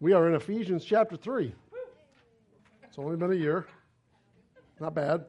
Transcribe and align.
We 0.00 0.12
are 0.12 0.28
in 0.28 0.34
Ephesians 0.36 0.84
chapter 0.84 1.16
3. 1.16 1.52
It's 2.84 2.98
only 2.98 3.16
been 3.16 3.32
a 3.32 3.34
year. 3.34 3.66
Not 4.78 4.94
bad. 4.94 5.24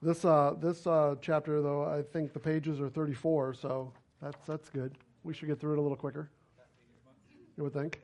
This, 0.00 0.24
uh, 0.24 0.54
this 0.60 0.88
uh, 0.88 1.14
chapter, 1.20 1.62
though, 1.62 1.84
I 1.84 2.02
think 2.02 2.32
the 2.32 2.40
pages 2.40 2.80
are 2.80 2.88
34, 2.88 3.54
so 3.54 3.92
that's, 4.20 4.44
that's 4.44 4.68
good. 4.70 4.96
We 5.22 5.32
should 5.32 5.46
get 5.46 5.60
through 5.60 5.74
it 5.74 5.78
a 5.78 5.82
little 5.82 5.96
quicker. 5.96 6.28
You 7.56 7.62
would 7.62 7.72
think. 7.72 8.00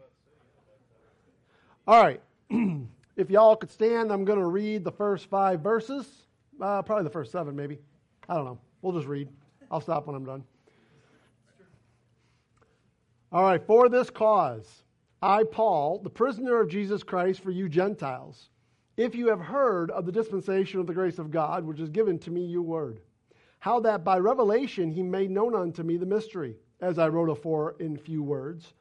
All 1.88 2.00
right. 2.00 2.20
if 3.16 3.28
y'all 3.28 3.56
could 3.56 3.72
stand, 3.72 4.12
I'm 4.12 4.24
going 4.24 4.38
to 4.38 4.46
read 4.46 4.84
the 4.84 4.92
first 4.92 5.26
five 5.26 5.62
verses. 5.62 6.06
Uh, 6.60 6.80
probably 6.82 7.02
the 7.02 7.10
first 7.10 7.32
seven, 7.32 7.56
maybe. 7.56 7.78
I 8.28 8.34
don't 8.34 8.44
know. 8.44 8.58
We'll 8.82 8.92
just 8.92 9.08
read. 9.08 9.28
I'll 9.68 9.80
stop 9.80 10.06
when 10.06 10.14
I'm 10.14 10.24
done. 10.24 10.44
All 13.32 13.42
right. 13.42 13.66
For 13.66 13.88
this 13.88 14.10
cause, 14.10 14.84
I, 15.20 15.42
Paul, 15.42 15.98
the 15.98 16.10
prisoner 16.10 16.60
of 16.60 16.68
Jesus 16.68 17.02
Christ 17.02 17.40
for 17.40 17.50
you 17.50 17.68
Gentiles, 17.68 18.50
if 18.96 19.16
you 19.16 19.28
have 19.30 19.40
heard 19.40 19.90
of 19.90 20.06
the 20.06 20.12
dispensation 20.12 20.78
of 20.78 20.86
the 20.86 20.94
grace 20.94 21.18
of 21.18 21.32
God, 21.32 21.64
which 21.64 21.80
is 21.80 21.88
given 21.88 22.20
to 22.20 22.30
me, 22.30 22.44
you 22.44 22.62
word, 22.62 23.00
how 23.58 23.80
that 23.80 24.04
by 24.04 24.18
revelation 24.20 24.92
he 24.92 25.02
made 25.02 25.32
known 25.32 25.56
unto 25.56 25.82
me 25.82 25.96
the 25.96 26.06
mystery, 26.06 26.56
as 26.80 27.00
I 27.00 27.08
wrote 27.08 27.30
afore 27.30 27.74
in 27.80 27.96
few 27.96 28.22
words, 28.22 28.74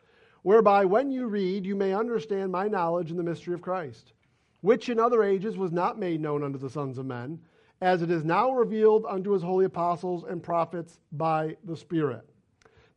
whereby 0.44 0.86
when 0.86 1.10
you 1.10 1.26
read, 1.26 1.66
you 1.66 1.76
may 1.76 1.94
understand 1.94 2.52
my 2.52 2.68
knowledge 2.68 3.10
in 3.10 3.18
the 3.18 3.24
mystery 3.24 3.56
of 3.56 3.64
Christ, 3.64 4.14
which 4.62 4.90
in 4.90 5.00
other 5.00 5.24
ages 5.24 5.58
was 5.58 5.72
not 5.72 5.98
made 5.98 6.22
known 6.22 6.44
unto 6.44 6.60
the 6.60 6.70
sons 6.70 7.00
of 7.00 7.08
men, 7.08 7.40
as 7.82 8.04
it 8.04 8.12
is 8.12 8.24
now 8.24 8.52
revealed 8.52 9.08
unto 9.10 9.32
his 9.32 9.42
holy 9.42 9.66
apostles 9.66 10.24
and 10.24 10.44
prophets 10.44 11.00
by 11.12 11.58
the 11.64 11.76
Spirit 11.76 12.30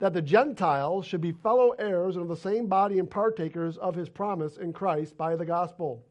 that 0.00 0.14
the 0.14 0.22
Gentiles 0.22 1.06
should 1.06 1.20
be 1.20 1.30
fellow 1.30 1.70
heirs 1.72 2.16
and 2.16 2.22
of 2.22 2.28
the 2.28 2.36
same 2.36 2.66
body 2.66 2.98
and 2.98 3.09
partakers 3.09 3.77
of 3.77 3.95
his 3.95 4.09
promise 4.09 4.56
in 4.56 4.73
Christ 4.73 5.16
by 5.16 5.36
the 5.36 5.45
gospel, 5.45 6.02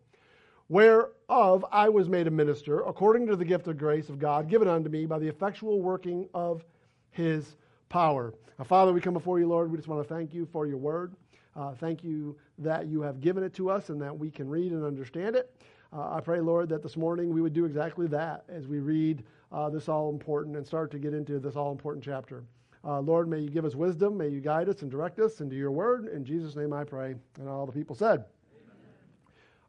whereof 0.70 1.66
I 1.72 1.90
was 1.90 2.08
made 2.08 2.28
a 2.28 2.32
minister 2.32 2.82
according 2.82 3.26
to 3.28 3.36
the 3.36 3.44
gift 3.44 3.68
of 3.68 3.78
grace 3.78 4.08
of 4.10 4.20
God 4.20 4.48
given 4.48 4.68
unto 4.68 4.90
me 4.90 5.08
by 5.08 5.18
the 5.18 5.28
effectual 5.28 5.82
working 5.82 6.30
of 6.36 6.64
his 7.10 7.56
power. 7.90 8.36
Now, 8.60 8.66
Father, 8.66 8.94
we 8.94 9.02
come 9.02 9.16
before 9.16 9.40
you, 9.40 9.48
Lord. 9.48 9.72
We 9.72 9.78
just 9.78 9.90
want 9.90 10.08
to 10.08 10.14
thank 10.14 10.36
you 10.36 10.46
for 10.46 10.68
your 10.68 10.78
word. 10.78 11.16
Uh, 11.56 11.74
thank 11.74 12.04
you 12.04 12.38
that 12.60 12.86
you 12.86 13.02
have 13.02 13.20
given 13.20 13.44
it 13.44 13.56
to 13.56 13.72
us 13.72 13.90
and 13.90 14.00
that 14.02 14.16
we 14.16 14.30
can 14.30 14.48
read 14.48 14.72
and 14.72 14.86
understand 14.86 15.36
it. 15.36 15.52
Uh, 15.92 16.14
I 16.14 16.22
pray, 16.22 16.40
Lord, 16.40 16.70
that 16.70 16.84
this 16.84 16.96
morning 16.96 17.34
we 17.34 17.42
would 17.42 17.54
do 17.54 17.66
exactly 17.66 18.06
that 18.08 18.44
as 18.48 18.68
we 18.68 18.78
read 18.78 19.24
uh, 19.52 19.68
this 19.72 19.90
all 19.90 20.12
important 20.12 20.56
and 20.56 20.66
start 20.66 20.92
to 20.92 21.00
get 21.00 21.16
into 21.16 21.40
this 21.40 21.56
all 21.56 21.72
important 21.72 22.06
chapter. 22.06 22.44
Uh, 22.84 23.00
Lord, 23.02 23.28
may 23.28 23.40
you 23.40 23.50
give 23.50 23.66
us 23.66 23.76
wisdom. 23.76 24.18
May 24.18 24.30
you 24.30 24.40
guide 24.40 24.70
us 24.70 24.82
and 24.82 24.90
direct 24.90 25.20
us 25.20 25.42
into 25.42 25.56
your 25.56 25.72
word. 25.72 26.08
In 26.08 26.24
Jesus' 26.24 26.56
name 26.56 26.72
I 26.72 26.84
pray. 26.84 27.16
And 27.38 27.50
all 27.50 27.66
the 27.66 27.72
people 27.72 27.96
said. 27.96 28.24
Amen. 28.54 28.78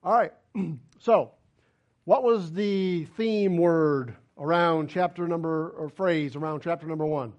All 0.05 0.13
right. 0.13 0.33
so, 1.01 1.33
what 2.05 2.23
was 2.23 2.53
the 2.53 3.07
theme 3.17 3.57
word 3.57 4.15
around 4.39 4.89
chapter 4.89 5.27
number, 5.27 5.71
or 5.71 5.89
phrase 5.89 6.37
around 6.37 6.61
chapter 6.63 6.87
number 6.87 7.05
one? 7.05 7.33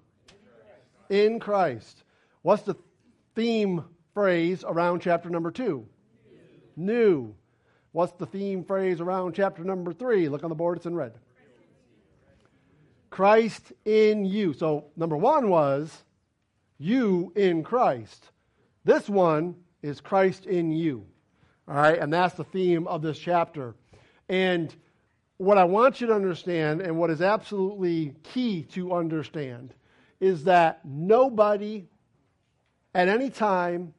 In 1.10 1.10
Christ. 1.10 1.24
In 1.26 1.40
Christ. 1.40 2.04
What's 2.42 2.62
the 2.62 2.76
theme 3.34 3.84
phrase 4.14 4.64
around 4.66 5.00
chapter 5.00 5.30
number 5.30 5.50
two? 5.50 5.86
New. 6.76 6.94
New. 6.94 7.34
What's 7.92 8.12
the 8.12 8.26
theme 8.26 8.64
phrase 8.64 9.00
around 9.00 9.34
chapter 9.34 9.64
number 9.64 9.92
three? 9.92 10.28
Look 10.28 10.44
on 10.44 10.48
the 10.48 10.54
board, 10.54 10.76
it's 10.76 10.86
in 10.86 10.94
red. 10.94 11.14
Christ 13.12 13.74
in 13.84 14.24
you. 14.24 14.54
So, 14.54 14.86
number 14.96 15.18
one 15.18 15.50
was 15.50 16.02
you 16.78 17.30
in 17.36 17.62
Christ. 17.62 18.30
This 18.84 19.06
one 19.06 19.54
is 19.82 20.00
Christ 20.00 20.46
in 20.46 20.72
you. 20.72 21.04
All 21.68 21.74
right, 21.74 21.98
and 21.98 22.10
that's 22.10 22.34
the 22.36 22.44
theme 22.44 22.88
of 22.88 23.02
this 23.02 23.18
chapter. 23.18 23.74
And 24.30 24.74
what 25.36 25.58
I 25.58 25.64
want 25.64 26.00
you 26.00 26.06
to 26.06 26.14
understand, 26.14 26.80
and 26.80 26.96
what 26.96 27.10
is 27.10 27.20
absolutely 27.20 28.14
key 28.22 28.62
to 28.70 28.94
understand, 28.94 29.74
is 30.18 30.44
that 30.44 30.80
nobody 30.82 31.84
at 32.94 33.08
any 33.08 33.28
time, 33.28 33.92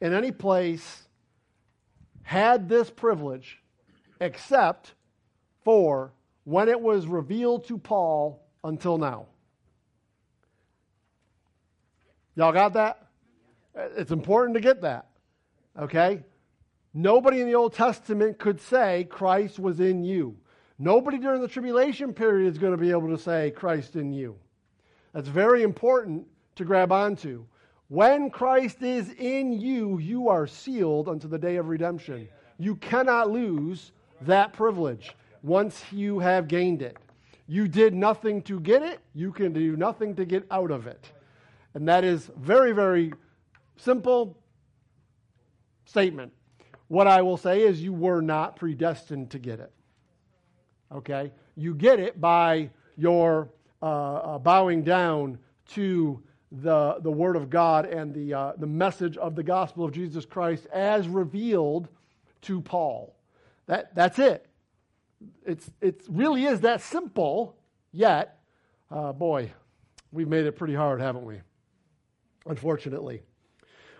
in 0.00 0.14
any 0.14 0.32
place, 0.32 1.02
had 2.22 2.70
this 2.70 2.88
privilege 2.88 3.60
except 4.22 4.94
for 5.64 6.14
when 6.44 6.70
it 6.70 6.80
was 6.80 7.06
revealed 7.06 7.66
to 7.68 7.76
Paul 7.76 8.40
until 8.64 8.98
now. 8.98 9.26
Y'all 12.34 12.52
got 12.52 12.72
that? 12.72 13.06
It's 13.96 14.10
important 14.10 14.54
to 14.54 14.60
get 14.60 14.80
that. 14.82 15.06
Okay? 15.78 16.24
Nobody 16.92 17.40
in 17.40 17.46
the 17.46 17.54
Old 17.54 17.74
Testament 17.74 18.38
could 18.38 18.60
say 18.60 19.06
Christ 19.10 19.58
was 19.58 19.80
in 19.80 20.04
you. 20.04 20.36
Nobody 20.78 21.18
during 21.18 21.40
the 21.40 21.48
tribulation 21.48 22.12
period 22.12 22.50
is 22.50 22.58
going 22.58 22.72
to 22.72 22.78
be 22.78 22.90
able 22.90 23.08
to 23.08 23.18
say 23.18 23.52
Christ 23.52 23.94
in 23.94 24.12
you. 24.12 24.36
That's 25.12 25.28
very 25.28 25.62
important 25.62 26.26
to 26.56 26.64
grab 26.64 26.90
onto. 26.90 27.44
When 27.88 28.30
Christ 28.30 28.82
is 28.82 29.12
in 29.12 29.52
you, 29.52 29.98
you 29.98 30.28
are 30.28 30.46
sealed 30.46 31.08
unto 31.08 31.28
the 31.28 31.38
day 31.38 31.56
of 31.56 31.68
redemption. 31.68 32.28
You 32.58 32.76
cannot 32.76 33.30
lose 33.30 33.92
that 34.22 34.52
privilege 34.52 35.14
once 35.42 35.84
you 35.92 36.18
have 36.18 36.48
gained 36.48 36.82
it. 36.82 36.96
You 37.46 37.68
did 37.68 37.94
nothing 37.94 38.42
to 38.42 38.58
get 38.58 38.82
it, 38.82 39.00
you 39.14 39.32
can 39.32 39.52
do 39.52 39.76
nothing 39.76 40.14
to 40.16 40.24
get 40.24 40.46
out 40.50 40.70
of 40.70 40.86
it. 40.86 41.12
And 41.74 41.88
that 41.88 42.04
is 42.04 42.30
very, 42.36 42.72
very 42.72 43.12
simple 43.76 44.38
statement. 45.84 46.32
What 46.88 47.06
I 47.06 47.20
will 47.22 47.36
say 47.36 47.62
is 47.62 47.82
you 47.82 47.92
were 47.92 48.22
not 48.22 48.56
predestined 48.56 49.30
to 49.32 49.38
get 49.38 49.60
it. 49.60 49.72
Okay? 50.92 51.32
You 51.56 51.74
get 51.74 52.00
it 52.00 52.20
by 52.20 52.70
your 52.96 53.50
uh, 53.82 54.14
uh, 54.14 54.38
bowing 54.38 54.82
down 54.82 55.38
to 55.70 56.22
the, 56.52 56.98
the 57.00 57.10
Word 57.10 57.36
of 57.36 57.50
God 57.50 57.86
and 57.86 58.14
the, 58.14 58.32
uh, 58.32 58.52
the 58.56 58.66
message 58.66 59.16
of 59.16 59.34
the 59.34 59.42
gospel 59.42 59.84
of 59.84 59.92
Jesus 59.92 60.24
Christ 60.24 60.66
as 60.72 61.08
revealed 61.08 61.88
to 62.42 62.60
Paul. 62.60 63.16
That, 63.66 63.94
that's 63.94 64.18
it 64.18 64.46
it's, 65.46 65.70
it 65.80 66.02
really 66.08 66.44
is 66.44 66.60
that 66.62 66.80
simple, 66.80 67.56
yet, 67.92 68.40
uh, 68.90 69.12
boy, 69.12 69.52
we've 70.12 70.28
made 70.28 70.46
it 70.46 70.52
pretty 70.52 70.74
hard, 70.74 71.00
haven't 71.00 71.24
we? 71.24 71.40
Unfortunately. 72.46 73.22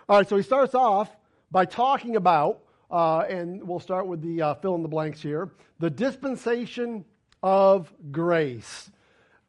All 0.09 0.19
right, 0.19 0.29
so 0.29 0.37
he 0.37 0.43
starts 0.43 0.75
off 0.75 1.15
by 1.51 1.65
talking 1.65 2.17
about, 2.17 2.61
uh, 2.91 3.21
and 3.21 3.67
we'll 3.67 3.81
start 3.81 4.07
with 4.07 4.21
the 4.21 4.43
uh, 4.43 4.55
fill 4.55 4.75
in 4.75 4.83
the 4.83 4.89
blanks 4.89 5.23
here, 5.23 5.51
the 5.79 5.91
dispensation 5.91 7.05
of 7.43 7.93
grace. 8.11 8.91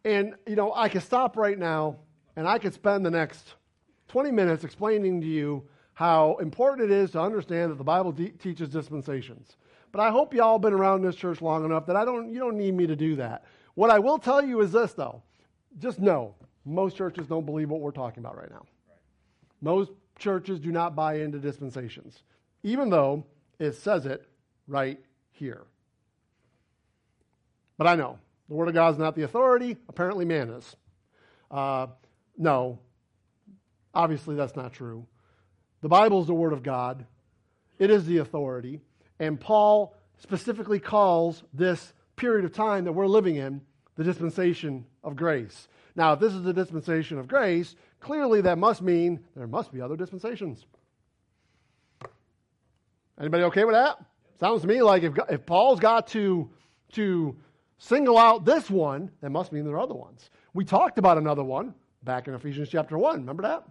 And, 0.04 0.36
you 0.48 0.56
know, 0.56 0.74
I 0.74 0.90
could 0.90 1.04
stop 1.04 1.36
right 1.36 1.58
now 1.58 1.98
and 2.36 2.48
I 2.48 2.60
could 2.60 2.74
spend 2.74 3.06
the 3.06 3.12
next 3.12 3.56
20 4.10 4.32
minutes 4.32 4.64
explaining 4.64 5.22
to 5.22 5.28
you 5.28 5.64
how 5.94 6.36
important 6.42 6.92
it 6.92 6.94
is 6.94 7.12
to 7.12 7.22
understand 7.22 7.72
that 7.72 7.78
the 7.78 7.84
Bible 7.84 8.12
de- 8.12 8.30
teaches 8.30 8.70
dispensations. 8.70 9.56
But 9.96 10.06
I 10.06 10.12
hope 10.12 10.34
y'all 10.34 10.60
been 10.60 10.74
around 10.74 11.04
this 11.04 11.16
church 11.16 11.42
long 11.42 11.64
enough 11.64 11.86
that 11.86 11.96
I 11.96 12.04
don't, 12.04 12.30
you 12.30 12.38
don't 12.38 12.58
need 12.58 12.74
me 12.74 12.86
to 12.86 12.98
do 12.98 13.16
that. 13.16 13.46
What 13.76 13.90
I 13.90 13.98
will 13.98 14.18
tell 14.18 14.44
you 14.44 14.60
is 14.60 14.74
this, 14.74 14.92
though. 14.92 15.24
Just 15.80 16.02
know, 16.02 16.36
most 16.66 16.98
churches 16.98 17.28
don't 17.28 17.46
believe 17.46 17.70
what 17.70 17.80
we're 17.80 17.92
talking 17.92 18.20
about 18.20 18.36
right 18.36 18.50
now. 18.50 18.66
Right. 18.90 18.98
Most 19.62 19.92
churches 20.20 20.60
do 20.60 20.74
not 20.74 20.98
buy 20.98 21.22
into 21.22 21.40
dispensations, 21.40 22.24
even 22.62 22.90
though 22.90 23.26
it 23.58 23.72
says 23.72 24.06
it 24.06 24.28
right 24.68 25.00
here. 25.32 25.64
But 27.78 27.88
I 27.88 27.96
know 27.96 28.20
the 28.50 28.56
Word 28.56 28.68
of 28.68 28.74
God 28.74 28.96
is 28.96 29.00
not 29.00 29.16
the 29.16 29.24
authority. 29.24 29.78
Apparently, 29.88 30.26
man 30.26 30.50
is. 30.50 30.76
Uh, 31.50 31.88
no, 32.38 32.80
obviously, 33.94 34.36
that's 34.36 34.58
not 34.58 34.74
true. 34.74 35.08
The 35.80 35.88
Bible 35.88 36.20
is 36.20 36.28
the 36.28 36.34
Word 36.34 36.52
of 36.52 36.64
God, 36.64 37.06
it 37.80 37.90
is 37.90 38.06
the 38.06 38.18
authority. 38.18 38.82
And 39.20 39.40
Paul 39.40 39.96
specifically 40.18 40.80
calls 40.80 41.44
this 41.54 41.94
period 42.16 42.46
of 42.46 42.54
time 42.54 42.86
that 42.86 42.94
we're 42.94 43.08
living 43.08 43.36
in 43.36 43.62
the 43.96 44.04
dispensation 44.04 44.86
of 45.04 45.16
grace. 45.16 45.68
Now, 45.96 46.14
if 46.14 46.20
this 46.20 46.34
is 46.34 46.44
the 46.44 46.54
dispensation 46.54 47.18
of 47.18 47.28
grace, 47.28 47.76
clearly 48.00 48.42
that 48.42 48.58
must 48.58 48.82
mean 48.82 49.20
there 49.36 49.48
must 49.48 49.72
be 49.72 49.82
other 49.82 49.96
dispensations. 49.96 50.66
Anybody 53.20 53.44
okay 53.44 53.64
with 53.64 53.76
that? 53.76 54.04
Sounds 54.40 54.62
to 54.62 54.68
me 54.68 54.82
like 54.82 55.04
if, 55.04 55.14
if 55.30 55.46
Paul's 55.46 55.80
got 55.80 56.08
to, 56.08 56.50
to 56.94 57.36
single 57.78 58.18
out 58.18 58.44
this 58.44 58.70
one, 58.70 59.10
that 59.22 59.30
must 59.30 59.54
mean 59.54 59.64
there 59.64 59.76
are 59.76 59.80
other 59.80 59.96
ones. 59.96 60.30
We 60.54 60.66
talked 60.66 60.98
about 60.98 61.18
another 61.18 61.44
one 61.44 61.74
back 62.04 62.28
in 62.28 62.34
Ephesians 62.34 62.70
chapter 62.70 62.98
1. 62.98 63.16
Remember 63.18 63.44
that? 63.44 63.64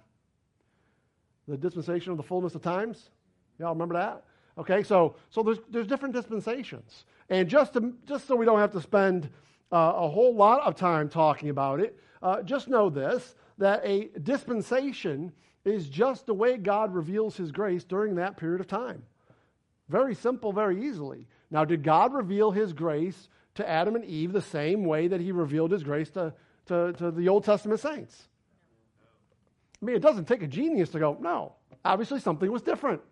The 1.47 1.59
dispensation 1.59 2.11
of 2.13 2.17
the 2.17 2.23
fullness 2.23 2.55
of 2.55 2.63
times? 2.63 3.11
Y'all 3.59 3.75
remember 3.75 3.95
that? 3.95 4.25
Okay, 4.57 4.83
so, 4.83 5.17
so 5.31 5.43
there's, 5.43 5.59
there's 5.71 5.87
different 5.87 6.15
dispensations. 6.15 7.05
And 7.29 7.49
just, 7.49 7.73
to, 7.75 7.93
just 8.07 8.27
so 8.27 8.37
we 8.37 8.47
don't 8.47 8.61
have 8.61 8.73
to 8.73 8.81
spend 8.81 9.29
uh, 9.73 9.93
a 9.97 10.09
whole 10.09 10.35
lot 10.35 10.61
of 10.63 10.77
time 10.77 11.09
talking 11.09 11.49
about 11.49 11.81
it, 11.81 11.99
uh, 12.23 12.43
just 12.43 12.69
know 12.69 12.89
this 12.89 13.35
that 13.59 13.81
a 13.85 14.09
dispensation 14.23 15.33
is 15.65 15.89
just 15.89 16.27
the 16.27 16.35
way 16.35 16.57
God 16.57 16.93
reveals 16.95 17.37
his 17.37 17.53
grace 17.53 17.85
during 17.85 18.17
that 18.17 18.37
period 18.37 18.61
of 18.61 18.67
time. 18.67 19.03
Very 19.89 20.15
simple, 20.15 20.53
very 20.53 20.85
easily. 20.85 21.29
Now, 21.51 21.65
did 21.65 21.83
God 21.83 22.13
reveal 22.13 22.51
his 22.51 22.73
grace 22.73 23.29
to 23.55 23.69
Adam 23.69 23.95
and 23.95 24.05
Eve 24.05 24.33
the 24.33 24.43
same 24.43 24.85
way 24.85 25.09
that 25.09 25.21
he 25.21 25.31
revealed 25.31 25.71
his 25.71 25.83
grace 25.83 26.11
to, 26.11 26.35
to, 26.67 26.93
to 26.95 27.11
the 27.11 27.29
Old 27.29 27.45
Testament 27.45 27.81
saints? 27.81 28.29
I 29.81 29.85
mean, 29.85 29.97
it 29.97 30.03
doesn't 30.03 30.27
take 30.27 30.43
a 30.43 30.47
genius 30.47 30.91
to 30.91 30.99
go, 30.99 31.17
no, 31.21 31.55
obviously 31.85 32.19
something 32.19 32.51
was 32.51 32.63
different, 32.63 33.03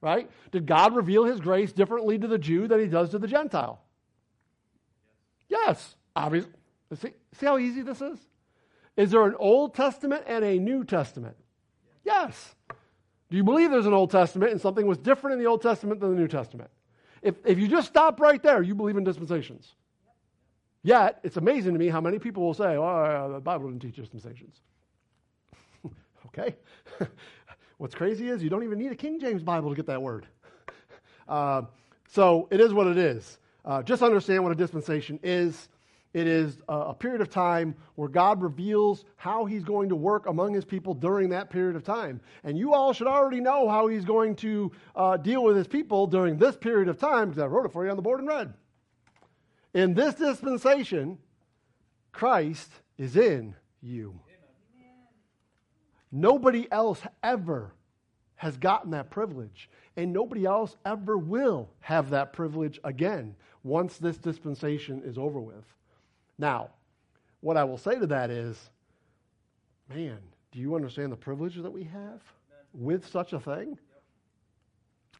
right? 0.00 0.30
Did 0.50 0.66
God 0.66 0.94
reveal 0.94 1.24
his 1.24 1.40
grace 1.40 1.72
differently 1.72 2.18
to 2.18 2.26
the 2.26 2.38
Jew 2.38 2.68
than 2.68 2.80
he 2.80 2.86
does 2.86 3.10
to 3.10 3.18
the 3.18 3.28
Gentile? 3.28 3.80
Yes, 5.48 5.96
obviously. 6.14 6.52
See, 6.94 7.12
see 7.32 7.46
how 7.46 7.58
easy 7.58 7.82
this 7.82 8.00
is? 8.00 8.18
Is 8.96 9.10
there 9.10 9.24
an 9.24 9.34
Old 9.38 9.74
Testament 9.74 10.24
and 10.26 10.44
a 10.44 10.58
New 10.58 10.84
Testament? 10.84 11.36
Yes. 12.04 12.54
Do 13.30 13.36
you 13.36 13.44
believe 13.44 13.70
there's 13.70 13.86
an 13.86 13.94
Old 13.94 14.10
Testament 14.10 14.52
and 14.52 14.60
something 14.60 14.86
was 14.86 14.98
different 14.98 15.34
in 15.34 15.38
the 15.38 15.48
Old 15.48 15.62
Testament 15.62 16.00
than 16.00 16.10
the 16.10 16.20
New 16.20 16.28
Testament? 16.28 16.70
If, 17.22 17.36
if 17.44 17.58
you 17.58 17.68
just 17.68 17.88
stop 17.88 18.18
right 18.20 18.42
there, 18.42 18.62
you 18.62 18.74
believe 18.74 18.96
in 18.96 19.04
dispensations. 19.04 19.74
Yet, 20.82 21.20
it's 21.22 21.36
amazing 21.36 21.74
to 21.74 21.78
me 21.78 21.88
how 21.88 22.00
many 22.00 22.18
people 22.18 22.42
will 22.42 22.54
say, 22.54 22.76
oh, 22.76 23.30
the 23.34 23.40
Bible 23.40 23.68
didn't 23.68 23.82
teach 23.82 23.96
dispensations. 23.96 24.60
okay? 26.26 26.56
What's 27.80 27.94
crazy 27.94 28.28
is 28.28 28.42
you 28.42 28.50
don't 28.50 28.62
even 28.62 28.78
need 28.78 28.92
a 28.92 28.94
King 28.94 29.18
James 29.18 29.42
Bible 29.42 29.70
to 29.70 29.74
get 29.74 29.86
that 29.86 30.02
word. 30.02 30.26
Uh, 31.28 31.62
so 32.08 32.48
it 32.50 32.60
is 32.60 32.72
what 32.72 32.88
it 32.88 32.98
is. 32.98 33.38
Uh, 33.64 33.84
just 33.84 34.02
understand 34.02 34.42
what 34.42 34.50
a 34.50 34.56
dispensation 34.56 35.20
is. 35.22 35.68
It 36.12 36.26
is 36.26 36.58
a 36.68 36.92
period 36.92 37.20
of 37.20 37.30
time 37.30 37.76
where 37.94 38.08
God 38.08 38.42
reveals 38.42 39.04
how 39.14 39.44
He's 39.44 39.62
going 39.62 39.90
to 39.90 39.94
work 39.94 40.26
among 40.26 40.52
His 40.54 40.64
people 40.64 40.92
during 40.92 41.28
that 41.28 41.48
period 41.48 41.76
of 41.76 41.84
time. 41.84 42.20
And 42.42 42.58
you 42.58 42.74
all 42.74 42.92
should 42.92 43.06
already 43.06 43.40
know 43.40 43.68
how 43.68 43.86
He's 43.86 44.04
going 44.04 44.34
to 44.36 44.72
uh, 44.96 45.18
deal 45.18 45.44
with 45.44 45.56
His 45.56 45.68
people 45.68 46.08
during 46.08 46.36
this 46.36 46.56
period 46.56 46.88
of 46.88 46.98
time 46.98 47.28
because 47.28 47.44
I 47.44 47.46
wrote 47.46 47.66
it 47.66 47.72
for 47.72 47.84
you 47.84 47.90
on 47.90 47.96
the 47.96 48.02
board 48.02 48.18
in 48.18 48.26
red. 48.26 48.54
In 49.72 49.94
this 49.94 50.16
dispensation, 50.16 51.16
Christ 52.10 52.72
is 52.98 53.16
in 53.16 53.54
you. 53.80 54.18
Nobody 56.12 56.70
else 56.72 57.02
ever 57.22 57.72
has 58.36 58.56
gotten 58.56 58.90
that 58.92 59.10
privilege, 59.10 59.68
and 59.96 60.12
nobody 60.12 60.46
else 60.46 60.76
ever 60.84 61.18
will 61.18 61.68
have 61.80 62.10
that 62.10 62.32
privilege 62.32 62.80
again 62.84 63.34
once 63.62 63.98
this 63.98 64.16
dispensation 64.16 65.02
is 65.04 65.18
over 65.18 65.40
with. 65.40 65.64
Now, 66.38 66.70
what 67.40 67.56
I 67.56 67.64
will 67.64 67.78
say 67.78 67.98
to 67.98 68.06
that 68.06 68.30
is, 68.30 68.70
man, 69.94 70.18
do 70.52 70.58
you 70.58 70.74
understand 70.74 71.12
the 71.12 71.16
privilege 71.16 71.56
that 71.56 71.70
we 71.70 71.84
have 71.84 72.22
with 72.72 73.06
such 73.06 73.32
a 73.32 73.40
thing? 73.40 73.78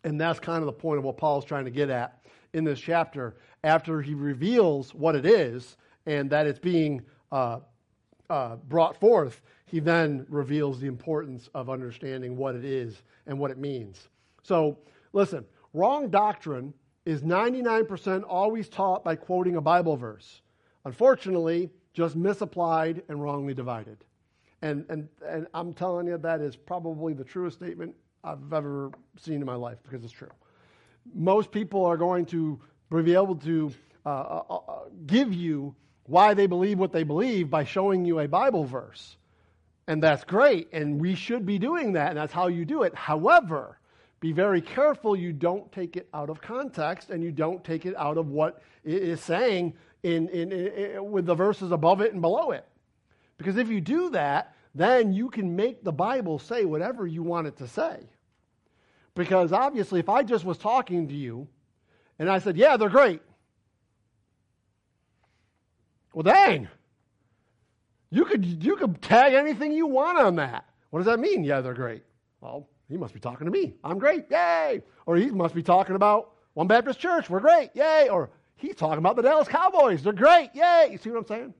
And 0.02 0.20
that's 0.20 0.40
kind 0.40 0.60
of 0.60 0.66
the 0.66 0.72
point 0.72 0.98
of 0.98 1.04
what 1.04 1.18
Paul's 1.18 1.44
trying 1.44 1.66
to 1.66 1.70
get 1.70 1.90
at 1.90 2.24
in 2.54 2.64
this 2.64 2.80
chapter 2.80 3.36
after 3.62 4.00
he 4.00 4.14
reveals 4.14 4.94
what 4.94 5.14
it 5.14 5.26
is 5.26 5.76
and 6.06 6.30
that 6.30 6.46
it's 6.46 6.58
being 6.58 7.02
uh, 7.30 7.60
uh, 8.30 8.56
brought 8.56 8.96
forth. 8.98 9.42
He 9.66 9.80
then 9.80 10.24
reveals 10.28 10.80
the 10.80 10.86
importance 10.86 11.50
of 11.54 11.68
understanding 11.68 12.36
what 12.36 12.54
it 12.54 12.64
is 12.64 13.02
and 13.26 13.38
what 13.38 13.50
it 13.50 13.58
means. 13.58 14.08
So, 14.42 14.78
listen, 15.12 15.44
wrong 15.74 16.08
doctrine 16.08 16.72
is 17.04 17.22
99% 17.22 18.24
always 18.26 18.68
taught 18.68 19.04
by 19.04 19.16
quoting 19.16 19.56
a 19.56 19.60
Bible 19.60 19.96
verse. 19.96 20.42
Unfortunately, 20.84 21.70
just 21.92 22.16
misapplied 22.16 23.02
and 23.08 23.22
wrongly 23.22 23.52
divided. 23.52 23.98
And, 24.62 24.84
and, 24.88 25.08
and 25.26 25.46
I'm 25.54 25.72
telling 25.72 26.06
you, 26.06 26.18
that 26.18 26.40
is 26.40 26.56
probably 26.56 27.12
the 27.12 27.24
truest 27.24 27.58
statement 27.58 27.94
I've 28.22 28.52
ever 28.52 28.90
seen 29.18 29.36
in 29.36 29.46
my 29.46 29.54
life 29.54 29.78
because 29.82 30.04
it's 30.04 30.12
true. 30.12 30.30
Most 31.14 31.50
people 31.50 31.84
are 31.84 31.96
going 31.96 32.26
to 32.26 32.60
be 32.90 33.14
able 33.14 33.36
to 33.36 33.72
uh, 34.04 34.08
uh, 34.08 34.42
uh, 34.54 34.78
give 35.06 35.32
you 35.32 35.74
why 36.10 36.34
they 36.34 36.48
believe 36.48 36.78
what 36.78 36.92
they 36.92 37.04
believe 37.04 37.48
by 37.48 37.62
showing 37.62 38.04
you 38.04 38.18
a 38.18 38.26
Bible 38.26 38.64
verse. 38.64 39.16
And 39.86 40.02
that's 40.02 40.24
great, 40.24 40.68
and 40.72 41.00
we 41.00 41.14
should 41.14 41.46
be 41.46 41.58
doing 41.58 41.92
that, 41.92 42.08
and 42.10 42.16
that's 42.16 42.32
how 42.32 42.48
you 42.48 42.64
do 42.64 42.82
it. 42.82 42.94
However, 42.94 43.78
be 44.18 44.32
very 44.32 44.60
careful 44.60 45.14
you 45.14 45.32
don't 45.32 45.70
take 45.72 45.96
it 45.96 46.08
out 46.12 46.28
of 46.28 46.42
context 46.42 47.10
and 47.10 47.22
you 47.22 47.32
don't 47.32 47.64
take 47.64 47.86
it 47.86 47.96
out 47.96 48.18
of 48.18 48.28
what 48.28 48.60
it 48.84 49.02
is 49.02 49.20
saying 49.22 49.74
in, 50.02 50.28
in, 50.28 50.52
in, 50.52 51.10
with 51.10 51.26
the 51.26 51.34
verses 51.34 51.72
above 51.72 52.00
it 52.00 52.12
and 52.12 52.20
below 52.20 52.50
it. 52.50 52.66
Because 53.38 53.56
if 53.56 53.70
you 53.70 53.80
do 53.80 54.10
that, 54.10 54.54
then 54.74 55.12
you 55.12 55.30
can 55.30 55.56
make 55.56 55.82
the 55.82 55.92
Bible 55.92 56.38
say 56.38 56.64
whatever 56.64 57.06
you 57.06 57.22
want 57.22 57.46
it 57.46 57.56
to 57.58 57.66
say. 57.66 57.98
Because 59.14 59.52
obviously, 59.52 60.00
if 60.00 60.08
I 60.08 60.22
just 60.22 60.44
was 60.44 60.58
talking 60.58 61.08
to 61.08 61.14
you 61.14 61.48
and 62.18 62.28
I 62.28 62.40
said, 62.40 62.56
Yeah, 62.56 62.76
they're 62.76 62.90
great. 62.90 63.22
Well, 66.12 66.22
dang. 66.22 66.68
You 68.10 68.24
could, 68.24 68.64
you 68.64 68.76
could 68.76 69.00
tag 69.00 69.34
anything 69.34 69.72
you 69.72 69.86
want 69.86 70.18
on 70.18 70.36
that. 70.36 70.64
What 70.90 70.98
does 71.00 71.06
that 71.06 71.20
mean? 71.20 71.44
Yeah, 71.44 71.60
they're 71.60 71.74
great. 71.74 72.02
Well, 72.40 72.68
he 72.88 72.96
must 72.96 73.14
be 73.14 73.20
talking 73.20 73.44
to 73.44 73.50
me. 73.50 73.74
I'm 73.84 73.98
great. 73.98 74.26
Yay. 74.30 74.82
Or 75.06 75.16
he 75.16 75.30
must 75.30 75.54
be 75.54 75.62
talking 75.62 75.94
about 75.94 76.32
One 76.54 76.66
Baptist 76.66 76.98
Church. 76.98 77.30
We're 77.30 77.40
great. 77.40 77.70
Yay. 77.74 78.08
Or 78.08 78.30
He's 78.60 78.76
talking 78.76 78.98
about 78.98 79.16
the 79.16 79.22
Dallas 79.22 79.48
Cowboys. 79.48 80.02
They're 80.02 80.12
great. 80.12 80.50
Yay. 80.54 80.88
You 80.92 80.98
see 80.98 81.10
what 81.10 81.20
I'm 81.20 81.26
saying? 81.26 81.54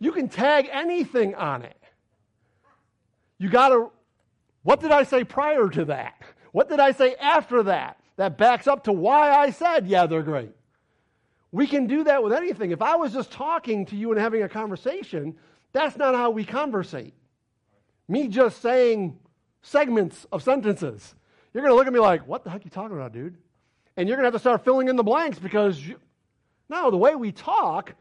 You 0.00 0.10
can 0.10 0.28
tag 0.28 0.68
anything 0.72 1.36
on 1.36 1.62
it. 1.62 1.76
You 3.38 3.48
got 3.48 3.68
to, 3.68 3.90
what 4.64 4.80
did 4.80 4.90
I 4.90 5.04
say 5.04 5.22
prior 5.22 5.68
to 5.68 5.84
that? 5.86 6.20
What 6.50 6.68
did 6.68 6.80
I 6.80 6.90
say 6.90 7.14
after 7.14 7.62
that? 7.64 7.98
That 8.16 8.38
backs 8.38 8.66
up 8.66 8.84
to 8.84 8.92
why 8.92 9.30
I 9.30 9.50
said, 9.50 9.86
yeah, 9.86 10.06
they're 10.06 10.22
great. 10.22 10.50
We 11.52 11.66
can 11.66 11.86
do 11.86 12.04
that 12.04 12.22
with 12.22 12.32
anything. 12.32 12.70
If 12.70 12.80
I 12.82 12.96
was 12.96 13.12
just 13.12 13.30
talking 13.30 13.84
to 13.86 13.96
you 13.96 14.10
and 14.10 14.20
having 14.20 14.42
a 14.42 14.48
conversation, 14.48 15.36
that's 15.72 15.96
not 15.96 16.14
how 16.14 16.30
we 16.30 16.44
conversate. 16.44 17.14
Me 18.08 18.26
just 18.28 18.62
saying 18.62 19.18
segments 19.60 20.26
of 20.32 20.42
sentences. 20.42 21.14
You're 21.52 21.62
going 21.62 21.72
to 21.72 21.76
look 21.76 21.86
at 21.86 21.92
me 21.92 22.00
like, 22.00 22.26
what 22.26 22.42
the 22.42 22.50
heck 22.50 22.62
are 22.62 22.64
you 22.64 22.70
talking 22.70 22.96
about, 22.96 23.12
dude? 23.12 23.36
And 23.96 24.08
you're 24.08 24.16
going 24.16 24.24
to 24.24 24.28
have 24.28 24.34
to 24.34 24.40
start 24.40 24.64
filling 24.64 24.88
in 24.88 24.96
the 24.96 25.02
blanks 25.02 25.38
because 25.38 25.78
you, 25.86 26.00
no, 26.70 26.90
the 26.90 26.96
way 26.96 27.14
we 27.14 27.30
talk 27.32 27.94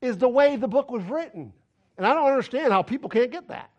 is 0.00 0.16
the 0.16 0.28
way 0.28 0.54
the 0.56 0.68
book 0.68 0.90
was 0.90 1.02
written. 1.04 1.52
And 1.98 2.06
I 2.06 2.14
don't 2.14 2.28
understand 2.28 2.72
how 2.72 2.82
people 2.82 3.10
can't 3.10 3.30
get 3.30 3.48
that. 3.48 3.70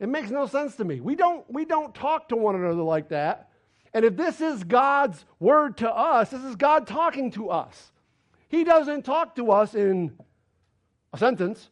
It 0.00 0.08
makes 0.08 0.30
no 0.30 0.46
sense 0.46 0.76
to 0.76 0.84
me. 0.84 1.00
We 1.00 1.16
don't, 1.16 1.44
we 1.50 1.64
don't 1.64 1.94
talk 1.94 2.28
to 2.30 2.36
one 2.36 2.54
another 2.54 2.82
like 2.82 3.08
that. 3.10 3.50
And 3.92 4.04
if 4.04 4.16
this 4.16 4.40
is 4.40 4.64
God's 4.64 5.24
word 5.40 5.78
to 5.78 5.90
us, 5.90 6.30
this 6.30 6.42
is 6.44 6.56
God 6.56 6.86
talking 6.86 7.30
to 7.32 7.50
us. 7.50 7.92
He 8.48 8.64
doesn't 8.64 9.04
talk 9.04 9.36
to 9.36 9.52
us 9.52 9.74
in 9.74 10.12
a 11.12 11.18
sentence, 11.18 11.68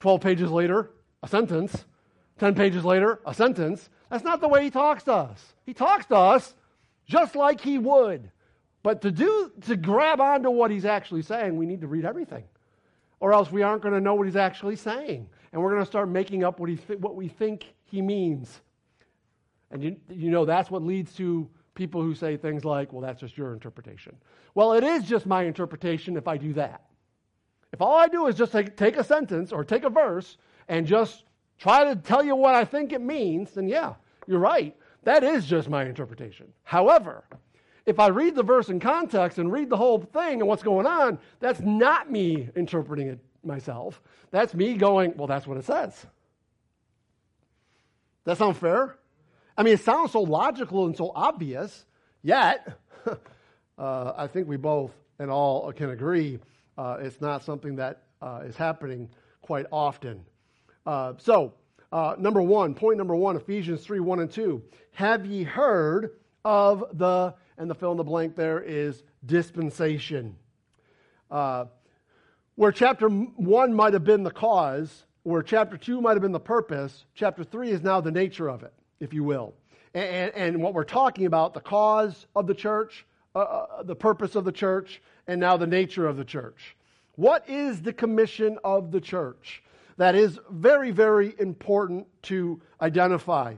12 0.00 0.20
pages 0.20 0.50
later, 0.50 0.90
a 1.22 1.28
sentence, 1.28 1.84
10 2.38 2.54
pages 2.54 2.84
later, 2.84 3.20
a 3.26 3.34
sentence. 3.34 3.88
That's 4.10 4.24
not 4.24 4.40
the 4.40 4.48
way 4.48 4.64
He 4.64 4.70
talks 4.70 5.04
to 5.04 5.12
us. 5.12 5.54
He 5.64 5.74
talks 5.74 6.06
to 6.06 6.16
us 6.16 6.54
just 7.06 7.34
like 7.34 7.60
He 7.60 7.78
would 7.78 8.30
but 8.82 9.02
to 9.02 9.10
do 9.10 9.52
to 9.62 9.76
grab 9.76 10.20
onto 10.20 10.50
what 10.50 10.70
he's 10.70 10.84
actually 10.84 11.22
saying, 11.22 11.56
we 11.56 11.66
need 11.66 11.80
to 11.82 11.86
read 11.86 12.04
everything. 12.04 12.44
Or 13.20 13.32
else 13.32 13.52
we 13.52 13.62
aren't 13.62 13.82
going 13.82 13.94
to 13.94 14.00
know 14.00 14.14
what 14.14 14.26
he's 14.26 14.36
actually 14.36 14.76
saying. 14.76 15.28
And 15.52 15.62
we're 15.62 15.70
going 15.70 15.82
to 15.82 15.86
start 15.86 16.08
making 16.08 16.42
up 16.42 16.58
what, 16.58 16.68
he 16.68 16.76
what 16.96 17.14
we 17.14 17.28
think 17.28 17.64
he 17.84 18.02
means. 18.02 18.60
And 19.70 19.82
you, 19.82 19.96
you 20.10 20.30
know, 20.30 20.44
that's 20.44 20.70
what 20.70 20.82
leads 20.82 21.14
to 21.14 21.48
people 21.74 22.02
who 22.02 22.14
say 22.14 22.36
things 22.36 22.64
like, 22.64 22.92
well, 22.92 23.02
that's 23.02 23.20
just 23.20 23.36
your 23.36 23.52
interpretation. 23.52 24.14
Well, 24.54 24.72
it 24.74 24.84
is 24.84 25.04
just 25.04 25.26
my 25.26 25.44
interpretation 25.44 26.16
if 26.16 26.28
I 26.28 26.36
do 26.36 26.52
that. 26.54 26.82
If 27.72 27.80
all 27.80 27.96
I 27.96 28.08
do 28.08 28.26
is 28.26 28.34
just 28.34 28.52
take, 28.52 28.76
take 28.76 28.96
a 28.96 29.04
sentence 29.04 29.52
or 29.52 29.64
take 29.64 29.84
a 29.84 29.90
verse 29.90 30.36
and 30.68 30.86
just 30.86 31.24
try 31.58 31.84
to 31.84 31.96
tell 31.96 32.22
you 32.22 32.36
what 32.36 32.54
I 32.54 32.64
think 32.64 32.92
it 32.92 33.00
means, 33.00 33.52
then 33.52 33.68
yeah, 33.68 33.94
you're 34.26 34.38
right. 34.38 34.76
That 35.04 35.24
is 35.24 35.46
just 35.46 35.68
my 35.68 35.84
interpretation. 35.84 36.52
However, 36.64 37.24
if 37.86 37.98
I 37.98 38.08
read 38.08 38.34
the 38.34 38.42
verse 38.42 38.68
in 38.68 38.78
context 38.78 39.38
and 39.38 39.50
read 39.50 39.70
the 39.70 39.76
whole 39.76 40.00
thing 40.00 40.40
and 40.40 40.46
what's 40.46 40.62
going 40.62 40.86
on, 40.86 41.18
that's 41.40 41.60
not 41.60 42.10
me 42.10 42.48
interpreting 42.54 43.08
it 43.08 43.18
myself. 43.42 44.00
That's 44.30 44.54
me 44.54 44.74
going, 44.74 45.14
well, 45.16 45.26
that's 45.26 45.46
what 45.46 45.56
it 45.56 45.64
says. 45.64 46.06
That 48.24 48.38
sound 48.38 48.56
fair? 48.56 48.96
I 49.56 49.62
mean, 49.62 49.74
it 49.74 49.80
sounds 49.80 50.12
so 50.12 50.20
logical 50.20 50.86
and 50.86 50.96
so 50.96 51.12
obvious, 51.14 51.84
yet, 52.22 52.78
uh, 53.78 54.12
I 54.16 54.26
think 54.26 54.48
we 54.48 54.56
both 54.56 54.92
and 55.18 55.30
all 55.30 55.72
can 55.72 55.90
agree 55.90 56.38
uh, 56.78 56.96
it's 57.00 57.20
not 57.20 57.44
something 57.44 57.76
that 57.76 58.02
uh, 58.20 58.40
is 58.44 58.56
happening 58.56 59.08
quite 59.42 59.66
often. 59.70 60.24
Uh, 60.86 61.14
so, 61.18 61.54
uh, 61.92 62.14
number 62.18 62.40
one, 62.40 62.74
point 62.74 62.96
number 62.96 63.14
one, 63.14 63.36
Ephesians 63.36 63.84
3 63.84 64.00
1 64.00 64.20
and 64.20 64.30
2. 64.30 64.62
Have 64.92 65.26
ye 65.26 65.42
heard 65.42 66.12
of 66.44 66.84
the 66.94 67.34
and 67.58 67.70
the 67.70 67.74
fill 67.74 67.92
in 67.92 67.96
the 67.96 68.04
blank 68.04 68.34
there 68.34 68.60
is 68.60 69.02
dispensation. 69.24 70.36
Uh, 71.30 71.66
where 72.54 72.72
chapter 72.72 73.08
1 73.08 73.74
might 73.74 73.92
have 73.92 74.04
been 74.04 74.22
the 74.22 74.30
cause, 74.30 75.04
where 75.22 75.42
chapter 75.42 75.76
2 75.76 76.00
might 76.00 76.12
have 76.12 76.22
been 76.22 76.32
the 76.32 76.40
purpose, 76.40 77.04
chapter 77.14 77.44
3 77.44 77.70
is 77.70 77.82
now 77.82 78.00
the 78.00 78.10
nature 78.10 78.48
of 78.48 78.62
it, 78.62 78.72
if 79.02 79.12
you 79.12 79.24
will. 79.24 79.52
and, 79.94 80.32
and 80.34 80.62
what 80.62 80.74
we're 80.74 80.84
talking 80.84 81.26
about 81.26 81.52
the 81.52 81.60
cause 81.60 82.26
of 82.34 82.46
the 82.46 82.54
church, 82.54 83.04
uh, 83.34 83.40
uh, 83.40 83.82
the 83.82 83.96
purpose 83.96 84.36
of 84.36 84.44
the 84.44 84.52
church, 84.52 85.02
and 85.26 85.40
now 85.40 85.56
the 85.56 85.66
nature 85.66 86.06
of 86.06 86.16
the 86.16 86.24
church. 86.24 86.76
What 87.16 87.48
is 87.48 87.82
the 87.82 87.92
commission 87.92 88.58
of 88.64 88.92
the 88.92 89.00
church? 89.00 89.62
That 89.98 90.14
is 90.14 90.38
very, 90.50 90.92
very 90.92 91.34
important 91.38 92.06
to 92.22 92.62
identify. 92.80 93.56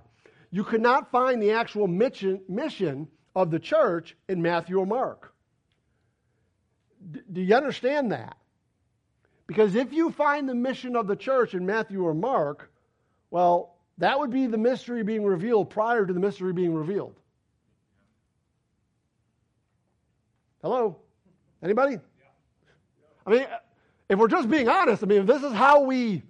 You 0.51 0.65
cannot 0.65 1.11
find 1.11 1.41
the 1.41 1.53
actual 1.53 1.87
mission, 1.87 2.41
mission 2.49 3.09
of 3.37 3.51
the 3.51 3.61
church 3.61 4.17
in 4.29 4.43
Matthew 4.43 4.79
or 4.79 4.87
Mark. 4.87 5.35
D- 7.13 7.21
do 7.33 7.41
you 7.43 7.55
understand 7.55 8.13
that? 8.13 8.37
Because 9.47 9.75
if 9.75 9.93
you 9.93 10.11
find 10.11 10.49
the 10.49 10.55
mission 10.55 10.97
of 10.97 11.07
the 11.07 11.17
church 11.17 11.55
in 11.55 11.67
Matthew 11.67 12.03
or 12.03 12.15
Mark, 12.15 12.71
well, 13.31 13.74
that 13.99 14.19
would 14.19 14.31
be 14.31 14.47
the 14.47 14.59
mystery 14.59 15.03
being 15.03 15.25
revealed 15.25 15.71
prior 15.71 16.05
to 16.05 16.13
the 16.13 16.21
mystery 16.21 16.53
being 16.53 16.75
revealed. 16.75 17.15
Hello? 20.63 20.97
Anybody? 21.63 21.99
I 23.27 23.31
mean, 23.31 23.47
if 24.09 24.19
we're 24.19 24.29
just 24.29 24.51
being 24.51 24.69
honest, 24.69 25.03
I 25.03 25.07
mean, 25.07 25.21
if 25.21 25.27
this 25.27 25.43
is 25.43 25.53
how 25.53 25.83
we 25.83 26.23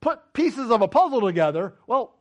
put 0.00 0.32
pieces 0.32 0.70
of 0.70 0.82
a 0.82 0.88
puzzle 0.88 1.20
together, 1.20 1.74
well, 1.86 2.16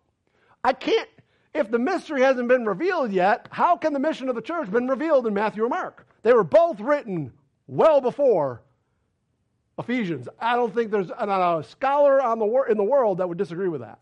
I 0.64 0.74
can't, 0.74 1.10
if 1.54 1.70
the 1.72 1.80
mystery 1.80 2.22
hasn't 2.22 2.48
been 2.48 2.66
revealed 2.66 3.12
yet, 3.12 3.48
how 3.52 3.78
can 3.78 3.94
the 3.94 4.00
mission 4.00 4.30
of 4.30 4.36
the 4.36 4.42
church 4.42 4.70
been 4.72 4.88
revealed 4.88 5.28
in 5.28 5.34
Matthew 5.34 5.64
or 5.64 5.70
Mark? 5.70 6.08
They 6.24 6.34
were 6.34 6.44
both 6.44 6.80
written 6.80 7.32
well 7.68 8.02
before 8.02 8.62
Ephesians. 9.78 10.28
I 10.40 10.56
don't 10.56 10.74
think 10.74 10.92
there's 10.92 11.10
a 11.10 11.66
scholar 11.68 12.22
on 12.22 12.40
the 12.40 12.64
in 12.70 12.78
the 12.78 12.84
world 12.84 13.20
that 13.20 13.28
would 13.28 13.38
disagree 13.38 13.70
with 13.70 13.82
that. 13.82 14.00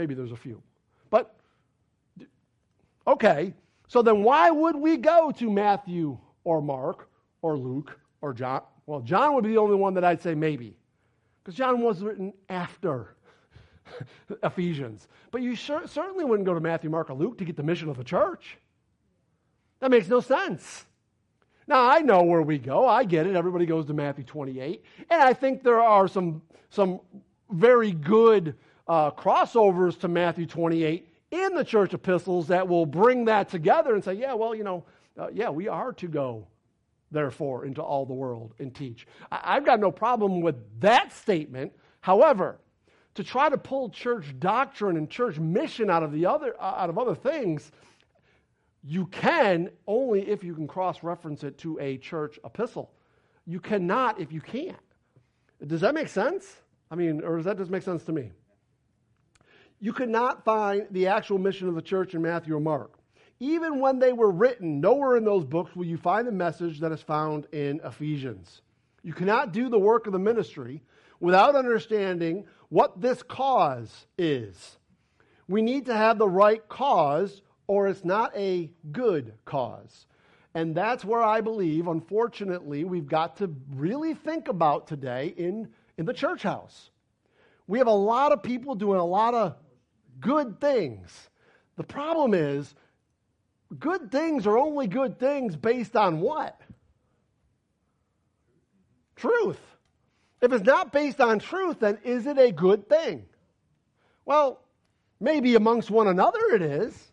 Maybe 0.00 0.14
there's 0.14 0.32
a 0.32 0.36
few. 0.36 0.62
But, 1.10 1.36
okay, 3.06 3.52
so 3.86 4.00
then 4.00 4.22
why 4.22 4.50
would 4.50 4.74
we 4.74 4.96
go 4.96 5.30
to 5.32 5.50
Matthew 5.50 6.16
or 6.42 6.62
Mark 6.62 7.10
or 7.42 7.58
Luke 7.58 7.98
or 8.22 8.32
John? 8.32 8.62
Well, 8.86 9.00
John 9.00 9.34
would 9.34 9.44
be 9.44 9.50
the 9.50 9.58
only 9.58 9.76
one 9.76 9.92
that 9.92 10.04
I'd 10.04 10.22
say 10.22 10.34
maybe, 10.34 10.74
because 11.44 11.54
John 11.54 11.82
was 11.82 12.02
written 12.02 12.32
after 12.48 13.14
Ephesians. 14.42 15.06
But 15.32 15.42
you 15.42 15.54
sure, 15.54 15.86
certainly 15.86 16.24
wouldn't 16.24 16.46
go 16.46 16.54
to 16.54 16.60
Matthew, 16.60 16.88
Mark, 16.88 17.10
or 17.10 17.14
Luke 17.14 17.36
to 17.36 17.44
get 17.44 17.58
the 17.58 17.62
mission 17.62 17.90
of 17.90 17.98
the 17.98 18.04
church. 18.04 18.56
That 19.80 19.90
makes 19.90 20.08
no 20.08 20.20
sense. 20.20 20.86
Now, 21.66 21.90
I 21.90 21.98
know 21.98 22.22
where 22.22 22.40
we 22.40 22.56
go. 22.56 22.88
I 22.88 23.04
get 23.04 23.26
it. 23.26 23.36
Everybody 23.36 23.66
goes 23.66 23.84
to 23.84 23.92
Matthew 23.92 24.24
28. 24.24 24.82
And 25.10 25.20
I 25.20 25.34
think 25.34 25.62
there 25.62 25.82
are 25.82 26.08
some, 26.08 26.40
some 26.70 27.00
very 27.50 27.92
good 27.92 28.54
uh, 28.90 29.08
crossovers 29.12 29.96
to 30.00 30.08
Matthew 30.08 30.46
28 30.46 31.06
in 31.30 31.54
the 31.54 31.62
church 31.62 31.94
epistles 31.94 32.48
that 32.48 32.66
will 32.66 32.86
bring 32.86 33.26
that 33.26 33.48
together 33.48 33.94
and 33.94 34.02
say, 34.02 34.14
yeah, 34.14 34.34
well, 34.34 34.52
you 34.52 34.64
know, 34.64 34.84
uh, 35.16 35.28
yeah, 35.32 35.48
we 35.48 35.68
are 35.68 35.92
to 35.92 36.08
go, 36.08 36.48
therefore, 37.12 37.66
into 37.66 37.80
all 37.80 38.04
the 38.04 38.12
world 38.12 38.52
and 38.58 38.74
teach. 38.74 39.06
I- 39.30 39.42
I've 39.44 39.64
got 39.64 39.78
no 39.78 39.92
problem 39.92 40.40
with 40.40 40.56
that 40.80 41.12
statement. 41.12 41.72
However, 42.00 42.58
to 43.14 43.22
try 43.22 43.48
to 43.48 43.56
pull 43.56 43.90
church 43.90 44.34
doctrine 44.40 44.96
and 44.96 45.08
church 45.08 45.38
mission 45.38 45.88
out 45.88 46.02
of 46.02 46.10
the 46.10 46.26
other 46.26 46.60
out 46.60 46.90
of 46.90 46.98
other 46.98 47.14
things 47.14 47.70
you 48.82 49.06
can 49.06 49.70
only 49.86 50.28
if 50.28 50.42
you 50.42 50.54
can 50.54 50.66
cross 50.66 51.02
reference 51.04 51.44
it 51.44 51.58
to 51.58 51.78
a 51.80 51.98
church 51.98 52.40
epistle. 52.44 52.90
You 53.46 53.60
cannot 53.60 54.18
if 54.20 54.32
you 54.32 54.40
can't. 54.40 54.76
Does 55.64 55.82
that 55.82 55.94
make 55.94 56.08
sense? 56.08 56.56
I 56.90 56.96
mean, 56.96 57.22
or 57.22 57.36
does 57.36 57.44
that 57.44 57.56
just 57.58 57.70
make 57.70 57.82
sense 57.82 58.02
to 58.04 58.12
me? 58.12 58.32
You 59.80 59.92
could 59.94 60.10
not 60.10 60.44
find 60.44 60.86
the 60.90 61.06
actual 61.06 61.38
mission 61.38 61.66
of 61.68 61.74
the 61.74 61.82
church 61.82 62.14
in 62.14 62.22
Matthew 62.22 62.54
or 62.54 62.60
Mark. 62.60 62.98
Even 63.40 63.80
when 63.80 63.98
they 63.98 64.12
were 64.12 64.30
written, 64.30 64.80
nowhere 64.80 65.16
in 65.16 65.24
those 65.24 65.46
books 65.46 65.74
will 65.74 65.86
you 65.86 65.96
find 65.96 66.28
the 66.28 66.32
message 66.32 66.80
that 66.80 66.92
is 66.92 67.00
found 67.00 67.46
in 67.52 67.80
Ephesians. 67.82 68.60
You 69.02 69.14
cannot 69.14 69.52
do 69.52 69.70
the 69.70 69.78
work 69.78 70.06
of 70.06 70.12
the 70.12 70.18
ministry 70.18 70.82
without 71.20 71.56
understanding 71.56 72.44
what 72.68 73.00
this 73.00 73.22
cause 73.22 74.06
is. 74.18 74.76
We 75.48 75.62
need 75.62 75.86
to 75.86 75.96
have 75.96 76.18
the 76.18 76.28
right 76.28 76.66
cause 76.68 77.40
or 77.66 77.88
it's 77.88 78.04
not 78.04 78.36
a 78.36 78.70
good 78.92 79.32
cause. 79.46 80.06
And 80.54 80.74
that's 80.74 81.04
where 81.04 81.22
I 81.22 81.40
believe, 81.40 81.86
unfortunately, 81.86 82.84
we've 82.84 83.08
got 83.08 83.36
to 83.38 83.54
really 83.74 84.12
think 84.12 84.48
about 84.48 84.88
today 84.88 85.32
in, 85.36 85.68
in 85.96 86.04
the 86.04 86.12
church 86.12 86.42
house. 86.42 86.90
We 87.66 87.78
have 87.78 87.86
a 87.86 87.92
lot 87.92 88.32
of 88.32 88.42
people 88.42 88.74
doing 88.74 88.98
a 88.98 89.04
lot 89.04 89.32
of 89.32 89.54
good 90.20 90.60
things. 90.60 91.30
The 91.76 91.84
problem 91.84 92.34
is, 92.34 92.74
good 93.78 94.12
things 94.12 94.46
are 94.46 94.58
only 94.58 94.86
good 94.86 95.18
things 95.18 95.56
based 95.56 95.96
on 95.96 96.20
what? 96.20 96.60
Truth. 99.16 99.60
If 100.40 100.52
it's 100.52 100.64
not 100.64 100.92
based 100.92 101.20
on 101.20 101.38
truth, 101.38 101.80
then 101.80 101.98
is 102.04 102.26
it 102.26 102.38
a 102.38 102.52
good 102.52 102.88
thing? 102.88 103.24
Well, 104.24 104.60
maybe 105.20 105.54
amongst 105.54 105.90
one 105.90 106.08
another 106.08 106.40
it 106.54 106.62
is. 106.62 107.12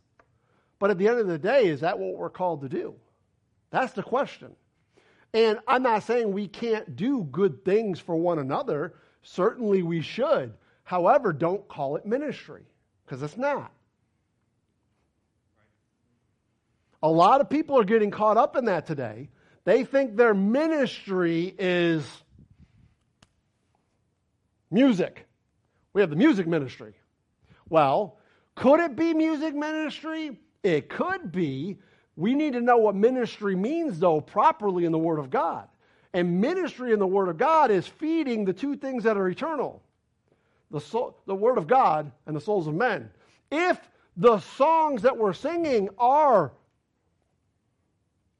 But 0.79 0.91
at 0.91 0.97
the 0.97 1.07
end 1.07 1.19
of 1.19 1.27
the 1.27 1.39
day, 1.39 1.67
is 1.67 1.81
that 1.81 1.97
what 1.97 2.15
we're 2.15 2.29
called 2.29 2.61
to 2.61 2.69
do? 2.69 2.93
That's 3.71 3.93
the 3.93 4.03
question. 4.03 4.55
And 5.33 5.59
I'm 5.67 5.83
not 5.83 6.03
saying 6.03 6.31
we 6.31 6.47
can't 6.47 6.95
do 6.95 7.23
good 7.31 7.65
things 7.65 7.99
for 7.99 8.15
one 8.15 8.39
another. 8.39 8.93
Certainly 9.23 9.83
we 9.83 10.01
should. 10.01 10.53
However, 10.83 11.33
don't 11.33 11.67
call 11.67 11.95
it 11.97 12.05
ministry 12.05 12.63
because 13.07 13.23
it's 13.23 13.37
not. 13.37 13.71
A 17.01 17.09
lot 17.09 17.39
of 17.39 17.49
people 17.49 17.79
are 17.79 17.85
getting 17.85 18.11
caught 18.11 18.37
up 18.37 18.57
in 18.57 18.65
that 18.65 18.85
today. 18.85 19.29
They 19.63 19.85
think 19.85 20.17
their 20.17 20.33
ministry 20.33 21.55
is 21.57 22.05
music. 24.69 25.25
We 25.93 26.01
have 26.01 26.09
the 26.09 26.15
music 26.17 26.47
ministry. 26.47 26.95
Well, 27.69 28.17
could 28.55 28.79
it 28.81 28.95
be 28.95 29.13
music 29.13 29.55
ministry? 29.55 30.37
It 30.63 30.89
could 30.89 31.31
be. 31.31 31.77
We 32.15 32.33
need 32.33 32.53
to 32.53 32.61
know 32.61 32.77
what 32.77 32.95
ministry 32.95 33.55
means, 33.55 33.99
though, 33.99 34.19
properly 34.19 34.85
in 34.85 34.91
the 34.91 34.97
Word 34.97 35.19
of 35.19 35.29
God. 35.29 35.67
And 36.13 36.41
ministry 36.41 36.91
in 36.91 36.99
the 36.99 37.07
Word 37.07 37.29
of 37.29 37.37
God 37.37 37.71
is 37.71 37.87
feeding 37.87 38.43
the 38.43 38.53
two 38.53 38.75
things 38.75 39.03
that 39.03 39.17
are 39.17 39.29
eternal 39.29 39.81
the, 40.71 40.81
soul, 40.81 41.17
the 41.25 41.35
Word 41.35 41.57
of 41.57 41.67
God 41.67 42.11
and 42.25 42.35
the 42.35 42.41
souls 42.41 42.67
of 42.67 42.75
men. 42.75 43.09
If 43.51 43.79
the 44.17 44.39
songs 44.39 45.01
that 45.03 45.15
we're 45.15 45.33
singing 45.33 45.89
are 45.97 46.51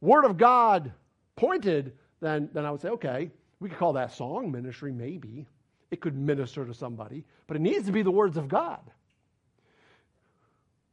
Word 0.02 0.26
of 0.26 0.38
God 0.38 0.92
pointed, 1.36 1.94
then, 2.20 2.50
then 2.54 2.66
I 2.66 2.72
would 2.72 2.82
say, 2.82 2.90
okay, 2.90 3.32
we 3.60 3.70
could 3.70 3.78
call 3.78 3.94
that 3.94 4.14
song 4.14 4.52
ministry, 4.52 4.92
maybe. 4.92 5.46
It 5.90 6.02
could 6.02 6.18
minister 6.18 6.66
to 6.66 6.74
somebody, 6.74 7.24
but 7.48 7.56
it 7.56 7.62
needs 7.62 7.86
to 7.86 7.92
be 7.92 8.02
the 8.02 8.12
words 8.12 8.38
of 8.38 8.48
God. 8.48 8.82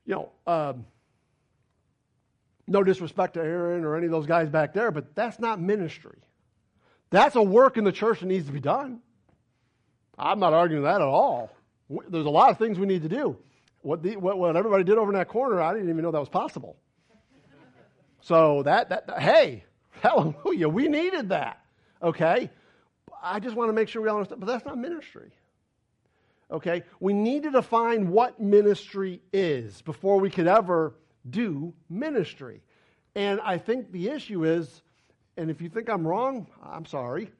You 0.06 0.14
know, 0.14 0.30
um, 0.46 0.86
no 2.66 2.82
disrespect 2.82 3.34
to 3.34 3.40
Aaron 3.40 3.84
or 3.84 3.96
any 3.96 4.06
of 4.06 4.12
those 4.12 4.26
guys 4.26 4.48
back 4.48 4.72
there, 4.72 4.90
but 4.90 5.14
that's 5.14 5.38
not 5.38 5.60
ministry. 5.60 6.18
That's 7.10 7.36
a 7.36 7.42
work 7.42 7.76
in 7.76 7.84
the 7.84 7.92
church 7.92 8.20
that 8.20 8.26
needs 8.26 8.46
to 8.46 8.52
be 8.52 8.60
done. 8.60 9.00
I'm 10.18 10.38
not 10.38 10.52
arguing 10.52 10.84
that 10.84 10.96
at 10.96 11.02
all. 11.02 11.50
There's 12.08 12.26
a 12.26 12.30
lot 12.30 12.50
of 12.50 12.58
things 12.58 12.78
we 12.78 12.86
need 12.86 13.02
to 13.02 13.08
do. 13.08 13.36
What, 13.82 14.02
the, 14.02 14.16
what, 14.16 14.38
what 14.38 14.56
everybody 14.56 14.84
did 14.84 14.96
over 14.96 15.10
in 15.10 15.18
that 15.18 15.28
corner, 15.28 15.60
I 15.60 15.74
didn't 15.74 15.90
even 15.90 16.02
know 16.02 16.10
that 16.10 16.18
was 16.18 16.28
possible. 16.28 16.76
So 18.20 18.62
that, 18.62 18.88
that, 18.88 19.06
that 19.06 19.20
hey, 19.20 19.64
hallelujah, 19.90 20.68
we 20.68 20.88
needed 20.88 21.28
that. 21.28 21.60
Okay? 22.02 22.50
I 23.22 23.40
just 23.40 23.56
want 23.56 23.68
to 23.68 23.72
make 23.72 23.88
sure 23.88 24.00
we 24.02 24.08
all 24.08 24.16
understand, 24.16 24.40
but 24.40 24.46
that's 24.46 24.64
not 24.64 24.78
ministry. 24.78 25.30
Okay? 26.50 26.82
We 27.00 27.12
need 27.12 27.42
to 27.42 27.50
define 27.50 28.08
what 28.10 28.40
ministry 28.40 29.20
is 29.32 29.82
before 29.82 30.18
we 30.18 30.30
could 30.30 30.46
ever 30.46 30.94
do 31.28 31.74
ministry. 31.90 32.62
And 33.14 33.40
I 33.40 33.58
think 33.58 33.92
the 33.92 34.08
issue 34.08 34.44
is, 34.44 34.82
and 35.36 35.50
if 35.50 35.60
you 35.60 35.68
think 35.68 35.88
I'm 35.88 36.06
wrong, 36.06 36.46
I'm 36.62 36.86
sorry. 36.86 37.30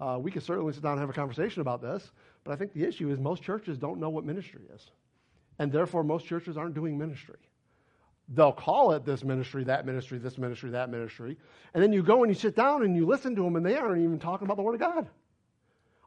Uh, 0.00 0.18
we 0.20 0.30
can 0.30 0.42
certainly 0.42 0.72
sit 0.72 0.82
down 0.82 0.92
and 0.92 1.00
have 1.00 1.10
a 1.10 1.14
conversation 1.14 1.62
about 1.62 1.80
this. 1.80 2.10
But 2.44 2.52
I 2.52 2.56
think 2.56 2.72
the 2.72 2.84
issue 2.84 3.10
is 3.10 3.18
most 3.18 3.42
churches 3.42 3.78
don't 3.78 3.98
know 3.98 4.10
what 4.10 4.24
ministry 4.24 4.62
is. 4.74 4.90
And 5.58 5.72
therefore, 5.72 6.04
most 6.04 6.26
churches 6.26 6.56
aren't 6.56 6.74
doing 6.74 6.98
ministry. 6.98 7.38
They'll 8.28 8.52
call 8.52 8.92
it 8.92 9.04
this 9.04 9.24
ministry, 9.24 9.64
that 9.64 9.86
ministry, 9.86 10.18
this 10.18 10.36
ministry, 10.36 10.70
that 10.70 10.90
ministry. 10.90 11.38
And 11.74 11.82
then 11.82 11.92
you 11.92 12.02
go 12.02 12.24
and 12.24 12.30
you 12.30 12.38
sit 12.38 12.56
down 12.56 12.82
and 12.82 12.96
you 12.96 13.06
listen 13.06 13.34
to 13.36 13.42
them, 13.42 13.56
and 13.56 13.64
they 13.64 13.76
aren't 13.76 14.02
even 14.02 14.18
talking 14.18 14.46
about 14.46 14.56
the 14.56 14.62
Word 14.62 14.74
of 14.74 14.80
God. 14.80 15.08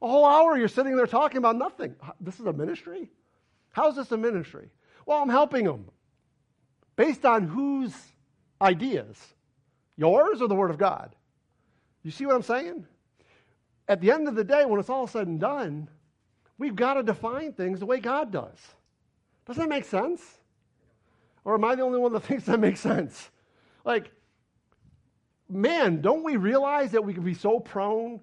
A 0.01 0.07
whole 0.07 0.25
hour 0.25 0.57
you're 0.57 0.67
sitting 0.67 0.95
there 0.95 1.07
talking 1.07 1.37
about 1.37 1.55
nothing. 1.55 1.95
This 2.21 2.39
is 2.39 2.45
a 2.45 2.53
ministry? 2.53 3.09
How 3.71 3.89
is 3.89 3.95
this 3.95 4.11
a 4.11 4.17
ministry? 4.17 4.69
Well, 5.05 5.21
I'm 5.21 5.29
helping 5.29 5.65
them. 5.65 5.85
Based 6.95 7.25
on 7.25 7.43
whose 7.43 7.93
ideas? 8.61 9.17
Yours 9.95 10.41
or 10.41 10.47
the 10.47 10.55
Word 10.55 10.69
of 10.69 10.77
God? 10.77 11.15
You 12.03 12.11
see 12.11 12.25
what 12.25 12.35
I'm 12.35 12.43
saying? 12.43 12.85
At 13.89 14.01
the 14.01 14.11
end 14.11 14.27
of 14.27 14.35
the 14.35 14.43
day, 14.43 14.65
when 14.65 14.79
it's 14.79 14.89
all 14.89 15.07
said 15.07 15.25
and 15.25 15.39
done, 15.39 15.89
we've 16.59 16.75
got 16.75 16.93
to 16.93 17.03
define 17.03 17.53
things 17.53 17.79
the 17.79 17.87
way 17.87 17.99
God 17.99 18.31
does. 18.31 18.57
Doesn't 19.47 19.63
that 19.63 19.67
make 19.67 19.83
sense? 19.83 20.21
Or 21.43 21.55
am 21.55 21.65
I 21.65 21.73
the 21.73 21.81
only 21.81 21.97
one 21.97 22.13
that 22.13 22.19
thinks 22.25 22.45
that 22.45 22.59
makes 22.59 22.79
sense? 22.79 23.31
Like, 23.83 24.11
man, 25.49 26.01
don't 26.01 26.23
we 26.23 26.35
realize 26.35 26.91
that 26.91 27.03
we 27.03 27.15
can 27.15 27.23
be 27.23 27.33
so 27.33 27.59
prone 27.59 28.21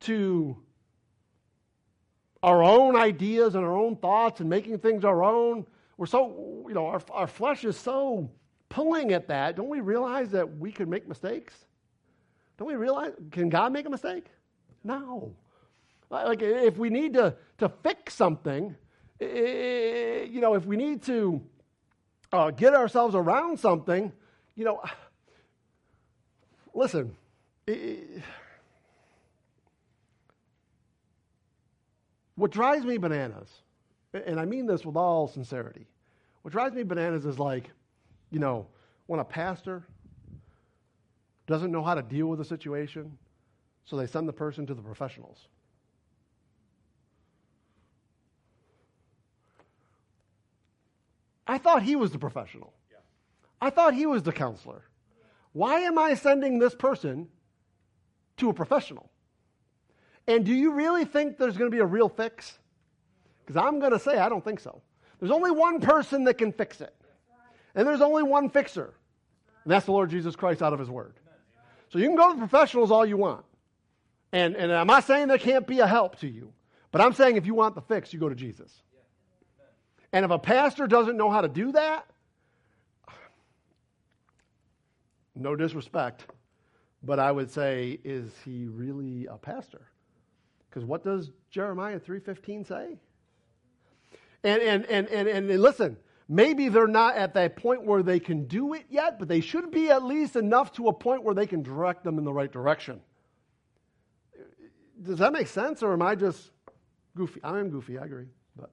to 0.00 0.56
our 2.42 2.64
own 2.64 2.96
ideas 2.96 3.54
and 3.54 3.64
our 3.64 3.76
own 3.76 3.94
thoughts 3.96 4.40
and 4.40 4.50
making 4.50 4.80
things 4.80 5.04
our 5.04 5.22
own? 5.22 5.64
We're 5.96 6.06
so, 6.06 6.64
you 6.66 6.74
know, 6.74 6.86
our, 6.86 7.00
our 7.12 7.28
flesh 7.28 7.64
is 7.64 7.76
so 7.76 8.28
pulling 8.68 9.12
at 9.12 9.28
that. 9.28 9.54
Don't 9.54 9.68
we 9.68 9.78
realize 9.78 10.30
that 10.30 10.58
we 10.58 10.72
could 10.72 10.88
make 10.88 11.06
mistakes? 11.06 11.54
Don't 12.58 12.66
we 12.66 12.74
realize, 12.74 13.12
can 13.30 13.48
God 13.48 13.72
make 13.72 13.86
a 13.86 13.90
mistake? 13.90 14.26
No. 14.84 15.34
Like, 16.10 16.42
if 16.42 16.76
we 16.76 16.90
need 16.90 17.14
to, 17.14 17.34
to 17.58 17.68
fix 17.82 18.14
something, 18.14 18.76
you 19.18 20.40
know, 20.40 20.54
if 20.54 20.66
we 20.66 20.76
need 20.76 21.02
to 21.04 21.42
uh, 22.32 22.50
get 22.50 22.74
ourselves 22.74 23.14
around 23.14 23.58
something, 23.58 24.12
you 24.54 24.64
know, 24.64 24.82
listen, 26.74 27.16
what 32.36 32.50
drives 32.50 32.84
me 32.84 32.98
bananas, 32.98 33.48
and 34.12 34.38
I 34.38 34.44
mean 34.44 34.66
this 34.66 34.84
with 34.84 34.96
all 34.96 35.26
sincerity, 35.26 35.86
what 36.42 36.52
drives 36.52 36.74
me 36.74 36.82
bananas 36.82 37.24
is 37.24 37.38
like, 37.38 37.70
you 38.30 38.38
know, 38.38 38.66
when 39.06 39.20
a 39.20 39.24
pastor 39.24 39.82
doesn't 41.46 41.72
know 41.72 41.82
how 41.82 41.94
to 41.94 42.02
deal 42.02 42.26
with 42.26 42.40
a 42.40 42.44
situation, 42.44 43.16
so 43.84 43.96
they 43.96 44.06
send 44.06 44.28
the 44.28 44.32
person 44.32 44.66
to 44.66 44.74
the 44.74 44.82
professionals. 44.82 45.48
I 51.46 51.58
thought 51.58 51.82
he 51.82 51.94
was 51.94 52.10
the 52.10 52.18
professional. 52.18 52.72
Yeah. 52.90 52.98
I 53.60 53.70
thought 53.70 53.94
he 53.94 54.06
was 54.06 54.22
the 54.22 54.32
counselor. 54.32 54.82
Why 55.52 55.80
am 55.80 55.98
I 55.98 56.14
sending 56.14 56.58
this 56.58 56.74
person 56.74 57.28
to 58.38 58.48
a 58.48 58.54
professional? 58.54 59.10
And 60.26 60.44
do 60.44 60.54
you 60.54 60.72
really 60.72 61.04
think 61.04 61.36
there's 61.36 61.56
going 61.56 61.70
to 61.70 61.74
be 61.74 61.82
a 61.82 61.86
real 61.86 62.08
fix? 62.08 62.58
Because 63.44 63.62
I'm 63.62 63.78
going 63.78 63.92
to 63.92 63.98
say 63.98 64.18
I 64.18 64.28
don't 64.28 64.42
think 64.42 64.58
so. 64.58 64.80
There's 65.20 65.30
only 65.30 65.50
one 65.50 65.80
person 65.80 66.24
that 66.24 66.38
can 66.38 66.50
fix 66.50 66.80
it. 66.80 66.94
And 67.74 67.86
there's 67.86 68.00
only 68.00 68.22
one 68.22 68.48
fixer. 68.48 68.94
And 69.64 69.72
that's 69.72 69.86
the 69.86 69.92
Lord 69.92 70.10
Jesus 70.10 70.34
Christ 70.34 70.62
out 70.62 70.72
of 70.72 70.78
his 70.78 70.88
word. 70.88 71.14
So 71.90 71.98
you 71.98 72.06
can 72.06 72.16
go 72.16 72.32
to 72.32 72.34
the 72.34 72.46
professionals 72.46 72.90
all 72.90 73.04
you 73.04 73.16
want. 73.16 73.44
And, 74.34 74.56
and 74.56 74.72
I'm 74.72 74.88
not 74.88 75.04
saying 75.04 75.28
there 75.28 75.38
can't 75.38 75.64
be 75.64 75.78
a 75.78 75.86
help 75.86 76.18
to 76.18 76.26
you. 76.26 76.52
But 76.90 77.00
I'm 77.00 77.12
saying 77.12 77.36
if 77.36 77.46
you 77.46 77.54
want 77.54 77.76
the 77.76 77.80
fix, 77.80 78.12
you 78.12 78.18
go 78.18 78.28
to 78.28 78.34
Jesus. 78.34 78.82
And 80.12 80.24
if 80.24 80.32
a 80.32 80.40
pastor 80.40 80.88
doesn't 80.88 81.16
know 81.16 81.30
how 81.30 81.40
to 81.40 81.46
do 81.46 81.70
that, 81.70 82.04
no 85.36 85.54
disrespect, 85.54 86.26
but 87.00 87.20
I 87.20 87.30
would 87.30 87.48
say, 87.48 88.00
is 88.02 88.32
he 88.44 88.66
really 88.66 89.26
a 89.26 89.36
pastor? 89.36 89.82
Because 90.68 90.84
what 90.84 91.04
does 91.04 91.30
Jeremiah 91.50 92.00
3.15 92.00 92.66
say? 92.66 92.96
And, 94.42 94.60
and, 94.62 94.84
and, 94.86 95.06
and, 95.08 95.28
and 95.28 95.62
listen, 95.62 95.96
maybe 96.28 96.68
they're 96.68 96.88
not 96.88 97.14
at 97.14 97.34
that 97.34 97.54
point 97.54 97.84
where 97.84 98.02
they 98.02 98.18
can 98.18 98.46
do 98.46 98.74
it 98.74 98.86
yet, 98.90 99.20
but 99.20 99.28
they 99.28 99.40
should 99.40 99.70
be 99.70 99.90
at 99.90 100.02
least 100.02 100.34
enough 100.34 100.72
to 100.72 100.88
a 100.88 100.92
point 100.92 101.22
where 101.22 101.36
they 101.36 101.46
can 101.46 101.62
direct 101.62 102.02
them 102.02 102.18
in 102.18 102.24
the 102.24 102.32
right 102.32 102.50
direction. 102.50 103.00
Does 105.04 105.18
that 105.18 105.32
make 105.32 105.48
sense, 105.48 105.82
or 105.82 105.92
am 105.92 106.02
I 106.02 106.14
just 106.14 106.50
goofy? 107.16 107.40
I 107.42 107.58
am 107.60 107.70
goofy, 107.70 107.98
I 107.98 108.04
agree. 108.04 108.28
But 108.56 108.70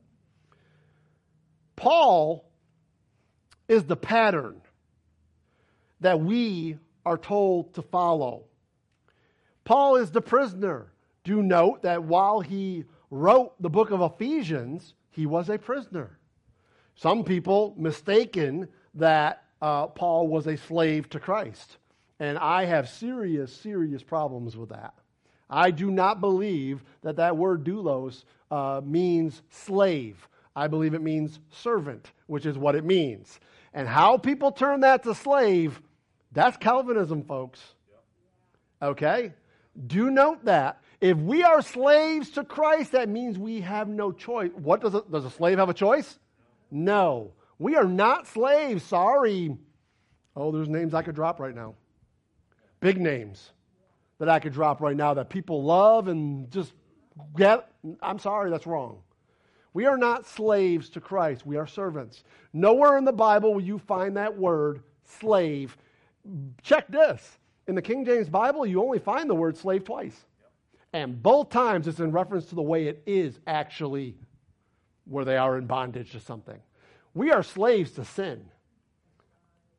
Paul 1.75 2.49
is 3.67 3.83
the 3.83 3.97
pattern 3.97 4.61
that 5.99 6.19
we 6.19 6.77
are 7.05 7.17
told 7.17 7.73
to 7.75 7.81
follow. 7.81 8.45
Paul 9.63 9.97
is 9.97 10.11
the 10.11 10.21
prisoner. 10.21 10.91
Do 11.23 11.43
note 11.43 11.83
that 11.83 12.03
while 12.03 12.39
he 12.39 12.85
wrote 13.09 13.61
the 13.61 13.69
book 13.69 13.91
of 13.91 14.01
Ephesians, 14.01 14.93
he 15.09 15.25
was 15.25 15.49
a 15.49 15.57
prisoner. 15.57 16.17
Some 16.95 17.23
people 17.23 17.75
mistaken 17.77 18.67
that 18.95 19.43
uh, 19.61 19.87
Paul 19.87 20.27
was 20.27 20.47
a 20.47 20.57
slave 20.57 21.09
to 21.09 21.19
Christ. 21.19 21.77
And 22.19 22.37
I 22.37 22.65
have 22.65 22.89
serious, 22.89 23.53
serious 23.53 24.03
problems 24.03 24.57
with 24.57 24.69
that. 24.69 24.93
I 25.51 25.69
do 25.69 25.91
not 25.91 26.21
believe 26.21 26.83
that 27.01 27.17
that 27.17 27.35
word 27.35 27.65
doulos 27.65 28.23
uh, 28.49 28.79
means 28.83 29.41
slave. 29.49 30.27
I 30.55 30.67
believe 30.67 30.93
it 30.93 31.01
means 31.01 31.39
servant, 31.49 32.11
which 32.27 32.45
is 32.45 32.57
what 32.57 32.75
it 32.75 32.85
means. 32.85 33.39
And 33.73 33.87
how 33.87 34.17
people 34.17 34.51
turn 34.51 34.79
that 34.81 35.03
to 35.03 35.13
slave, 35.13 35.81
that's 36.31 36.55
Calvinism, 36.57 37.23
folks. 37.23 37.59
Okay? 38.81 39.33
Do 39.87 40.09
note 40.09 40.45
that. 40.45 40.81
If 41.01 41.17
we 41.17 41.43
are 41.43 41.61
slaves 41.61 42.29
to 42.31 42.43
Christ, 42.43 42.93
that 42.93 43.09
means 43.09 43.37
we 43.37 43.61
have 43.61 43.87
no 43.87 44.11
choice. 44.11 44.51
What 44.55 44.81
does 44.81 44.93
a, 44.93 45.03
does 45.11 45.25
a 45.25 45.31
slave 45.31 45.57
have 45.57 45.69
a 45.69 45.73
choice? 45.73 46.19
No. 46.69 47.31
We 47.59 47.75
are 47.75 47.85
not 47.85 48.27
slaves. 48.27 48.83
Sorry. 48.83 49.57
Oh, 50.35 50.51
there's 50.51 50.69
names 50.69 50.93
I 50.93 51.01
could 51.01 51.15
drop 51.15 51.39
right 51.39 51.55
now. 51.55 51.75
Big 52.79 52.99
names 52.99 53.51
that 54.21 54.29
I 54.29 54.37
could 54.37 54.53
drop 54.53 54.81
right 54.81 54.95
now 54.95 55.15
that 55.15 55.31
people 55.31 55.63
love 55.63 56.07
and 56.07 56.51
just 56.51 56.73
get. 57.35 57.71
I'm 58.03 58.19
sorry, 58.19 58.51
that's 58.51 58.67
wrong. 58.67 58.99
We 59.73 59.87
are 59.87 59.97
not 59.97 60.27
slaves 60.27 60.91
to 60.91 61.01
Christ, 61.01 61.43
we 61.43 61.57
are 61.57 61.65
servants. 61.65 62.23
Nowhere 62.53 62.99
in 62.99 63.03
the 63.03 63.11
Bible 63.11 63.55
will 63.55 63.63
you 63.63 63.79
find 63.79 64.15
that 64.17 64.37
word 64.37 64.83
slave. 65.05 65.75
Check 66.61 66.87
this. 66.87 67.39
In 67.67 67.73
the 67.73 67.81
King 67.81 68.05
James 68.05 68.29
Bible, 68.29 68.63
you 68.63 68.83
only 68.83 68.99
find 68.99 69.27
the 69.27 69.33
word 69.33 69.57
slave 69.57 69.85
twice. 69.85 70.27
And 70.93 71.23
both 71.23 71.49
times 71.49 71.87
it's 71.87 71.99
in 71.99 72.11
reference 72.11 72.45
to 72.47 72.55
the 72.55 72.61
way 72.61 72.85
it 72.85 73.01
is 73.07 73.39
actually 73.47 74.15
where 75.05 75.25
they 75.25 75.37
are 75.37 75.57
in 75.57 75.65
bondage 75.65 76.11
to 76.11 76.19
something. 76.19 76.59
We 77.15 77.31
are 77.31 77.41
slaves 77.41 77.89
to 77.93 78.05
sin. 78.05 78.45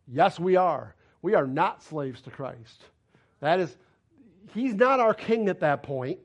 Yes, 0.09 0.41
we 0.41 0.57
are. 0.57 0.97
We 1.21 1.37
are 1.37 1.47
not 1.47 1.81
slaves 1.85 2.23
to 2.23 2.31
Christ. 2.31 2.83
That 3.39 3.61
is, 3.61 3.77
He's 4.55 4.75
not 4.75 5.01
our 5.01 5.15
king 5.15 5.49
at 5.49 5.61
that 5.61 5.83
point. 5.83 6.19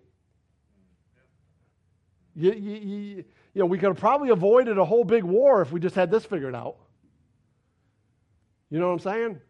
You, 2.36 2.54
you, 2.54 2.76
you 2.76 3.24
know, 3.56 3.66
we 3.66 3.78
could 3.80 3.88
have 3.88 3.98
probably 3.98 4.30
avoided 4.30 4.78
a 4.78 4.86
whole 4.86 5.04
big 5.04 5.24
war 5.24 5.62
if 5.62 5.72
we 5.72 5.80
just 5.80 5.96
had 5.96 6.12
this 6.12 6.26
figured 6.26 6.54
out. 6.54 6.78
You 8.70 8.80
know 8.80 8.88
what 8.88 8.94
I'm 8.94 9.00
saying? 9.00 9.42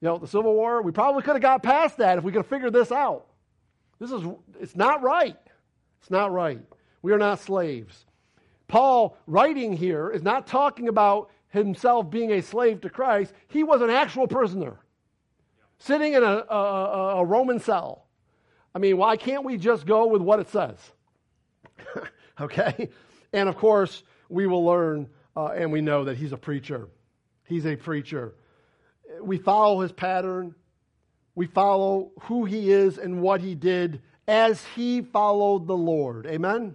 You 0.00 0.08
know, 0.08 0.18
the 0.18 0.28
Civil 0.28 0.54
War, 0.54 0.82
we 0.82 0.92
probably 0.92 1.22
could 1.22 1.34
have 1.34 1.42
got 1.42 1.62
past 1.62 1.96
that 1.98 2.18
if 2.18 2.24
we 2.24 2.30
could 2.30 2.40
have 2.40 2.46
figured 2.46 2.72
this 2.72 2.92
out. 2.92 3.26
This 3.98 4.12
is, 4.12 4.22
it's 4.60 4.76
not 4.76 5.02
right. 5.02 5.38
It's 6.00 6.10
not 6.10 6.32
right. 6.32 6.60
We 7.02 7.12
are 7.12 7.18
not 7.18 7.40
slaves. 7.40 8.04
Paul, 8.68 9.16
writing 9.26 9.72
here, 9.72 10.10
is 10.10 10.22
not 10.22 10.46
talking 10.46 10.88
about 10.88 11.30
himself 11.48 12.10
being 12.10 12.32
a 12.32 12.42
slave 12.42 12.80
to 12.82 12.90
Christ. 12.90 13.32
He 13.48 13.64
was 13.64 13.80
an 13.80 13.90
actual 13.90 14.26
prisoner 14.26 14.78
sitting 15.84 16.14
in 16.14 16.22
a, 16.22 16.44
a, 16.48 17.16
a 17.18 17.24
Roman 17.24 17.60
cell. 17.60 18.06
I 18.74 18.78
mean, 18.78 18.96
why 18.96 19.16
can't 19.16 19.44
we 19.44 19.58
just 19.58 19.86
go 19.86 20.06
with 20.06 20.22
what 20.22 20.40
it 20.40 20.48
says? 20.48 20.78
okay? 22.40 22.88
And 23.32 23.48
of 23.48 23.56
course, 23.56 24.02
we 24.28 24.46
will 24.46 24.64
learn 24.64 25.08
uh, 25.36 25.48
and 25.48 25.70
we 25.70 25.80
know 25.80 26.04
that 26.04 26.16
he's 26.16 26.32
a 26.32 26.36
preacher. 26.36 26.88
He's 27.44 27.66
a 27.66 27.76
preacher. 27.76 28.34
We 29.20 29.36
follow 29.36 29.80
his 29.80 29.92
pattern. 29.92 30.54
We 31.34 31.46
follow 31.46 32.12
who 32.22 32.44
he 32.44 32.72
is 32.72 32.96
and 32.98 33.20
what 33.20 33.40
he 33.40 33.54
did 33.54 34.00
as 34.26 34.64
he 34.74 35.02
followed 35.02 35.66
the 35.66 35.76
Lord. 35.76 36.26
Amen? 36.26 36.74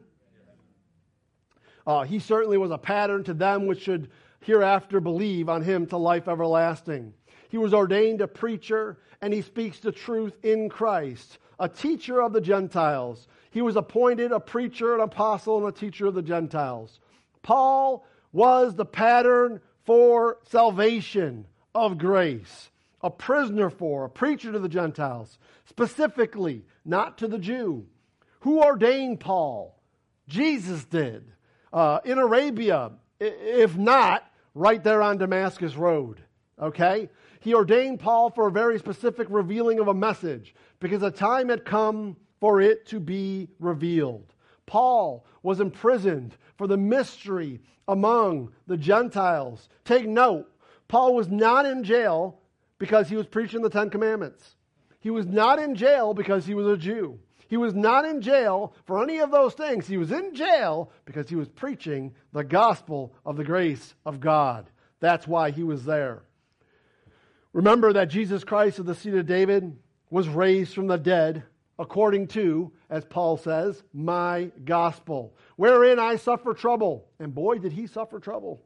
Uh, 1.88 2.04
he 2.04 2.20
certainly 2.20 2.58
was 2.58 2.70
a 2.70 2.78
pattern 2.78 3.24
to 3.24 3.34
them 3.34 3.66
which 3.66 3.82
should 3.82 4.12
hereafter 4.42 5.00
believe 5.00 5.50
on 5.50 5.64
him 5.64 5.88
to 5.88 5.98
life 5.98 6.28
everlasting. 6.28 7.14
He 7.50 7.58
was 7.58 7.74
ordained 7.74 8.22
a 8.22 8.28
preacher, 8.28 8.98
and 9.22 9.34
he 9.34 9.42
speaks 9.42 9.80
the 9.80 9.92
truth 9.92 10.34
in 10.44 10.70
Christ, 10.70 11.38
a 11.60 11.68
teacher 11.68 12.22
of 12.22 12.32
the 12.32 12.42
Gentiles 12.42 13.28
he 13.52 13.62
was 13.62 13.76
appointed 13.76 14.32
a 14.32 14.40
preacher, 14.40 14.94
an 14.94 15.02
apostle, 15.02 15.58
and 15.58 15.68
a 15.68 15.78
teacher 15.78 16.08
of 16.08 16.14
the 16.14 16.22
Gentiles. 16.22 17.00
Paul 17.42 18.06
was 18.32 18.76
the 18.76 18.86
pattern 18.86 19.60
for 19.86 20.38
salvation 20.50 21.48
of 21.74 21.98
grace, 21.98 22.70
a 23.02 23.10
prisoner 23.10 23.70
for, 23.70 24.06
a 24.06 24.10
preacher 24.10 24.52
to 24.52 24.60
the 24.60 24.70
Gentiles, 24.70 25.40
specifically, 25.66 26.64
not 26.86 27.18
to 27.20 27.28
the 27.28 27.40
Jew. 27.40 27.88
Who 28.42 28.62
ordained 28.62 29.20
Paul? 29.20 29.76
Jesus 30.28 30.86
did. 30.86 31.32
Uh, 31.74 32.00
in 32.06 32.20
Arabia, 32.20 32.92
if 33.20 33.76
not, 33.76 34.24
right 34.54 34.84
there 34.84 35.02
on 35.02 35.18
Damascus 35.18 35.76
Road. 35.76 36.22
Okay? 36.62 37.10
He 37.40 37.54
ordained 37.54 38.00
Paul 38.00 38.30
for 38.32 38.48
a 38.48 38.52
very 38.52 38.80
specific 38.80 39.28
revealing 39.30 39.80
of 39.80 39.88
a 39.88 39.94
message 39.94 40.54
because 40.80 41.02
the 41.02 41.12
time 41.12 41.50
had 41.50 41.66
come 41.66 42.18
for 42.40 42.62
it 42.62 42.86
to 42.88 43.00
be 43.00 43.50
revealed. 43.60 44.34
Paul 44.66 45.26
was 45.42 45.60
imprisoned 45.60 46.36
for 46.58 46.68
the 46.68 46.78
mystery 46.78 47.62
among 47.88 48.52
the 48.68 48.78
Gentiles. 48.78 49.70
Take 49.86 50.08
note, 50.08 50.52
Paul 50.88 51.16
was 51.16 51.30
not 51.30 51.66
in 51.66 51.84
jail 51.84 52.40
because 52.78 53.10
he 53.10 53.16
was 53.16 53.26
preaching 53.26 53.62
the 53.62 53.70
Ten 53.70 53.90
Commandments. 53.90 54.56
He 55.00 55.10
was 55.10 55.26
not 55.26 55.60
in 55.60 55.76
jail 55.76 56.14
because 56.14 56.46
he 56.46 56.54
was 56.54 56.68
a 56.68 56.78
Jew. 56.78 57.20
He 57.48 57.58
was 57.58 57.74
not 57.74 58.06
in 58.06 58.22
jail 58.22 58.76
for 58.86 59.02
any 59.02 59.20
of 59.20 59.32
those 59.32 59.54
things. 59.54 59.88
He 59.88 59.98
was 59.98 60.12
in 60.12 60.36
jail 60.36 60.92
because 61.06 61.30
he 61.30 61.36
was 61.36 61.48
preaching 61.48 62.14
the 62.32 62.44
gospel 62.44 63.14
of 63.26 63.38
the 63.38 63.44
grace 63.44 63.96
of 64.06 64.20
God. 64.20 64.70
That's 65.00 65.28
why 65.28 65.50
he 65.52 65.64
was 65.64 65.84
there. 65.84 66.22
Remember 67.54 67.94
that 67.94 68.10
Jesus 68.10 68.44
Christ 68.44 68.80
of 68.80 68.86
the 68.86 68.96
seed 68.96 69.16
of 69.16 69.26
David 69.26 69.76
was 70.10 70.28
raised 70.28 70.74
from 70.74 70.88
the 70.88 70.98
dead 70.98 71.44
according 71.80 72.28
to, 72.28 72.72
as 72.90 73.06
Paul 73.06 73.38
says, 73.38 73.84
my 73.94 74.52
gospel, 74.66 75.34
wherein 75.56 75.98
I 75.98 76.18
suffer 76.18 76.54
trouble. 76.54 77.08
And 77.20 77.34
boy, 77.34 77.58
did 77.58 77.72
he 77.72 77.88
suffer 77.88 78.20
trouble. 78.20 78.62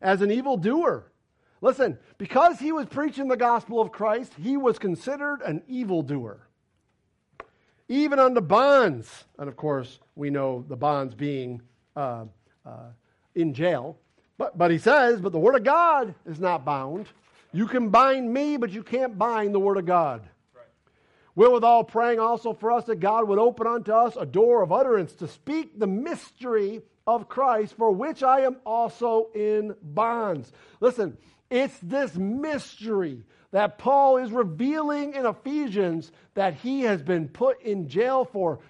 As 0.00 0.22
an 0.22 0.30
evildoer. 0.30 1.12
Listen, 1.60 1.98
because 2.16 2.58
he 2.58 2.72
was 2.72 2.86
preaching 2.86 3.28
the 3.28 3.36
gospel 3.36 3.80
of 3.80 3.92
Christ, 3.92 4.32
he 4.40 4.56
was 4.56 4.78
considered 4.78 5.42
an 5.42 5.62
evildoer. 5.68 6.48
Even 7.88 8.18
unto 8.18 8.40
bonds. 8.40 9.24
And 9.38 9.48
of 9.48 9.56
course, 9.56 9.98
we 10.14 10.30
know 10.30 10.64
the 10.68 10.76
bonds 10.76 11.14
being 11.14 11.60
uh, 11.96 12.26
uh, 12.64 12.90
in 13.34 13.52
jail. 13.52 13.98
But, 14.38 14.56
but 14.56 14.70
he 14.70 14.78
says, 14.78 15.20
but 15.20 15.32
the 15.32 15.38
word 15.38 15.56
of 15.56 15.64
God 15.64 16.14
is 16.24 16.38
not 16.38 16.64
bound. 16.64 17.08
You 17.58 17.66
can 17.66 17.88
bind 17.88 18.32
me, 18.32 18.56
but 18.56 18.70
you 18.70 18.84
can't 18.84 19.18
bind 19.18 19.52
the 19.52 19.58
word 19.58 19.78
of 19.78 19.84
God. 19.84 20.22
Wherewithal 21.34 21.82
praying 21.82 22.20
also 22.20 22.52
for 22.52 22.70
us 22.70 22.84
that 22.84 23.00
God 23.00 23.26
would 23.26 23.40
open 23.40 23.66
unto 23.66 23.90
us 23.90 24.14
a 24.16 24.24
door 24.24 24.62
of 24.62 24.70
utterance 24.70 25.12
to 25.14 25.26
speak 25.26 25.76
the 25.76 25.88
mystery 25.88 26.82
of 27.04 27.28
Christ, 27.28 27.74
for 27.76 27.90
which 27.90 28.22
I 28.22 28.42
am 28.42 28.58
also 28.64 29.30
in 29.34 29.74
bonds. 29.82 30.52
Listen, 30.78 31.18
it's 31.50 31.76
this 31.82 32.14
mystery 32.14 33.24
that 33.50 33.76
Paul 33.76 34.18
is 34.18 34.30
revealing 34.30 35.14
in 35.14 35.26
Ephesians 35.26 36.12
that 36.34 36.54
he 36.54 36.82
has 36.82 37.02
been 37.02 37.26
put 37.26 37.60
in 37.62 37.88
jail 37.88 38.24
for. 38.24 38.60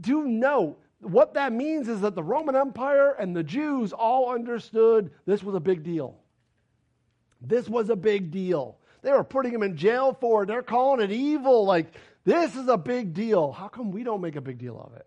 Do 0.00 0.26
note, 0.26 0.80
what 1.02 1.34
that 1.34 1.52
means 1.52 1.88
is 1.88 2.00
that 2.00 2.14
the 2.14 2.22
Roman 2.22 2.56
Empire 2.56 3.10
and 3.10 3.36
the 3.36 3.42
Jews 3.42 3.92
all 3.92 4.32
understood 4.32 5.10
this 5.26 5.42
was 5.42 5.54
a 5.54 5.60
big 5.60 5.82
deal. 5.82 6.16
This 7.40 7.68
was 7.68 7.90
a 7.90 7.96
big 7.96 8.30
deal. 8.30 8.78
They 9.02 9.12
were 9.12 9.24
putting 9.24 9.52
him 9.52 9.62
in 9.62 9.76
jail 9.76 10.16
for 10.18 10.42
it. 10.42 10.46
They're 10.46 10.62
calling 10.62 11.02
it 11.04 11.12
evil. 11.12 11.64
Like, 11.64 11.94
this 12.24 12.56
is 12.56 12.68
a 12.68 12.78
big 12.78 13.12
deal. 13.12 13.52
How 13.52 13.68
come 13.68 13.92
we 13.92 14.02
don't 14.02 14.20
make 14.20 14.36
a 14.36 14.40
big 14.40 14.58
deal 14.58 14.80
of 14.80 14.96
it? 14.96 15.06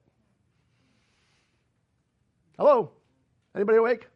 Hello? 2.57 2.91
Anybody 3.55 3.79
awake? 3.79 4.07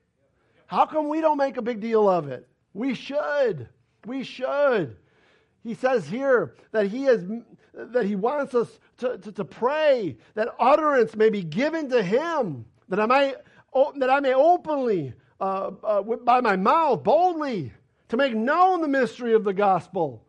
How 0.67 0.85
come 0.85 1.09
we 1.09 1.19
don't 1.19 1.37
make 1.37 1.57
a 1.57 1.61
big 1.61 1.79
deal 1.79 2.07
of 2.07 2.27
it? 2.27 2.47
We 2.73 2.93
should. 2.93 3.67
We 4.05 4.23
should. 4.23 4.97
He 5.63 5.73
says 5.73 6.07
here 6.07 6.55
that 6.71 6.87
he 6.87 7.05
is 7.05 7.23
that 7.73 8.05
he 8.05 8.15
wants 8.15 8.53
us 8.53 8.79
to, 8.97 9.17
to, 9.17 9.31
to 9.31 9.45
pray 9.45 10.17
that 10.33 10.49
utterance 10.59 11.15
may 11.15 11.29
be 11.29 11.43
given 11.43 11.89
to 11.89 12.03
him, 12.03 12.65
that 12.89 12.99
I 12.99 13.05
may 13.05 13.35
that 13.97 14.09
I 14.09 14.19
may 14.19 14.33
openly 14.33 15.13
uh, 15.39 15.71
uh, 15.83 16.01
by 16.01 16.41
my 16.41 16.55
mouth 16.55 17.03
boldly 17.03 17.73
to 18.11 18.17
make 18.17 18.35
known 18.35 18.81
the 18.81 18.89
mystery 18.89 19.33
of 19.33 19.45
the 19.45 19.53
gospel. 19.53 20.21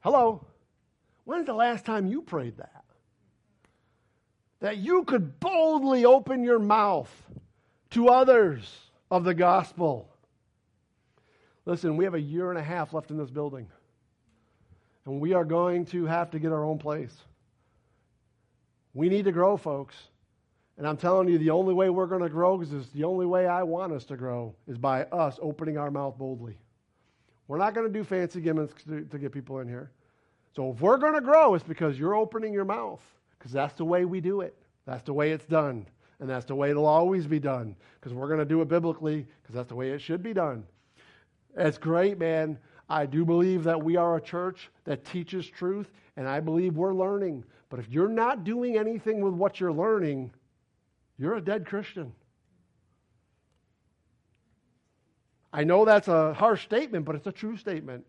Hello? 0.00 0.44
When's 1.24 1.46
the 1.46 1.54
last 1.54 1.86
time 1.86 2.06
you 2.06 2.20
prayed 2.20 2.58
that? 2.58 2.84
That 4.60 4.76
you 4.76 5.04
could 5.04 5.40
boldly 5.40 6.04
open 6.04 6.44
your 6.44 6.58
mouth 6.58 7.10
to 7.92 8.10
others 8.10 8.90
of 9.10 9.24
the 9.24 9.32
gospel. 9.32 10.10
Listen, 11.64 11.96
we 11.96 12.04
have 12.04 12.12
a 12.12 12.20
year 12.20 12.50
and 12.50 12.58
a 12.58 12.62
half 12.62 12.92
left 12.92 13.10
in 13.10 13.16
this 13.16 13.30
building. 13.30 13.68
And 15.06 15.18
we 15.18 15.32
are 15.32 15.46
going 15.46 15.86
to 15.86 16.04
have 16.04 16.30
to 16.32 16.38
get 16.38 16.52
our 16.52 16.62
own 16.62 16.76
place. 16.76 17.16
We 18.92 19.08
need 19.08 19.24
to 19.24 19.32
grow, 19.32 19.56
folks. 19.56 19.96
And 20.76 20.86
I'm 20.86 20.98
telling 20.98 21.28
you, 21.28 21.38
the 21.38 21.50
only 21.50 21.72
way 21.72 21.88
we're 21.88 22.04
going 22.04 22.22
to 22.22 22.28
grow, 22.28 22.58
because 22.58 22.90
the 22.90 23.04
only 23.04 23.24
way 23.24 23.46
I 23.46 23.62
want 23.62 23.94
us 23.94 24.04
to 24.06 24.16
grow, 24.18 24.54
is 24.68 24.76
by 24.76 25.04
us 25.04 25.38
opening 25.40 25.78
our 25.78 25.90
mouth 25.90 26.18
boldly. 26.18 26.58
We're 27.52 27.58
not 27.58 27.74
going 27.74 27.86
to 27.86 27.92
do 27.92 28.02
fancy 28.02 28.40
gimmicks 28.40 28.82
to, 28.84 29.02
to 29.02 29.18
get 29.18 29.30
people 29.30 29.58
in 29.58 29.68
here. 29.68 29.90
So 30.56 30.70
if 30.70 30.80
we're 30.80 30.96
going 30.96 31.12
to 31.12 31.20
grow, 31.20 31.54
it's 31.54 31.62
because 31.62 31.98
you're 31.98 32.14
opening 32.14 32.50
your 32.50 32.64
mouth, 32.64 33.02
because 33.38 33.52
that's 33.52 33.74
the 33.74 33.84
way 33.84 34.06
we 34.06 34.22
do 34.22 34.40
it. 34.40 34.56
That's 34.86 35.02
the 35.02 35.12
way 35.12 35.32
it's 35.32 35.44
done. 35.44 35.86
And 36.18 36.30
that's 36.30 36.46
the 36.46 36.54
way 36.54 36.70
it'll 36.70 36.86
always 36.86 37.26
be 37.26 37.38
done, 37.38 37.76
because 38.00 38.14
we're 38.14 38.28
going 38.28 38.38
to 38.38 38.46
do 38.46 38.62
it 38.62 38.68
biblically, 38.68 39.26
because 39.42 39.54
that's 39.54 39.68
the 39.68 39.74
way 39.74 39.90
it 39.90 40.00
should 40.00 40.22
be 40.22 40.32
done. 40.32 40.64
It's 41.54 41.76
great, 41.76 42.18
man. 42.18 42.56
I 42.88 43.04
do 43.04 43.22
believe 43.22 43.64
that 43.64 43.84
we 43.84 43.96
are 43.96 44.16
a 44.16 44.20
church 44.22 44.70
that 44.84 45.04
teaches 45.04 45.46
truth, 45.46 45.92
and 46.16 46.26
I 46.26 46.40
believe 46.40 46.78
we're 46.78 46.94
learning. 46.94 47.44
But 47.68 47.80
if 47.80 47.90
you're 47.90 48.08
not 48.08 48.44
doing 48.44 48.78
anything 48.78 49.20
with 49.20 49.34
what 49.34 49.60
you're 49.60 49.74
learning, 49.74 50.30
you're 51.18 51.34
a 51.34 51.40
dead 51.42 51.66
Christian. 51.66 52.14
I 55.52 55.64
know 55.64 55.84
that's 55.84 56.08
a 56.08 56.32
harsh 56.32 56.64
statement, 56.64 57.04
but 57.04 57.14
it's 57.14 57.26
a 57.26 57.32
true 57.32 57.56
statement 57.56 58.06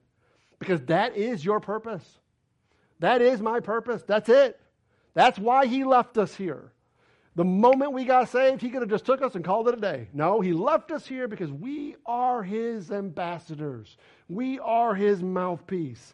because 0.60 0.82
that 0.84 1.18
is 1.18 1.44
your 1.44 1.60
purpose. 1.60 2.20
That 3.00 3.22
is 3.22 3.42
my 3.42 3.60
purpose. 3.60 4.04
That's 4.04 4.30
it. 4.30 4.60
That's 5.14 5.38
why 5.38 5.66
he 5.66 5.84
left 5.84 6.18
us 6.18 6.36
here. 6.36 6.72
The 7.36 7.44
moment 7.44 7.94
we 7.94 8.06
got 8.06 8.30
saved, 8.30 8.62
he 8.62 8.70
could 8.70 8.82
have 8.82 8.90
just 8.90 9.06
took 9.06 9.22
us 9.22 9.36
and 9.36 9.44
called 9.44 9.68
it 9.68 9.78
a 9.78 9.82
day. 9.82 10.08
No, 10.14 10.40
he 10.40 10.54
left 10.54 10.92
us 10.92 11.06
here 11.06 11.28
because 11.28 11.52
we 11.52 11.96
are 12.06 12.44
his 12.44 12.92
ambassadors. 12.92 13.98
We 14.30 14.60
are 14.60 14.94
his 14.94 15.22
mouthpiece. 15.22 16.14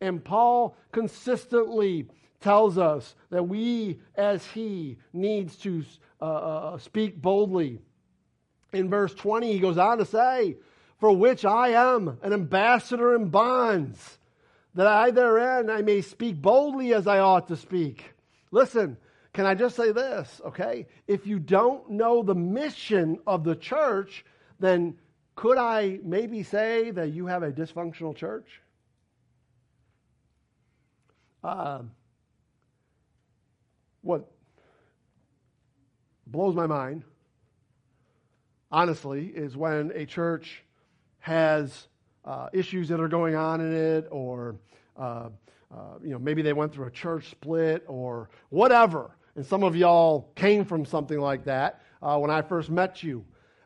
And 0.00 0.22
Paul 0.22 0.76
consistently 0.92 2.08
tells 2.40 2.76
us 2.76 3.14
that 3.30 3.48
we, 3.48 4.00
as 4.16 4.46
he, 4.46 4.98
needs 5.14 5.56
to 5.56 5.82
uh, 6.20 6.24
uh 6.24 6.78
speak 6.78 7.20
boldly 7.20 7.80
in 8.74 8.88
verse 8.90 9.14
20, 9.14 9.52
he 9.52 9.58
goes 9.58 9.78
on 9.78 9.98
to 9.98 10.04
say, 10.04 10.56
For 10.98 11.14
which 11.16 11.44
I 11.44 11.68
am 11.68 12.18
an 12.22 12.32
ambassador 12.32 13.14
in 13.14 13.28
bonds, 13.28 14.18
that 14.74 14.86
I 14.86 15.10
therein 15.10 15.70
I 15.70 15.82
may 15.82 16.00
speak 16.00 16.40
boldly 16.40 16.92
as 16.92 17.06
I 17.06 17.18
ought 17.20 17.48
to 17.48 17.56
speak. 17.56 18.12
Listen, 18.50 18.96
can 19.32 19.46
I 19.46 19.54
just 19.54 19.76
say 19.76 19.92
this, 19.92 20.40
okay? 20.46 20.86
If 21.06 21.26
you 21.26 21.38
don't 21.38 21.90
know 21.90 22.22
the 22.22 22.34
mission 22.34 23.18
of 23.26 23.44
the 23.44 23.56
church, 23.56 24.24
then 24.60 24.96
could 25.34 25.58
I 25.58 25.98
maybe 26.02 26.42
say 26.42 26.90
that 26.92 27.12
you 27.12 27.26
have 27.26 27.42
a 27.42 27.50
dysfunctional 27.50 28.14
church? 28.14 28.60
Uh, 31.42 31.82
what 34.02 34.30
blows 36.26 36.54
my 36.54 36.66
mind 36.66 37.04
honestly, 38.74 39.26
is 39.26 39.56
when 39.56 39.92
a 39.94 40.04
church 40.04 40.64
has 41.20 41.86
uh, 42.24 42.48
issues 42.52 42.88
that 42.88 43.00
are 43.00 43.08
going 43.08 43.36
on 43.36 43.60
in 43.60 43.72
it, 43.72 44.08
or 44.10 44.56
uh, 44.98 45.28
uh, 45.72 45.78
you 46.02 46.10
know 46.10 46.18
maybe 46.18 46.42
they 46.42 46.52
went 46.52 46.74
through 46.74 46.86
a 46.86 46.90
church 46.90 47.30
split 47.30 47.84
or 47.86 48.28
whatever. 48.50 49.16
And 49.36 49.46
some 49.46 49.62
of 49.62 49.76
y'all 49.76 50.32
came 50.34 50.64
from 50.64 50.84
something 50.84 51.18
like 51.18 51.44
that 51.44 51.82
uh, 52.02 52.18
when 52.18 52.30
I 52.30 52.42
first 52.42 52.68
met 52.68 53.02
you. 53.02 53.24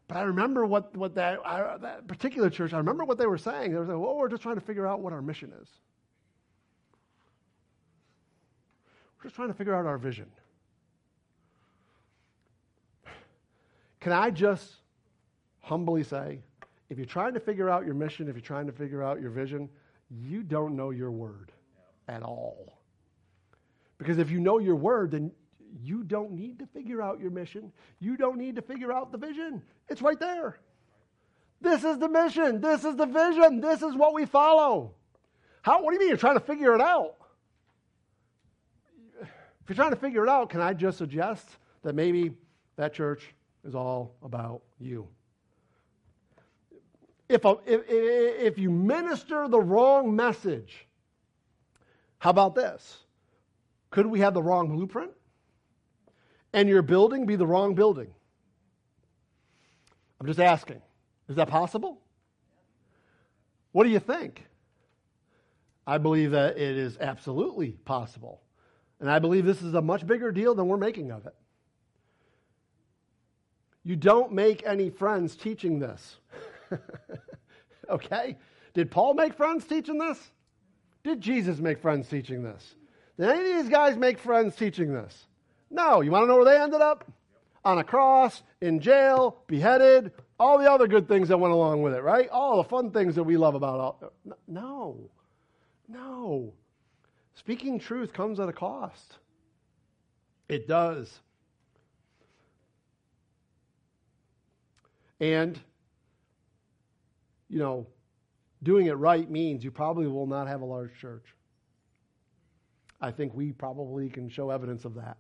But 0.09 0.17
I 0.17 0.23
remember 0.23 0.65
what, 0.65 0.97
what 0.97 1.15
that, 1.17 1.41
I, 1.45 1.77
that 1.77 2.07
particular 2.07 2.49
church, 2.49 2.73
I 2.73 2.79
remember 2.79 3.05
what 3.05 3.19
they 3.19 3.27
were 3.27 3.37
saying. 3.37 3.73
They 3.73 3.79
were 3.79 3.85
saying, 3.85 4.01
well, 4.01 4.17
we're 4.17 4.31
just 4.31 4.43
trying 4.43 4.55
to 4.55 4.63
figure 4.63 4.87
out 4.87 5.01
what 5.01 5.13
our 5.13 5.21
mission 5.21 5.53
is. 5.61 5.69
We're 9.19 9.25
just 9.25 9.37
trying 9.37 9.49
to 9.49 9.55
figure 9.55 9.75
out 9.75 9.85
our 9.85 9.99
vision. 9.99 10.31
Can 14.01 14.13
I 14.13 14.31
just 14.31 14.73
humbly 15.69 16.03
say 16.03 16.41
if 16.89 16.97
you're 16.97 17.07
trying 17.07 17.35
to 17.35 17.41
figure 17.41 17.69
out 17.69 17.85
your 17.85 17.95
mission, 17.95 18.29
if 18.29 18.35
you're 18.35 18.41
trying 18.41 18.67
to 18.67 18.73
figure 18.73 19.03
out 19.03 19.21
your 19.21 19.31
vision, 19.31 19.69
you 20.11 20.43
don't 20.43 20.75
know 20.75 20.91
your 20.91 21.11
word 21.11 21.53
at 22.09 22.23
all. 22.23 22.79
Because 23.99 24.19
if 24.19 24.31
you 24.31 24.41
know 24.41 24.59
your 24.59 24.77
word, 24.77 25.11
then 25.11 25.31
you 25.83 26.03
don't 26.03 26.33
need 26.33 26.59
to 26.61 26.67
figure 26.67 27.03
out 27.03 27.21
your 27.21 27.31
mission. 27.31 27.73
You 28.01 28.17
don't 28.17 28.39
need 28.39 28.57
to 28.57 28.63
figure 28.63 28.93
out 28.93 29.13
the 29.13 29.19
vision. 29.19 29.63
It's 29.89 30.01
right 30.01 30.19
there. 30.19 30.61
This 31.61 31.85
is 31.85 31.99
the 31.99 32.09
mission. 32.09 32.61
This 32.61 32.85
is 32.85 32.97
the 32.97 33.05
vision. 33.05 33.61
This 33.61 33.83
is 33.83 33.95
what 33.95 34.15
we 34.15 34.25
follow. 34.25 34.95
How, 35.61 35.83
what 35.83 35.91
do 35.91 35.95
you 35.95 36.01
mean 36.01 36.09
you're 36.09 36.17
trying 36.17 36.39
to 36.39 36.41
figure 36.41 36.75
it 36.75 36.81
out? 36.81 37.17
If 39.21 39.69
you're 39.69 39.77
trying 39.77 39.91
to 39.91 39.97
figure 39.97 40.23
it 40.23 40.31
out, 40.31 40.49
can 40.49 40.63
I 40.63 40.73
just 40.73 40.97
suggest 40.97 41.47
that 41.83 41.95
maybe 41.95 42.33
that 42.77 42.95
church 42.95 43.35
is 43.65 43.75
all 43.75 44.15
about 44.23 44.63
you? 44.79 45.07
If, 47.29 47.45
a, 47.45 47.57
if, 47.67 47.83
if 47.89 48.59
you 48.59 48.71
minister 48.71 49.49
the 49.49 49.61
wrong 49.61 50.15
message, 50.15 50.87
how 52.19 52.31
about 52.31 52.55
this? 52.55 52.99
Could 53.91 54.07
we 54.07 54.21
have 54.21 54.35
the 54.35 54.43
wrong 54.43 54.69
blueprint? 54.69 55.13
and 56.53 56.69
your 56.69 56.83
building 56.83 57.27
be 57.27 57.37
the 57.37 57.47
wrong 57.47 57.75
building? 57.75 58.09
I'm 60.21 60.27
just 60.27 60.41
asking. 60.41 60.83
Is 61.29 61.37
that 61.37 61.49
possible? 61.49 62.01
What 63.73 63.85
do 63.85 63.91
you 63.91 64.01
think? 64.01 64.47
I 65.87 65.99
believe 65.99 66.33
that 66.33 66.59
it 66.59 66.77
is 66.77 66.99
absolutely 66.99 67.73
possible. 67.85 68.43
And 69.01 69.11
I 69.11 69.19
believe 69.19 69.45
this 69.45 69.63
is 69.63 69.75
a 69.75 69.83
much 69.83 70.07
bigger 70.07 70.33
deal 70.33 70.55
than 70.55 70.67
we're 70.67 70.77
making 70.77 71.13
of 71.13 71.27
it. 71.27 71.35
You 73.85 73.97
don't 73.97 74.33
make 74.33 74.67
any 74.67 74.91
friends 74.91 75.37
teaching 75.37 75.79
this. 75.79 76.17
okay? 77.91 78.37
Did 78.75 78.91
Paul 78.91 79.15
make 79.15 79.35
friends 79.35 79.65
teaching 79.65 79.99
this? 79.99 80.19
Did 81.05 81.21
Jesus 81.21 81.59
make 81.59 81.81
friends 81.81 82.09
teaching 82.09 82.43
this? 82.43 82.75
Did 83.19 83.31
any 83.31 83.51
of 83.53 83.63
these 83.63 83.71
guys 83.71 83.97
make 83.97 84.19
friends 84.19 84.55
teaching 84.57 84.93
this? 84.93 85.27
No. 85.71 86.01
You 86.01 86.11
want 86.11 86.25
to 86.25 86.27
know 86.29 86.37
where 86.37 86.45
they 86.45 86.61
ended 86.61 86.81
up? 86.81 87.11
On 87.65 87.79
a 87.79 87.85
cross, 87.85 88.43
in 88.61 88.81
jail, 88.81 89.39
beheaded, 89.47 90.13
all 90.39 90.59
the 90.59 90.71
other 90.71 90.87
good 90.87 91.09
things 91.09 91.29
that 91.29 91.39
went 91.39 91.53
along 91.53 91.83
with 91.83 91.95
it, 91.95 92.03
right? 92.03 92.29
All 92.31 92.63
the 92.63 92.69
fun 92.69 92.91
things 92.91 93.17
that 93.17 93.25
we 93.25 93.37
love 93.37 93.55
about 93.55 93.81
all. 93.81 94.13
No. 94.47 95.11
No. 95.89 96.53
Speaking 97.35 97.79
truth 97.79 98.13
comes 98.13 98.39
at 98.41 98.49
a 98.49 98.53
cost. 98.53 99.19
It 100.49 100.69
does. 100.69 101.13
And, 105.21 105.59
you 107.49 107.59
know, 107.59 107.87
doing 108.63 108.87
it 108.87 108.93
right 108.93 109.29
means 109.31 109.65
you 109.65 109.71
probably 109.71 110.07
will 110.07 110.27
not 110.27 110.49
have 110.49 110.61
a 110.61 110.67
large 110.67 110.99
church. 111.01 111.25
I 113.01 113.11
think 113.11 113.35
we 113.35 113.53
probably 113.53 114.09
can 114.09 114.29
show 114.29 114.51
evidence 114.51 114.85
of 114.85 114.95
that. 114.97 115.19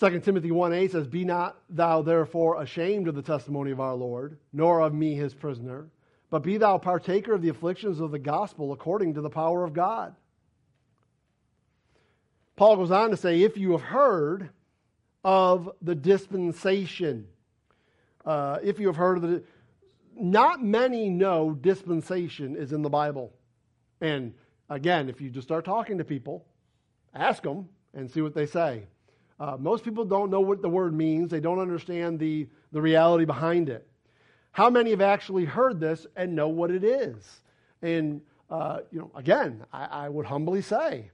2 0.00 0.20
Timothy 0.20 0.50
1 0.50 0.72
8 0.72 0.92
says, 0.92 1.06
Be 1.06 1.24
not 1.24 1.56
thou 1.68 2.02
therefore 2.02 2.62
ashamed 2.62 3.08
of 3.08 3.14
the 3.14 3.22
testimony 3.22 3.70
of 3.72 3.80
our 3.80 3.94
Lord, 3.94 4.38
nor 4.52 4.80
of 4.80 4.94
me 4.94 5.14
his 5.14 5.34
prisoner, 5.34 5.88
but 6.30 6.42
be 6.42 6.56
thou 6.56 6.78
partaker 6.78 7.34
of 7.34 7.42
the 7.42 7.48
afflictions 7.48 8.00
of 8.00 8.10
the 8.10 8.18
gospel 8.18 8.72
according 8.72 9.14
to 9.14 9.20
the 9.20 9.30
power 9.30 9.64
of 9.64 9.72
God. 9.72 10.14
Paul 12.54 12.76
goes 12.76 12.90
on 12.90 13.10
to 13.10 13.16
say, 13.16 13.42
If 13.42 13.56
you 13.56 13.72
have 13.72 13.82
heard 13.82 14.50
of 15.24 15.70
the 15.82 15.94
dispensation, 15.94 17.26
uh, 18.24 18.58
if 18.62 18.78
you 18.78 18.88
have 18.88 18.96
heard 18.96 19.18
of 19.18 19.22
the. 19.22 19.42
Not 20.20 20.62
many 20.62 21.08
know 21.08 21.52
dispensation 21.52 22.56
is 22.56 22.72
in 22.72 22.82
the 22.82 22.90
Bible. 22.90 23.32
And 24.00 24.34
again, 24.68 25.08
if 25.08 25.20
you 25.20 25.30
just 25.30 25.46
start 25.46 25.64
talking 25.64 25.98
to 25.98 26.04
people, 26.04 26.46
ask 27.14 27.42
them 27.42 27.68
and 27.94 28.10
see 28.10 28.20
what 28.20 28.34
they 28.34 28.46
say. 28.46 28.84
Uh, 29.40 29.56
most 29.58 29.84
people 29.84 30.04
don't 30.04 30.30
know 30.30 30.40
what 30.40 30.62
the 30.62 30.68
word 30.68 30.92
means, 30.92 31.30
they 31.30 31.40
don't 31.40 31.60
understand 31.60 32.18
the, 32.18 32.48
the 32.72 32.80
reality 32.80 33.24
behind 33.24 33.68
it. 33.68 33.88
How 34.50 34.68
many 34.68 34.90
have 34.90 35.00
actually 35.00 35.44
heard 35.44 35.78
this 35.78 36.06
and 36.16 36.34
know 36.34 36.48
what 36.48 36.70
it 36.70 36.82
is? 36.82 37.42
And, 37.82 38.20
uh, 38.50 38.80
you 38.90 38.98
know, 38.98 39.10
again, 39.14 39.64
I, 39.72 39.84
I 39.84 40.08
would 40.08 40.26
humbly 40.26 40.62
say, 40.62 41.10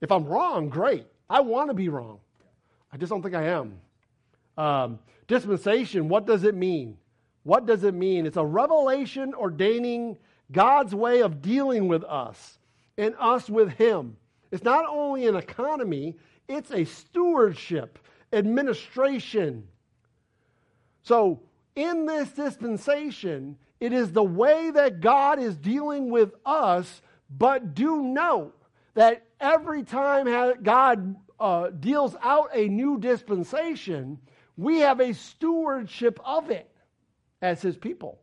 if 0.00 0.10
I'm 0.10 0.24
wrong, 0.24 0.68
great. 0.68 1.06
I 1.28 1.40
want 1.40 1.68
to 1.68 1.74
be 1.74 1.88
wrong. 1.88 2.20
I 2.92 2.96
just 2.96 3.10
don't 3.10 3.22
think 3.22 3.34
I 3.34 3.44
am. 3.48 3.78
Um, 4.56 4.98
dispensation, 5.26 6.08
what 6.08 6.26
does 6.26 6.44
it 6.44 6.54
mean? 6.54 6.96
What 7.46 7.64
does 7.64 7.84
it 7.84 7.94
mean? 7.94 8.26
It's 8.26 8.36
a 8.36 8.44
revelation 8.44 9.32
ordaining 9.32 10.18
God's 10.50 10.96
way 10.96 11.20
of 11.22 11.40
dealing 11.40 11.86
with 11.86 12.02
us 12.02 12.58
and 12.98 13.14
us 13.20 13.48
with 13.48 13.74
Him. 13.74 14.16
It's 14.50 14.64
not 14.64 14.84
only 14.88 15.28
an 15.28 15.36
economy, 15.36 16.16
it's 16.48 16.72
a 16.72 16.82
stewardship, 16.82 18.00
administration. 18.32 19.68
So, 21.04 21.40
in 21.76 22.04
this 22.04 22.30
dispensation, 22.30 23.56
it 23.78 23.92
is 23.92 24.10
the 24.10 24.24
way 24.24 24.72
that 24.72 25.00
God 25.00 25.38
is 25.38 25.56
dealing 25.56 26.10
with 26.10 26.34
us, 26.44 27.00
but 27.30 27.74
do 27.76 28.02
note 28.02 28.60
that 28.94 29.24
every 29.38 29.84
time 29.84 30.26
God 30.64 31.14
uh, 31.38 31.68
deals 31.68 32.16
out 32.22 32.48
a 32.52 32.66
new 32.66 32.98
dispensation, 32.98 34.18
we 34.56 34.80
have 34.80 34.98
a 34.98 35.14
stewardship 35.14 36.18
of 36.24 36.50
it 36.50 36.68
as 37.42 37.62
his 37.62 37.76
people. 37.76 38.18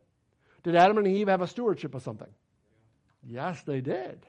Did 0.62 0.76
Adam 0.76 0.98
and 0.98 1.06
Eve 1.06 1.28
have 1.28 1.42
a 1.42 1.46
stewardship 1.46 1.94
of 1.94 2.02
something? 2.02 2.28
Yes, 3.26 3.62
they 3.62 3.80
did. 3.80 4.26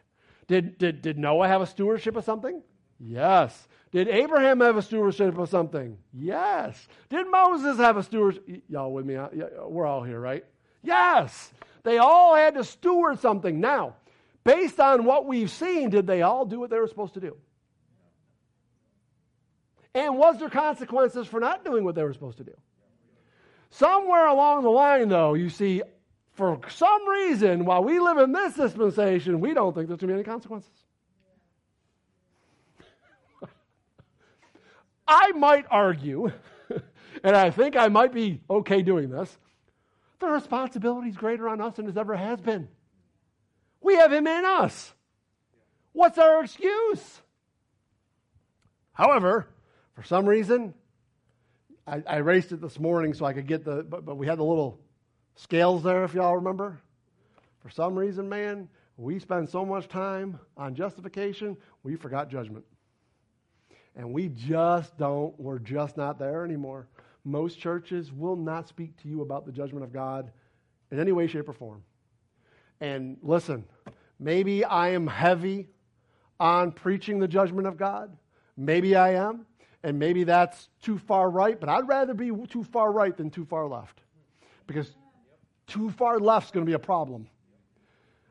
Did, 0.48 0.78
did, 0.78 1.02
did 1.02 1.18
Noah 1.18 1.48
have 1.48 1.62
a 1.62 1.66
stewardship 1.66 2.16
of 2.16 2.24
something? 2.24 2.62
Yes. 3.00 3.68
Did 3.92 4.08
Abraham 4.08 4.60
have 4.60 4.78
a 4.78 4.82
stewardship 4.82 5.38
of 5.38 5.50
something? 5.50 5.98
Yes. 6.14 6.88
Did 7.10 7.30
Moses 7.30 7.78
have 7.78 7.98
a 7.98 8.04
stewardship? 8.04 8.64
Y'all 8.70 8.92
with 8.92 9.06
me? 9.06 9.16
Uh, 9.16 9.28
uh, 9.28 9.68
we're 9.68 9.86
all 9.86 10.04
here, 10.04 10.20
right? 10.20 10.46
Yes. 10.84 11.52
They 11.84 11.98
all 11.98 12.36
had 12.36 12.56
to 12.56 12.64
steward 12.64 13.20
something. 13.20 13.60
Now, 13.60 13.96
based 14.44 14.80
on 14.80 15.06
what 15.06 15.26
we've 15.26 15.52
seen, 15.52 15.90
did 15.90 16.08
they 16.08 16.22
all 16.22 16.46
do 16.46 16.60
what 16.60 16.70
they 16.70 16.80
were 16.80 16.88
supposed 16.88 17.14
to 17.16 17.20
do? 17.20 17.38
And 19.94 20.18
was 20.18 20.40
there 20.40 20.50
consequences 20.50 21.26
for 21.28 21.40
not 21.40 21.64
doing 21.64 21.86
what 21.86 21.96
they 21.96 22.04
were 22.04 22.14
supposed 22.14 22.38
to 22.38 22.44
do? 22.44 22.56
Somewhere 23.70 24.28
along 24.28 24.64
the 24.64 24.70
line, 24.70 25.10
though, 25.10 25.34
you 25.34 25.50
see, 25.50 25.82
for 26.34 26.60
some 26.70 27.08
reason, 27.08 27.66
while 27.66 27.84
we 27.84 28.00
live 28.00 28.18
in 28.18 28.32
this 28.32 28.54
dispensation, 28.56 29.40
we 29.40 29.54
don't 29.54 29.74
think 29.74 29.88
there's 29.88 30.00
going 30.00 30.10
to 30.10 30.14
be 30.14 30.20
any 30.20 30.24
consequences. 30.24 30.72
I 35.08 35.32
might 35.32 35.66
argue, 35.70 36.32
and 37.24 37.36
I 37.36 37.52
think 37.52 37.76
I 37.76 37.88
might 37.88 38.14
be 38.14 38.42
okay 38.50 38.82
doing 38.82 39.10
this, 39.10 39.38
the 40.20 40.28
responsibility 40.28 41.10
is 41.10 41.18
greater 41.18 41.48
on 41.48 41.62
us 41.62 41.76
than 41.76 41.88
it 41.88 41.98
ever 41.98 42.16
has 42.16 42.40
been. 42.42 42.68
We 43.82 43.96
have 43.96 44.12
Him 44.12 44.28
in 44.28 44.46
us. 44.46 44.94
What's 45.94 46.18
our 46.18 46.44
excuse? 46.44 47.22
However, 48.92 49.48
for 49.94 50.04
some 50.04 50.26
reason, 50.26 50.74
I, 51.88 52.02
I 52.08 52.18
erased 52.18 52.52
it 52.52 52.62
this 52.62 52.80
morning 52.80 53.14
so 53.14 53.26
I 53.26 53.34
could 53.34 53.48
get 53.48 53.64
the, 53.64 53.84
but, 53.84 54.06
but 54.06 54.16
we 54.16 54.26
had 54.26 54.40
the 54.40 54.44
little 54.44 54.80
scales 55.36 55.84
there, 55.84 56.04
if 56.04 56.14
y'all 56.14 56.36
remember. 56.36 56.82
For 57.60 57.70
some 57.70 57.96
reason, 57.98 58.28
man, 58.28 58.68
we 58.98 59.20
spend 59.20 59.50
so 59.50 59.66
much 59.66 59.88
time 59.88 60.40
on 60.58 60.74
justification, 60.74 61.58
we 61.84 61.96
forgot 61.96 62.30
judgment. 62.30 62.66
And 63.96 64.12
we 64.12 64.30
just 64.30 64.98
don't, 64.98 65.40
we're 65.40 65.60
just 65.60 65.96
not 65.96 66.20
there 66.20 66.44
anymore. 66.44 66.88
Most 67.24 67.60
churches 67.60 68.12
will 68.12 68.36
not 68.36 68.68
speak 68.68 68.96
to 69.02 69.08
you 69.08 69.22
about 69.22 69.46
the 69.46 69.52
judgment 69.52 69.84
of 69.84 69.94
God 69.94 70.32
in 70.92 71.00
any 71.00 71.12
way, 71.12 71.28
shape, 71.28 71.50
or 71.50 71.54
form. 71.54 71.84
And 72.82 73.18
listen, 73.22 73.64
maybe 74.20 74.64
I 74.64 74.90
am 74.90 75.08
heavy 75.08 75.68
on 76.40 76.72
preaching 76.72 77.20
the 77.20 77.28
judgment 77.28 77.68
of 77.68 77.78
God. 77.78 78.16
Maybe 78.58 78.96
I 78.96 79.14
am. 79.14 79.46
And 79.86 80.00
maybe 80.00 80.24
that's 80.24 80.70
too 80.82 80.98
far 80.98 81.30
right, 81.30 81.60
but 81.60 81.70
I'd 81.70 81.88
rather 81.88 82.16
be 82.16 82.32
too 82.50 82.64
far 82.64 82.92
right 82.92 83.16
than 83.16 83.30
too 83.30 83.46
far 83.46 83.68
left. 83.68 84.02
Because 84.66 84.90
too 85.68 85.92
far 85.92 86.20
left 86.20 86.48
is 86.48 86.52
going 86.52 86.66
to 86.66 86.70
be 86.70 86.74
a 86.74 86.80
problem. 86.80 87.28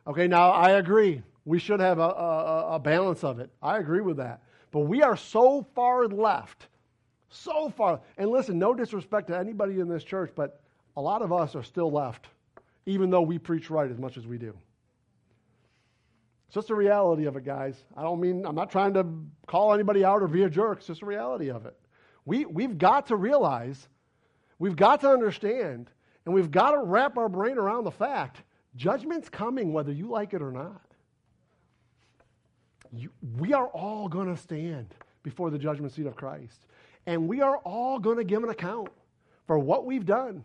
Okay, 0.05 0.27
now 0.27 0.51
I 0.51 0.71
agree. 0.71 1.23
We 1.45 1.61
should 1.61 1.79
have 1.79 2.01
a, 2.01 2.09
a, 2.09 2.75
a 2.75 2.79
balance 2.81 3.23
of 3.23 3.39
it. 3.39 3.51
I 3.63 3.79
agree 3.79 4.01
with 4.01 4.17
that. 4.17 4.43
But 4.73 4.81
we 4.81 5.05
are 5.05 5.17
so 5.17 5.65
far 5.77 6.09
left, 6.09 6.67
so 7.31 7.69
far. 7.69 8.01
And 8.19 8.31
listen, 8.31 8.59
no 8.59 8.75
disrespect 8.75 9.29
to 9.29 9.39
anybody 9.39 9.79
in 9.79 9.89
this 9.89 10.03
church, 10.03 10.33
but 10.35 10.61
a 10.97 11.01
lot 11.01 11.23
of 11.23 11.33
us 11.33 11.55
are 11.55 11.63
still 11.63 11.93
left, 11.93 12.27
even 12.85 13.11
though 13.11 13.23
we 13.23 13.39
preach 13.39 13.71
right 13.71 13.89
as 13.89 13.99
much 13.99 14.17
as 14.17 14.27
we 14.27 14.39
do. 14.39 14.57
It's 16.55 16.67
just 16.67 16.71
a 16.71 16.75
reality 16.77 17.25
of 17.25 17.35
it, 17.35 17.45
guys. 17.45 17.75
I 17.97 18.03
don't 18.03 18.21
mean, 18.21 18.47
I'm 18.47 18.55
not 18.55 18.71
trying 18.71 18.95
to 18.95 19.05
call 19.49 19.75
anybody 19.75 20.05
out 20.05 20.23
or 20.23 20.29
be 20.29 20.45
a 20.45 20.49
jerk. 20.49 20.79
It's 20.79 20.87
just 20.87 21.03
a 21.03 21.05
reality 21.05 21.51
of 21.51 21.67
it. 21.67 21.77
We, 22.27 22.45
we've 22.45 22.79
got 22.79 23.09
to 23.09 23.17
realize, 23.17 23.89
we've 24.61 24.77
got 24.77 25.01
to 25.01 25.11
understand, 25.11 25.91
and 26.25 26.33
we've 26.33 26.53
got 26.53 26.71
to 26.71 26.79
wrap 26.79 27.19
our 27.19 27.29
brain 27.29 27.59
around 27.59 27.83
the 27.83 27.91
fact 27.91 28.43
judgment's 28.77 29.29
coming 29.29 29.73
whether 29.73 29.91
you 29.91 30.07
like 30.07 30.33
it 30.33 30.43
or 30.43 30.53
not 30.53 30.81
you, 32.93 33.11
we 33.39 33.53
are 33.53 33.67
all 33.67 34.09
going 34.09 34.29
to 34.29 34.41
stand 34.41 34.95
before 35.25 35.51
the 35.51 35.59
judgment 35.59 35.93
seat 35.93 36.07
of 36.07 36.15
Christ. 36.15 36.67
And 37.07 37.27
we 37.27 37.41
are 37.41 37.57
all 37.59 37.99
going 37.99 38.19
to 38.19 38.25
give 38.25 38.45
an 38.45 38.51
account 38.51 38.89
for 39.47 39.59
what 39.59 39.87
we've 39.87 40.07
done. 40.07 40.45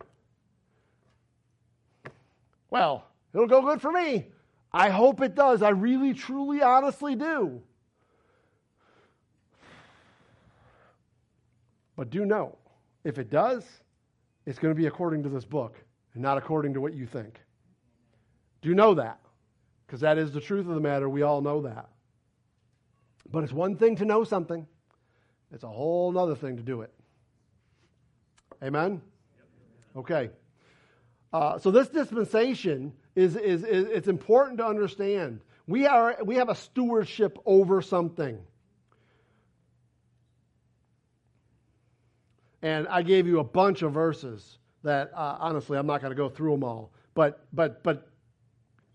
Well, 2.68 3.04
it'll 3.32 3.46
go 3.46 3.62
good 3.62 3.80
for 3.80 3.92
me. 3.92 4.26
I 4.72 4.90
hope 4.90 5.20
it 5.20 5.34
does. 5.34 5.62
I 5.62 5.70
really, 5.70 6.14
truly, 6.14 6.62
honestly 6.62 7.16
do. 7.16 7.62
But 11.96 12.10
do 12.10 12.24
know, 12.24 12.56
if 13.04 13.18
it 13.18 13.30
does, 13.30 13.64
it's 14.46 14.58
going 14.58 14.74
to 14.74 14.80
be 14.80 14.86
according 14.86 15.22
to 15.24 15.28
this 15.28 15.44
book 15.44 15.76
and 16.14 16.22
not 16.22 16.38
according 16.38 16.74
to 16.74 16.80
what 16.80 16.94
you 16.94 17.06
think. 17.06 17.40
Do 18.62 18.74
know 18.74 18.94
that, 18.94 19.20
because 19.86 20.00
that 20.00 20.18
is 20.18 20.32
the 20.32 20.40
truth 20.40 20.66
of 20.68 20.74
the 20.74 20.80
matter. 20.80 21.08
We 21.08 21.22
all 21.22 21.40
know 21.40 21.62
that. 21.62 21.88
But 23.30 23.44
it's 23.44 23.52
one 23.52 23.76
thing 23.76 23.96
to 23.96 24.04
know 24.04 24.24
something, 24.24 24.66
It's 25.52 25.64
a 25.64 25.68
whole 25.68 26.16
other 26.16 26.34
thing 26.34 26.56
to 26.56 26.62
do 26.62 26.82
it. 26.82 26.92
Amen? 28.62 29.02
Okay. 29.96 30.30
Uh, 31.32 31.58
so 31.58 31.70
this 31.70 31.88
dispensation 31.88 32.92
is, 33.14 33.36
is, 33.36 33.64
is 33.64 33.86
it's 33.86 34.08
important 34.08 34.58
to 34.58 34.66
understand. 34.66 35.40
We, 35.66 35.86
are, 35.86 36.16
we 36.24 36.36
have 36.36 36.48
a 36.48 36.54
stewardship 36.54 37.38
over 37.44 37.82
something. 37.82 38.38
And 42.62 42.86
I 42.88 43.02
gave 43.02 43.26
you 43.26 43.40
a 43.40 43.44
bunch 43.44 43.82
of 43.82 43.92
verses 43.92 44.58
that, 44.82 45.12
uh, 45.14 45.36
honestly, 45.40 45.78
I'm 45.78 45.86
not 45.86 46.00
going 46.00 46.10
to 46.10 46.16
go 46.16 46.28
through 46.28 46.52
them 46.52 46.64
all. 46.64 46.92
But, 47.14 47.46
but, 47.52 47.82
but 47.82 48.08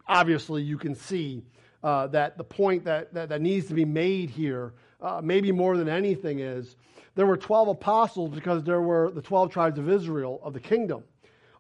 obviously, 0.07 0.61
you 0.61 0.77
can 0.77 0.95
see 0.95 1.43
uh, 1.83 2.07
that 2.07 2.37
the 2.37 2.43
point 2.43 2.83
that, 2.85 3.13
that, 3.13 3.29
that, 3.29 3.41
needs 3.41 3.67
to 3.67 3.73
be 3.73 3.85
made 3.85 4.29
here, 4.29 4.73
uh, 5.01 5.21
maybe 5.23 5.51
more 5.51 5.77
than 5.77 5.89
anything, 5.89 6.39
is 6.39 6.75
there 7.15 7.25
were 7.25 7.37
12 7.37 7.69
apostles 7.69 8.33
because 8.33 8.63
there 8.63 8.81
were 8.81 9.11
the 9.11 9.21
12 9.21 9.51
tribes 9.51 9.79
of 9.79 9.89
Israel 9.89 10.39
of 10.43 10.53
the 10.53 10.59
kingdom. 10.59 11.03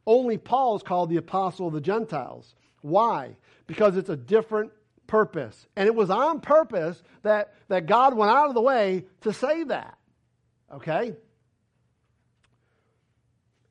Only 0.07 0.37
Paul 0.37 0.75
is 0.75 0.83
called 0.83 1.09
the 1.09 1.17
apostle 1.17 1.67
of 1.67 1.73
the 1.73 1.81
Gentiles. 1.81 2.53
Why? 2.81 3.35
Because 3.67 3.97
it's 3.97 4.09
a 4.09 4.15
different 4.15 4.71
purpose. 5.07 5.67
And 5.75 5.87
it 5.87 5.95
was 5.95 6.09
on 6.09 6.41
purpose 6.41 7.01
that, 7.23 7.53
that 7.67 7.85
God 7.87 8.15
went 8.15 8.31
out 8.31 8.49
of 8.49 8.55
the 8.55 8.61
way 8.61 9.05
to 9.21 9.33
say 9.33 9.63
that. 9.63 9.97
Okay? 10.71 11.15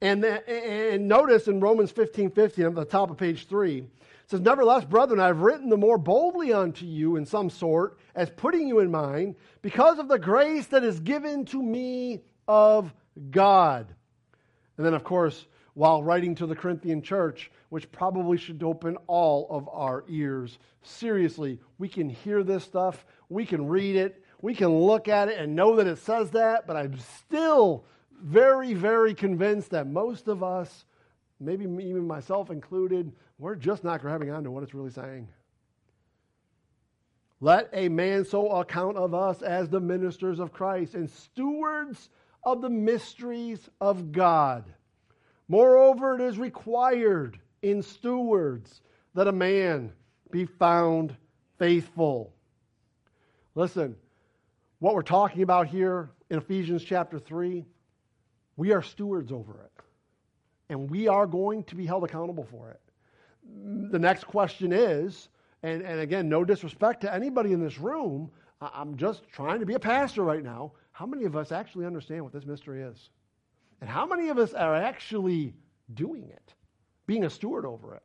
And, 0.00 0.24
and 0.24 1.08
notice 1.08 1.48
in 1.48 1.60
Romans 1.60 1.90
15 1.90 2.30
15, 2.30 2.66
at 2.66 2.74
the 2.74 2.84
top 2.84 3.10
of 3.10 3.16
page 3.16 3.46
3, 3.46 3.78
it 3.78 3.88
says, 4.26 4.40
Nevertheless, 4.40 4.84
brethren, 4.84 5.20
I 5.20 5.28
have 5.28 5.40
written 5.40 5.68
the 5.68 5.76
more 5.76 5.98
boldly 5.98 6.52
unto 6.52 6.84
you 6.84 7.16
in 7.16 7.26
some 7.26 7.48
sort, 7.48 7.98
as 8.14 8.28
putting 8.30 8.68
you 8.68 8.80
in 8.80 8.90
mind, 8.90 9.36
because 9.62 9.98
of 9.98 10.08
the 10.08 10.18
grace 10.18 10.66
that 10.68 10.84
is 10.84 11.00
given 11.00 11.44
to 11.46 11.62
me 11.62 12.22
of 12.46 12.92
God. 13.30 13.86
And 14.76 14.84
then, 14.84 14.94
of 14.94 15.04
course, 15.04 15.46
while 15.74 16.02
writing 16.02 16.34
to 16.36 16.46
the 16.46 16.54
Corinthian 16.54 17.02
church, 17.02 17.50
which 17.68 17.90
probably 17.90 18.38
should 18.38 18.62
open 18.62 18.96
all 19.06 19.46
of 19.50 19.68
our 19.68 20.04
ears. 20.08 20.58
Seriously, 20.82 21.58
we 21.78 21.88
can 21.88 22.08
hear 22.08 22.42
this 22.42 22.64
stuff, 22.64 23.04
we 23.28 23.44
can 23.44 23.66
read 23.66 23.96
it, 23.96 24.24
we 24.40 24.54
can 24.54 24.68
look 24.68 25.08
at 25.08 25.28
it 25.28 25.38
and 25.38 25.56
know 25.56 25.76
that 25.76 25.86
it 25.86 25.98
says 25.98 26.30
that, 26.30 26.66
but 26.66 26.76
I'm 26.76 26.98
still 26.98 27.84
very, 28.22 28.74
very 28.74 29.14
convinced 29.14 29.70
that 29.70 29.86
most 29.86 30.28
of 30.28 30.42
us, 30.42 30.84
maybe 31.40 31.64
even 31.64 32.06
myself 32.06 32.50
included, 32.50 33.12
we're 33.38 33.56
just 33.56 33.82
not 33.82 34.00
grabbing 34.00 34.30
onto 34.30 34.50
what 34.50 34.62
it's 34.62 34.74
really 34.74 34.90
saying. 34.90 35.28
Let 37.40 37.68
a 37.72 37.88
man 37.88 38.24
so 38.24 38.48
account 38.52 38.96
of 38.96 39.12
us 39.12 39.42
as 39.42 39.68
the 39.68 39.80
ministers 39.80 40.38
of 40.38 40.52
Christ 40.52 40.94
and 40.94 41.10
stewards 41.10 42.08
of 42.44 42.62
the 42.62 42.70
mysteries 42.70 43.68
of 43.80 44.12
God. 44.12 44.64
Moreover, 45.48 46.14
it 46.14 46.20
is 46.20 46.38
required 46.38 47.38
in 47.62 47.82
stewards 47.82 48.82
that 49.14 49.28
a 49.28 49.32
man 49.32 49.92
be 50.30 50.44
found 50.44 51.16
faithful. 51.58 52.32
Listen, 53.54 53.96
what 54.78 54.94
we're 54.94 55.02
talking 55.02 55.42
about 55.42 55.66
here 55.66 56.10
in 56.30 56.38
Ephesians 56.38 56.82
chapter 56.82 57.18
3, 57.18 57.64
we 58.56 58.72
are 58.72 58.82
stewards 58.82 59.32
over 59.32 59.52
it. 59.52 59.70
And 60.70 60.90
we 60.90 61.08
are 61.08 61.26
going 61.26 61.62
to 61.64 61.74
be 61.74 61.86
held 61.86 62.04
accountable 62.04 62.46
for 62.50 62.70
it. 62.70 62.80
The 63.90 63.98
next 63.98 64.24
question 64.24 64.72
is, 64.72 65.28
and, 65.62 65.82
and 65.82 66.00
again, 66.00 66.28
no 66.28 66.44
disrespect 66.44 67.02
to 67.02 67.14
anybody 67.14 67.52
in 67.52 67.60
this 67.62 67.78
room, 67.78 68.30
I'm 68.60 68.96
just 68.96 69.22
trying 69.30 69.60
to 69.60 69.66
be 69.66 69.74
a 69.74 69.78
pastor 69.78 70.22
right 70.22 70.42
now. 70.42 70.72
How 70.92 71.06
many 71.06 71.24
of 71.24 71.36
us 71.36 71.52
actually 71.52 71.86
understand 71.86 72.22
what 72.22 72.32
this 72.32 72.46
mystery 72.46 72.82
is? 72.82 73.10
And 73.84 73.90
how 73.90 74.06
many 74.06 74.30
of 74.30 74.38
us 74.38 74.54
are 74.54 74.74
actually 74.74 75.52
doing 75.92 76.30
it, 76.30 76.54
being 77.06 77.24
a 77.24 77.28
steward 77.28 77.66
over 77.66 77.94
it? 77.94 78.02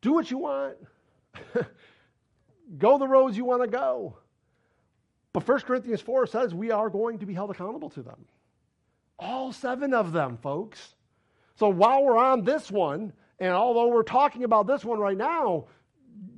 Do 0.00 0.12
what 0.12 0.30
you 0.30 0.38
want. 0.38 0.76
go 2.78 2.96
the 2.96 3.08
roads 3.08 3.36
you 3.36 3.44
want 3.44 3.62
to 3.62 3.68
go. 3.68 4.18
But 5.32 5.48
1 5.48 5.62
Corinthians 5.62 6.00
4 6.02 6.28
says 6.28 6.54
we 6.54 6.70
are 6.70 6.88
going 6.88 7.18
to 7.18 7.26
be 7.26 7.34
held 7.34 7.50
accountable 7.50 7.90
to 7.90 8.02
them. 8.04 8.26
All 9.18 9.52
seven 9.52 9.92
of 9.92 10.12
them, 10.12 10.36
folks. 10.36 10.94
So 11.56 11.68
while 11.68 12.04
we're 12.04 12.16
on 12.16 12.44
this 12.44 12.70
one, 12.70 13.12
and 13.40 13.50
although 13.50 13.88
we're 13.88 14.04
talking 14.04 14.44
about 14.44 14.68
this 14.68 14.84
one 14.84 15.00
right 15.00 15.18
now, 15.18 15.64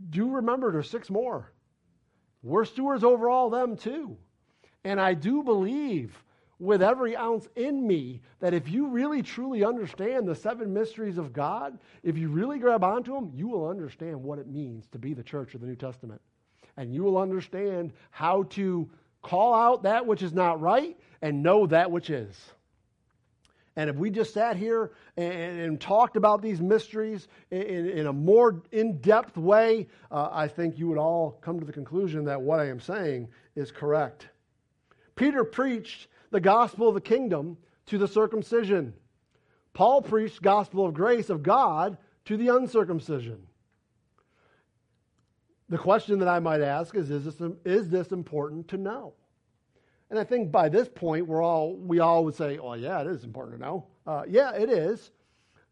do 0.08 0.30
remember 0.30 0.72
there's 0.72 0.88
six 0.88 1.10
more. 1.10 1.52
We're 2.42 2.64
stewards 2.64 3.04
over 3.04 3.28
all 3.28 3.50
them 3.50 3.76
too. 3.76 4.16
And 4.84 4.98
I 4.98 5.12
do 5.12 5.42
believe 5.42 6.16
with 6.60 6.82
every 6.82 7.16
ounce 7.16 7.48
in 7.56 7.86
me 7.86 8.20
that 8.38 8.52
if 8.52 8.68
you 8.68 8.88
really 8.88 9.22
truly 9.22 9.64
understand 9.64 10.28
the 10.28 10.34
seven 10.34 10.72
mysteries 10.72 11.16
of 11.16 11.32
God, 11.32 11.78
if 12.02 12.18
you 12.18 12.28
really 12.28 12.58
grab 12.58 12.84
onto 12.84 13.14
them, 13.14 13.32
you 13.34 13.48
will 13.48 13.66
understand 13.66 14.22
what 14.22 14.38
it 14.38 14.46
means 14.46 14.86
to 14.92 14.98
be 14.98 15.14
the 15.14 15.22
church 15.22 15.54
of 15.54 15.62
the 15.62 15.66
New 15.66 15.74
Testament. 15.74 16.20
And 16.76 16.94
you 16.94 17.02
will 17.02 17.16
understand 17.16 17.94
how 18.10 18.44
to 18.50 18.88
call 19.22 19.54
out 19.54 19.82
that 19.84 20.06
which 20.06 20.22
is 20.22 20.34
not 20.34 20.60
right 20.60 20.96
and 21.22 21.42
know 21.42 21.66
that 21.66 21.90
which 21.90 22.10
is. 22.10 22.36
And 23.76 23.88
if 23.88 23.96
we 23.96 24.10
just 24.10 24.34
sat 24.34 24.56
here 24.56 24.92
and, 25.16 25.32
and 25.60 25.80
talked 25.80 26.16
about 26.16 26.42
these 26.42 26.60
mysteries 26.60 27.28
in, 27.50 27.88
in 27.88 28.06
a 28.06 28.12
more 28.12 28.62
in 28.72 28.98
depth 28.98 29.38
way, 29.38 29.88
uh, 30.10 30.28
I 30.30 30.48
think 30.48 30.78
you 30.78 30.88
would 30.88 30.98
all 30.98 31.38
come 31.40 31.58
to 31.58 31.64
the 31.64 31.72
conclusion 31.72 32.26
that 32.26 32.42
what 32.42 32.60
I 32.60 32.68
am 32.68 32.80
saying 32.80 33.28
is 33.54 33.70
correct. 33.70 34.28
Peter 35.16 35.44
preached 35.44 36.08
the 36.30 36.40
gospel 36.40 36.88
of 36.88 36.94
the 36.94 37.00
kingdom 37.00 37.56
to 37.86 37.98
the 37.98 38.08
circumcision. 38.08 38.94
Paul 39.72 40.02
preached 40.02 40.42
gospel 40.42 40.86
of 40.86 40.94
grace 40.94 41.30
of 41.30 41.42
God 41.42 41.98
to 42.26 42.36
the 42.36 42.48
uncircumcision. 42.48 43.46
The 45.68 45.78
question 45.78 46.18
that 46.18 46.28
I 46.28 46.40
might 46.40 46.60
ask 46.60 46.94
is 46.96 47.10
is 47.10 47.24
this, 47.24 47.40
is 47.64 47.88
this 47.88 48.10
important 48.10 48.68
to 48.68 48.76
know? 48.76 49.14
And 50.10 50.18
I 50.18 50.24
think 50.24 50.50
by 50.50 50.68
this 50.68 50.88
point, 50.88 51.28
we're 51.28 51.42
all, 51.42 51.76
we 51.76 52.00
all 52.00 52.24
would 52.24 52.34
say, 52.34 52.58
oh, 52.58 52.74
yeah, 52.74 53.00
it 53.00 53.06
is 53.06 53.22
important 53.22 53.58
to 53.58 53.64
know. 53.64 53.86
Uh, 54.04 54.24
yeah, 54.28 54.52
it 54.54 54.68
is. 54.68 55.12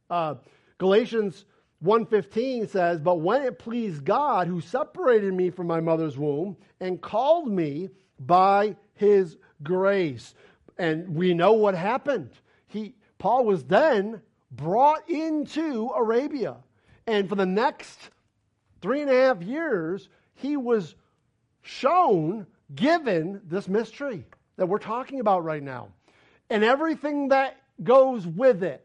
Uh, 0.08 0.36
Galatians 0.78 1.44
1.15 1.84 2.68
says, 2.68 3.00
But 3.00 3.16
when 3.16 3.42
it 3.42 3.58
pleased 3.58 4.04
God, 4.04 4.46
who 4.46 4.60
separated 4.60 5.34
me 5.34 5.50
from 5.50 5.66
my 5.66 5.80
mother's 5.80 6.16
womb 6.16 6.56
and 6.80 7.00
called 7.00 7.50
me 7.50 7.90
by 8.20 8.76
his 8.94 9.36
grace. 9.62 10.34
And 10.78 11.14
we 11.14 11.34
know 11.34 11.52
what 11.52 11.74
happened. 11.74 12.30
He, 12.68 12.94
Paul 13.18 13.44
was 13.44 13.64
then 13.64 14.22
brought 14.50 15.08
into 15.10 15.90
Arabia. 15.96 16.56
And 17.06 17.28
for 17.28 17.34
the 17.34 17.46
next 17.46 18.10
three 18.80 19.02
and 19.02 19.10
a 19.10 19.14
half 19.14 19.42
years, 19.42 20.08
he 20.34 20.56
was 20.56 20.94
shown, 21.62 22.46
given 22.74 23.40
this 23.46 23.68
mystery 23.68 24.24
that 24.56 24.66
we're 24.66 24.78
talking 24.78 25.20
about 25.20 25.44
right 25.44 25.62
now. 25.62 25.88
And 26.50 26.64
everything 26.64 27.28
that 27.28 27.56
goes 27.82 28.26
with 28.26 28.62
it. 28.62 28.84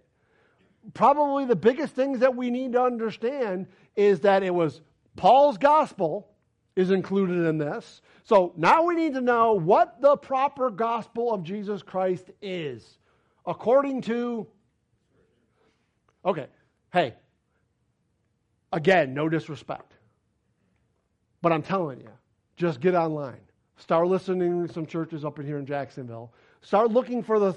Probably 0.93 1.45
the 1.45 1.55
biggest 1.55 1.95
things 1.95 2.19
that 2.19 2.35
we 2.35 2.49
need 2.49 2.73
to 2.73 2.81
understand 2.81 3.67
is 3.95 4.21
that 4.21 4.43
it 4.43 4.53
was 4.53 4.81
Paul's 5.15 5.57
gospel 5.57 6.27
is 6.75 6.91
included 6.91 7.45
in 7.45 7.57
this. 7.57 8.01
So 8.23 8.53
now 8.55 8.83
we 8.83 8.95
need 8.95 9.13
to 9.15 9.21
know 9.21 9.53
what 9.53 10.01
the 10.01 10.15
proper 10.15 10.69
gospel 10.69 11.33
of 11.33 11.43
Jesus 11.43 11.83
Christ 11.83 12.31
is 12.41 12.97
according 13.45 14.01
to. 14.03 14.47
Okay, 16.25 16.47
hey, 16.93 17.15
again, 18.71 19.13
no 19.13 19.27
disrespect. 19.27 19.93
But 21.41 21.51
I'm 21.51 21.61
telling 21.61 21.99
you, 21.99 22.09
just 22.55 22.79
get 22.79 22.95
online. 22.95 23.41
Start 23.75 24.07
listening 24.07 24.67
to 24.67 24.73
some 24.73 24.85
churches 24.85 25.25
up 25.25 25.39
in 25.39 25.45
here 25.45 25.57
in 25.57 25.65
Jacksonville. 25.65 26.31
Start 26.61 26.91
looking 26.91 27.21
for 27.21 27.39
the 27.39 27.53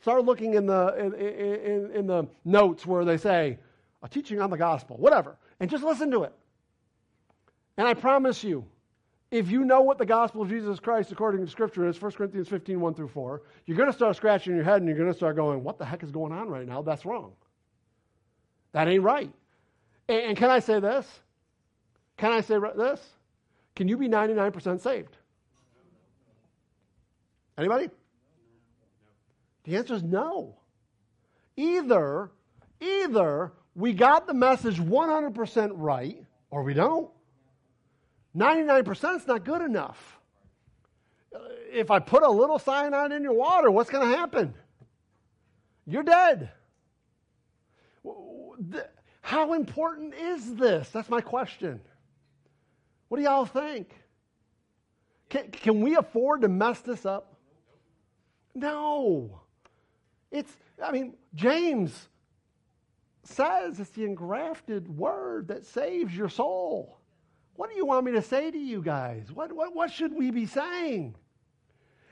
start 0.00 0.24
looking 0.24 0.54
in 0.54 0.66
the 0.66 0.96
in, 0.98 1.14
in, 1.14 1.90
in 1.92 2.06
the 2.08 2.26
notes 2.44 2.84
where 2.84 3.04
they 3.04 3.16
say 3.16 3.58
a 4.02 4.08
teaching 4.08 4.40
on 4.40 4.50
the 4.50 4.56
gospel, 4.56 4.96
whatever, 4.96 5.36
and 5.60 5.70
just 5.70 5.84
listen 5.84 6.10
to 6.10 6.24
it. 6.24 6.32
And 7.76 7.86
I 7.86 7.94
promise 7.94 8.42
you, 8.42 8.64
if 9.30 9.50
you 9.50 9.64
know 9.64 9.82
what 9.82 9.98
the 9.98 10.06
gospel 10.06 10.42
of 10.42 10.48
Jesus 10.48 10.80
Christ 10.80 11.12
according 11.12 11.44
to 11.44 11.50
Scripture 11.50 11.86
is, 11.86 12.00
1 12.00 12.12
Corinthians 12.12 12.48
15, 12.48 12.80
1 12.80 12.94
through 12.94 13.08
4, 13.08 13.42
you're 13.66 13.76
going 13.76 13.90
to 13.90 13.96
start 13.96 14.16
scratching 14.16 14.54
your 14.54 14.64
head 14.64 14.76
and 14.76 14.88
you're 14.88 14.96
going 14.96 15.10
to 15.10 15.16
start 15.16 15.36
going, 15.36 15.62
what 15.62 15.78
the 15.78 15.84
heck 15.84 16.02
is 16.02 16.10
going 16.10 16.32
on 16.32 16.48
right 16.48 16.66
now? 16.66 16.80
That's 16.80 17.04
wrong. 17.04 17.32
That 18.72 18.88
ain't 18.88 19.02
right. 19.02 19.30
And, 20.08 20.18
and 20.18 20.36
can 20.36 20.50
I 20.50 20.60
say 20.60 20.80
this? 20.80 21.06
Can 22.16 22.32
I 22.32 22.40
say 22.40 22.58
this? 22.76 23.00
Can 23.76 23.86
you 23.86 23.98
be 23.98 24.08
99% 24.08 24.80
saved? 24.80 25.16
Anybody? 27.58 27.90
The 29.64 29.76
answer 29.76 29.94
is 29.94 30.02
no. 30.02 30.56
Either, 31.56 32.30
either 32.80 33.52
we 33.74 33.92
got 33.92 34.26
the 34.26 34.34
message 34.34 34.80
100% 34.80 35.70
right 35.74 36.24
or 36.50 36.62
we 36.62 36.72
don't. 36.72 37.10
99% 38.36 39.16
is 39.16 39.26
not 39.26 39.44
good 39.44 39.62
enough. 39.62 40.18
if 41.70 41.90
I 41.90 41.98
put 41.98 42.22
a 42.22 42.30
little 42.30 42.58
cyanide 42.58 43.12
in 43.12 43.22
your 43.22 43.34
water, 43.34 43.70
what's 43.70 43.90
going 43.90 44.10
to 44.10 44.16
happen? 44.16 44.54
You're 45.86 46.02
dead. 46.02 46.50
How 49.20 49.52
important 49.52 50.14
is 50.14 50.56
this? 50.56 50.88
That's 50.90 51.08
my 51.08 51.20
question. 51.20 51.80
What 53.08 53.18
do 53.18 53.24
y'all 53.24 53.46
think? 53.46 53.94
Can, 55.28 55.50
can 55.50 55.80
we 55.80 55.96
afford 55.96 56.42
to 56.42 56.48
mess 56.48 56.80
this 56.80 57.04
up? 57.04 57.36
No. 58.54 59.40
It's, 60.30 60.52
I 60.82 60.92
mean, 60.92 61.14
James 61.34 62.08
says 63.24 63.78
it's 63.78 63.90
the 63.90 64.04
engrafted 64.04 64.88
word 64.88 65.48
that 65.48 65.64
saves 65.64 66.14
your 66.14 66.28
soul. 66.28 66.97
What 67.58 67.70
do 67.70 67.76
you 67.76 67.86
want 67.86 68.06
me 68.06 68.12
to 68.12 68.22
say 68.22 68.52
to 68.52 68.56
you 68.56 68.80
guys? 68.80 69.32
What, 69.34 69.52
what, 69.52 69.74
what 69.74 69.90
should 69.90 70.14
we 70.14 70.30
be 70.30 70.46
saying? 70.46 71.16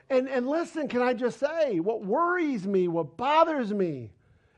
And, 0.09 0.27
and 0.27 0.45
listen, 0.45 0.89
can 0.89 1.01
I 1.01 1.13
just 1.13 1.39
say, 1.39 1.79
what 1.79 2.03
worries 2.03 2.67
me, 2.67 2.89
what 2.89 3.15
bothers 3.15 3.73
me, 3.73 4.11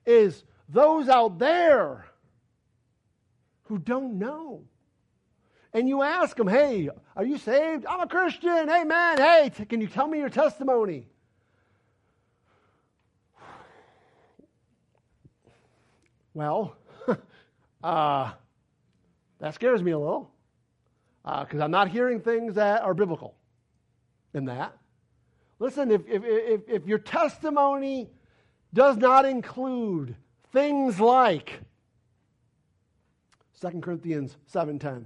is 0.07 0.43
those 0.67 1.07
out 1.07 1.37
there 1.37 2.07
who 3.65 3.77
don't 3.77 4.17
know. 4.17 4.63
And 5.73 5.87
you 5.87 6.01
ask 6.01 6.35
them, 6.35 6.47
hey, 6.47 6.89
are 7.15 7.23
you 7.23 7.37
saved? 7.37 7.85
I'm 7.85 7.99
a 7.99 8.07
Christian. 8.07 8.67
Amen. 8.67 9.19
Hey, 9.19 9.51
t- 9.55 9.65
can 9.65 9.81
you 9.81 9.87
tell 9.87 10.07
me 10.07 10.17
your 10.17 10.29
testimony? 10.29 11.05
Well, 16.33 16.75
uh, 17.83 18.31
that 19.37 19.53
scares 19.53 19.83
me 19.83 19.91
a 19.91 19.99
little 19.99 20.31
because 21.23 21.59
uh, 21.59 21.63
I'm 21.63 21.71
not 21.71 21.89
hearing 21.89 22.21
things 22.21 22.55
that 22.55 22.81
are 22.81 22.93
biblical 22.93 23.35
in 24.33 24.45
that. 24.45 24.77
Listen, 25.59 25.91
if, 25.91 26.01
if, 26.07 26.23
if, 26.25 26.61
if 26.67 26.87
your 26.87 26.99
testimony 26.99 28.09
does 28.73 28.97
not 28.97 29.25
include 29.25 30.15
things 30.51 30.99
like 30.99 31.59
2 33.61 33.81
Corinthians 33.81 34.37
7.10, 34.53 35.05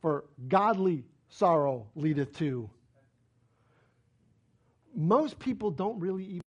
for 0.00 0.24
godly 0.46 1.04
sorrow 1.28 1.86
leadeth 1.94 2.36
to. 2.38 2.70
Most 4.94 5.38
people 5.38 5.70
don't 5.70 5.98
really 6.00 6.24
even 6.24 6.40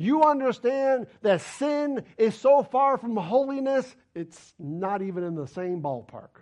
You 0.00 0.22
understand 0.22 1.08
that 1.20 1.42
sin 1.42 2.04
is 2.16 2.34
so 2.34 2.62
far 2.62 2.96
from 2.96 3.18
holiness, 3.18 3.94
it's 4.14 4.54
not 4.58 5.02
even 5.02 5.24
in 5.24 5.34
the 5.34 5.46
same 5.46 5.82
ballpark. 5.82 6.40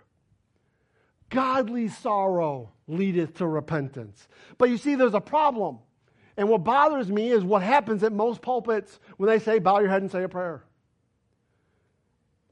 Godly 1.29 1.89
sorrow 1.89 2.71
leadeth 2.87 3.33
to 3.39 3.45
repentance. 3.45 4.25
But 4.57 4.69
you 4.69 4.77
see, 4.77 4.95
there's 4.95 5.13
a 5.13 5.19
problem. 5.19 5.79
And 6.37 6.47
what 6.47 6.63
bothers 6.63 7.09
me 7.11 7.31
is 7.31 7.43
what 7.43 7.61
happens 7.61 8.01
at 8.01 8.13
most 8.13 8.41
pulpits 8.41 8.97
when 9.17 9.29
they 9.29 9.39
say, 9.39 9.59
bow 9.59 9.81
your 9.81 9.89
head 9.89 10.03
and 10.03 10.09
say 10.09 10.23
a 10.23 10.29
prayer. 10.29 10.63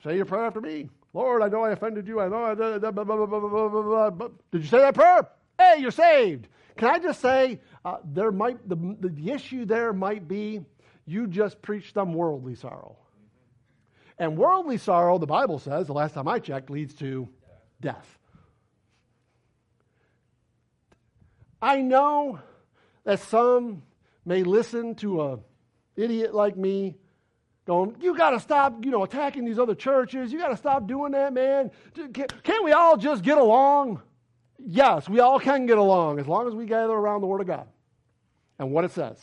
Say 0.03 0.17
your 0.17 0.25
prayer 0.25 0.47
after 0.47 0.59
me. 0.59 0.89
Lord, 1.13 1.41
I 1.41 1.47
know 1.47 1.63
I 1.63 1.71
offended 1.71 2.05
you. 2.05 2.19
I 2.19 2.27
know 2.27 2.43
I 2.43 2.53
did. 2.53 2.81
Blah, 2.81 2.91
blah, 2.91 4.09
blah, 4.09 4.27
did 4.51 4.61
you 4.61 4.67
say 4.67 4.79
that 4.79 4.93
prayer? 4.93 5.29
Hey, 5.57 5.75
you're 5.79 5.91
saved. 5.91 6.49
Can 6.75 6.89
I 6.89 6.99
just 6.99 7.21
say, 7.21 7.61
uh, 7.85 7.99
there 8.03 8.33
might 8.33 8.67
the, 8.67 8.75
the 8.75 9.31
issue 9.31 9.63
there 9.63 9.93
might 9.93 10.27
be 10.27 10.65
you 11.07 11.25
just 11.25 11.61
preached 11.61 11.93
some 11.93 12.13
worldly 12.13 12.53
sorrow. 12.53 12.97
And 14.19 14.37
worldly 14.37 14.77
sorrow, 14.77 15.17
the 15.17 15.25
Bible 15.25 15.57
says, 15.57 15.87
the 15.87 15.93
last 15.93 16.13
time 16.13 16.27
I 16.27 16.39
checked, 16.39 16.69
leads 16.69 16.93
to 16.95 17.29
death. 17.79 18.17
I 21.61 21.81
know 21.81 22.39
that 23.03 23.19
some 23.19 23.83
may 24.25 24.43
listen 24.43 24.95
to 24.95 25.21
a 25.21 25.39
idiot 25.95 26.35
like 26.35 26.57
me 26.57 26.97
going, 27.65 27.95
you 28.01 28.15
got 28.15 28.31
to 28.31 28.39
stop, 28.39 28.83
you 28.83 28.91
know, 28.91 29.03
attacking 29.03 29.45
these 29.45 29.59
other 29.59 29.75
churches. 29.75 30.31
You 30.31 30.39
got 30.39 30.49
to 30.49 30.57
stop 30.57 30.87
doing 30.87 31.13
that, 31.13 31.33
man. 31.33 31.71
Can't 32.13 32.63
we 32.63 32.73
all 32.73 32.97
just 32.97 33.23
get 33.23 33.37
along? 33.37 34.01
Yes, 34.59 35.07
we 35.07 35.19
all 35.19 35.39
can 35.39 35.65
get 35.65 35.77
along 35.77 36.19
as 36.19 36.27
long 36.27 36.47
as 36.47 36.55
we 36.55 36.65
gather 36.65 36.93
around 36.93 37.21
the 37.21 37.27
Word 37.27 37.41
of 37.41 37.47
God 37.47 37.67
and 38.59 38.71
what 38.71 38.83
it 38.85 38.91
says. 38.91 39.17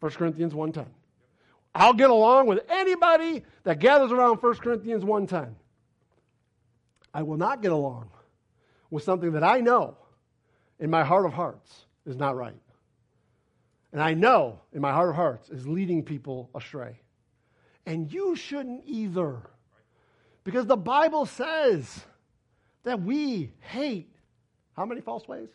1 0.00 0.12
Corinthians 0.12 0.52
1.10. 0.52 0.86
I'll 1.78 1.94
get 1.94 2.10
along 2.10 2.48
with 2.48 2.64
anybody 2.68 3.44
that 3.62 3.78
gathers 3.78 4.10
around 4.10 4.42
1 4.42 4.54
Corinthians 4.56 5.04
1.10. 5.04 5.54
I 7.14 7.22
will 7.22 7.36
not 7.36 7.62
get 7.62 7.70
along 7.70 8.10
with 8.90 9.04
something 9.04 9.30
that 9.32 9.44
I 9.44 9.60
know 9.60 9.96
in 10.80 10.90
my 10.90 11.04
heart 11.04 11.24
of 11.24 11.32
hearts 11.32 11.86
is 12.04 12.16
not 12.16 12.34
right. 12.34 12.60
And 13.92 14.02
I 14.02 14.14
know 14.14 14.58
in 14.72 14.80
my 14.80 14.90
heart 14.90 15.10
of 15.10 15.14
hearts 15.14 15.50
is 15.50 15.68
leading 15.68 16.02
people 16.02 16.50
astray. 16.52 17.00
And 17.86 18.12
you 18.12 18.34
shouldn't 18.34 18.82
either. 18.84 19.48
Because 20.42 20.66
the 20.66 20.76
Bible 20.76 21.26
says 21.26 22.00
that 22.82 23.00
we 23.00 23.52
hate 23.60 24.12
how 24.76 24.84
many 24.84 25.00
false 25.00 25.28
ways? 25.28 25.50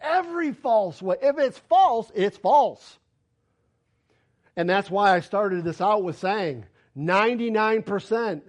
Every 0.00 0.52
false 0.52 1.00
way. 1.00 1.14
If 1.22 1.38
it's 1.38 1.58
false, 1.58 2.10
it's 2.12 2.36
false. 2.36 2.98
And 4.58 4.68
that's 4.68 4.90
why 4.90 5.14
I 5.14 5.20
started 5.20 5.62
this 5.62 5.80
out 5.80 6.02
with 6.02 6.18
saying 6.18 6.66
99% 6.96 8.42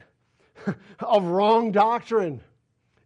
of 0.99 1.23
wrong 1.25 1.71
doctrine 1.71 2.41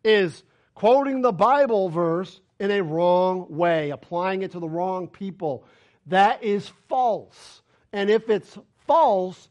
is 0.06 0.42
quoting 0.74 1.22
the 1.22 1.34
Bible 1.34 1.90
verse 1.90 2.40
in 2.62 2.72
a 2.72 2.82
wrong 2.82 3.48
way, 3.50 3.90
applying 3.90 4.42
it 4.42 4.52
to 4.52 4.60
the 4.62 4.70
wrong 4.70 5.10
people. 5.10 5.66
That 6.06 6.46
is 6.46 6.72
false. 6.88 7.62
And 7.92 8.10
if 8.10 8.30
it's 8.30 8.58
false, 8.88 9.50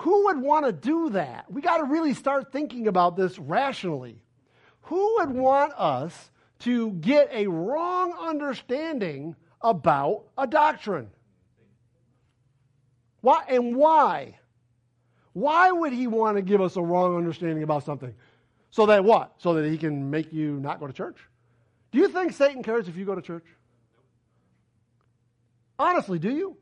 who 0.00 0.24
would 0.24 0.38
want 0.38 0.66
to 0.66 0.72
do 0.72 1.10
that? 1.10 1.48
We 1.48 1.62
got 1.62 1.76
to 1.76 1.84
really 1.84 2.14
start 2.14 2.50
thinking 2.50 2.88
about 2.88 3.16
this 3.16 3.38
rationally. 3.38 4.20
Who 4.82 5.18
would 5.18 5.30
want 5.30 5.74
us 5.78 6.32
to 6.60 6.90
get 6.90 7.30
a 7.32 7.46
wrong 7.46 8.14
understanding 8.20 9.36
about 9.62 10.24
a 10.36 10.48
doctrine? 10.48 11.10
Why 13.20 13.44
and 13.48 13.76
why? 13.76 14.38
Why 15.32 15.70
would 15.70 15.92
he 15.92 16.06
want 16.06 16.36
to 16.36 16.42
give 16.42 16.60
us 16.60 16.76
a 16.76 16.82
wrong 16.82 17.16
understanding 17.16 17.62
about 17.62 17.84
something? 17.84 18.14
So 18.70 18.86
that 18.86 19.04
what? 19.04 19.34
So 19.38 19.54
that 19.54 19.68
he 19.68 19.78
can 19.78 20.10
make 20.10 20.32
you 20.32 20.58
not 20.60 20.80
go 20.80 20.86
to 20.86 20.92
church? 20.92 21.18
Do 21.92 21.98
you 21.98 22.08
think 22.08 22.32
Satan 22.32 22.62
cares 22.62 22.88
if 22.88 22.96
you 22.96 23.04
go 23.04 23.14
to 23.14 23.22
church? 23.22 23.44
Honestly, 25.78 26.18
do 26.18 26.30
you? 26.30 26.56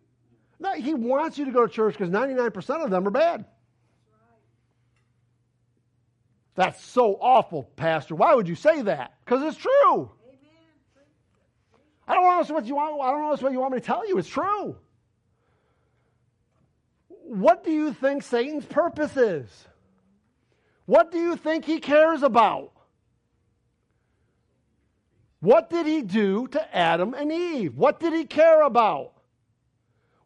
No, 0.60 0.72
he 0.74 0.94
wants 0.94 1.38
you 1.38 1.44
to 1.44 1.50
go 1.50 1.66
to 1.66 1.72
church 1.72 1.94
because 1.94 2.10
99% 2.10 2.84
of 2.84 2.90
them 2.90 3.06
are 3.06 3.10
bad. 3.10 3.44
That's 6.54 6.84
so 6.84 7.16
awful, 7.20 7.70
Pastor. 7.76 8.16
Why 8.16 8.34
would 8.34 8.48
you 8.48 8.56
say 8.56 8.82
that? 8.82 9.14
Because 9.24 9.42
it's 9.44 9.56
true. 9.56 10.10
I 12.08 12.14
don't 12.14 12.48
know 12.48 12.54
what 12.54 12.66
you 12.66 12.74
want. 12.74 13.00
I 13.00 13.10
don't 13.10 13.20
know 13.20 13.28
what 13.28 13.52
you 13.52 13.60
want 13.60 13.74
me 13.74 13.80
to 13.80 13.86
tell 13.86 14.08
you. 14.08 14.18
It's 14.18 14.28
true 14.28 14.76
what 17.28 17.64
do 17.64 17.70
you 17.70 17.92
think 17.92 18.22
Satan's 18.22 18.64
purpose 18.64 19.16
is? 19.16 19.66
What 20.86 21.12
do 21.12 21.18
you 21.18 21.36
think 21.36 21.64
he 21.64 21.80
cares 21.80 22.22
about? 22.22 22.72
What 25.40 25.70
did 25.70 25.86
he 25.86 26.02
do 26.02 26.48
to 26.48 26.76
Adam 26.76 27.14
and 27.14 27.30
Eve? 27.30 27.76
What 27.76 28.00
did 28.00 28.12
he 28.12 28.24
care 28.24 28.62
about? 28.62 29.12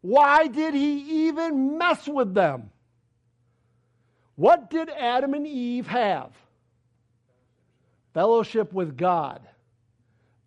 Why 0.01 0.47
did 0.47 0.75
he 0.75 1.27
even 1.29 1.79
mess 1.79 2.07
with 2.07 2.35
them? 2.35 2.71
What 4.37 4.71
did 4.71 4.89
Adam 4.89 5.35
and 5.35 5.47
Eve 5.47 5.87
have? 5.89 6.31
Fellowship 8.15 8.73
with 8.73 8.97
God. 8.97 9.41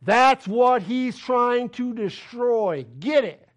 That's 0.02 0.48
what 0.48 0.84
he's 0.84 1.18
trying 1.18 1.70
to 1.70 1.94
destroy. 1.94 2.86
Get 3.00 3.24
it? 3.24 3.48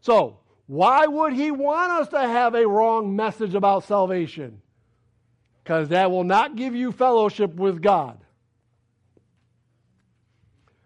So, 0.00 0.39
why 0.70 1.04
would 1.04 1.32
he 1.32 1.50
want 1.50 1.90
us 1.90 2.08
to 2.10 2.20
have 2.20 2.54
a 2.54 2.64
wrong 2.64 3.16
message 3.16 3.56
about 3.56 3.82
salvation? 3.82 4.62
Because 5.64 5.88
that 5.88 6.12
will 6.12 6.22
not 6.22 6.54
give 6.54 6.76
you 6.76 6.92
fellowship 6.92 7.56
with 7.56 7.82
God. 7.82 8.20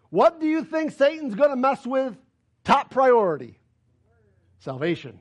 What 0.08 0.40
do 0.40 0.46
you 0.46 0.64
think 0.64 0.92
Satan's 0.92 1.34
going 1.34 1.50
to 1.50 1.56
mess 1.56 1.86
with? 1.86 2.16
Top 2.64 2.88
priority 2.88 3.58
salvation. 4.60 5.18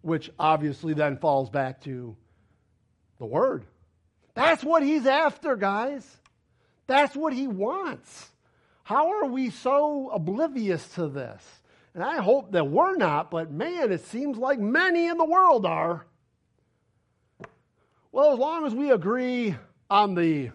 Which 0.00 0.28
obviously 0.36 0.92
then 0.92 1.16
falls 1.18 1.50
back 1.50 1.82
to 1.82 2.16
the 3.20 3.26
Word. 3.26 3.64
That's 4.34 4.64
what 4.64 4.82
he's 4.82 5.06
after, 5.06 5.54
guys. 5.54 6.04
That's 6.88 7.14
what 7.14 7.32
he 7.32 7.46
wants. 7.46 8.28
How 8.82 9.20
are 9.20 9.26
we 9.26 9.50
so 9.50 10.10
oblivious 10.12 10.84
to 10.94 11.06
this? 11.06 11.60
And 11.94 12.02
I 12.02 12.16
hope 12.16 12.52
that 12.52 12.68
we're 12.68 12.96
not, 12.96 13.30
but 13.30 13.52
man, 13.52 13.92
it 13.92 14.04
seems 14.04 14.36
like 14.36 14.58
many 14.58 15.06
in 15.06 15.16
the 15.16 15.24
world 15.24 15.64
are. 15.64 16.06
Well, 18.10 18.32
as 18.32 18.38
long 18.38 18.66
as 18.66 18.74
we 18.74 18.90
agree 18.90 19.54
on 19.88 20.14
the 20.14 20.50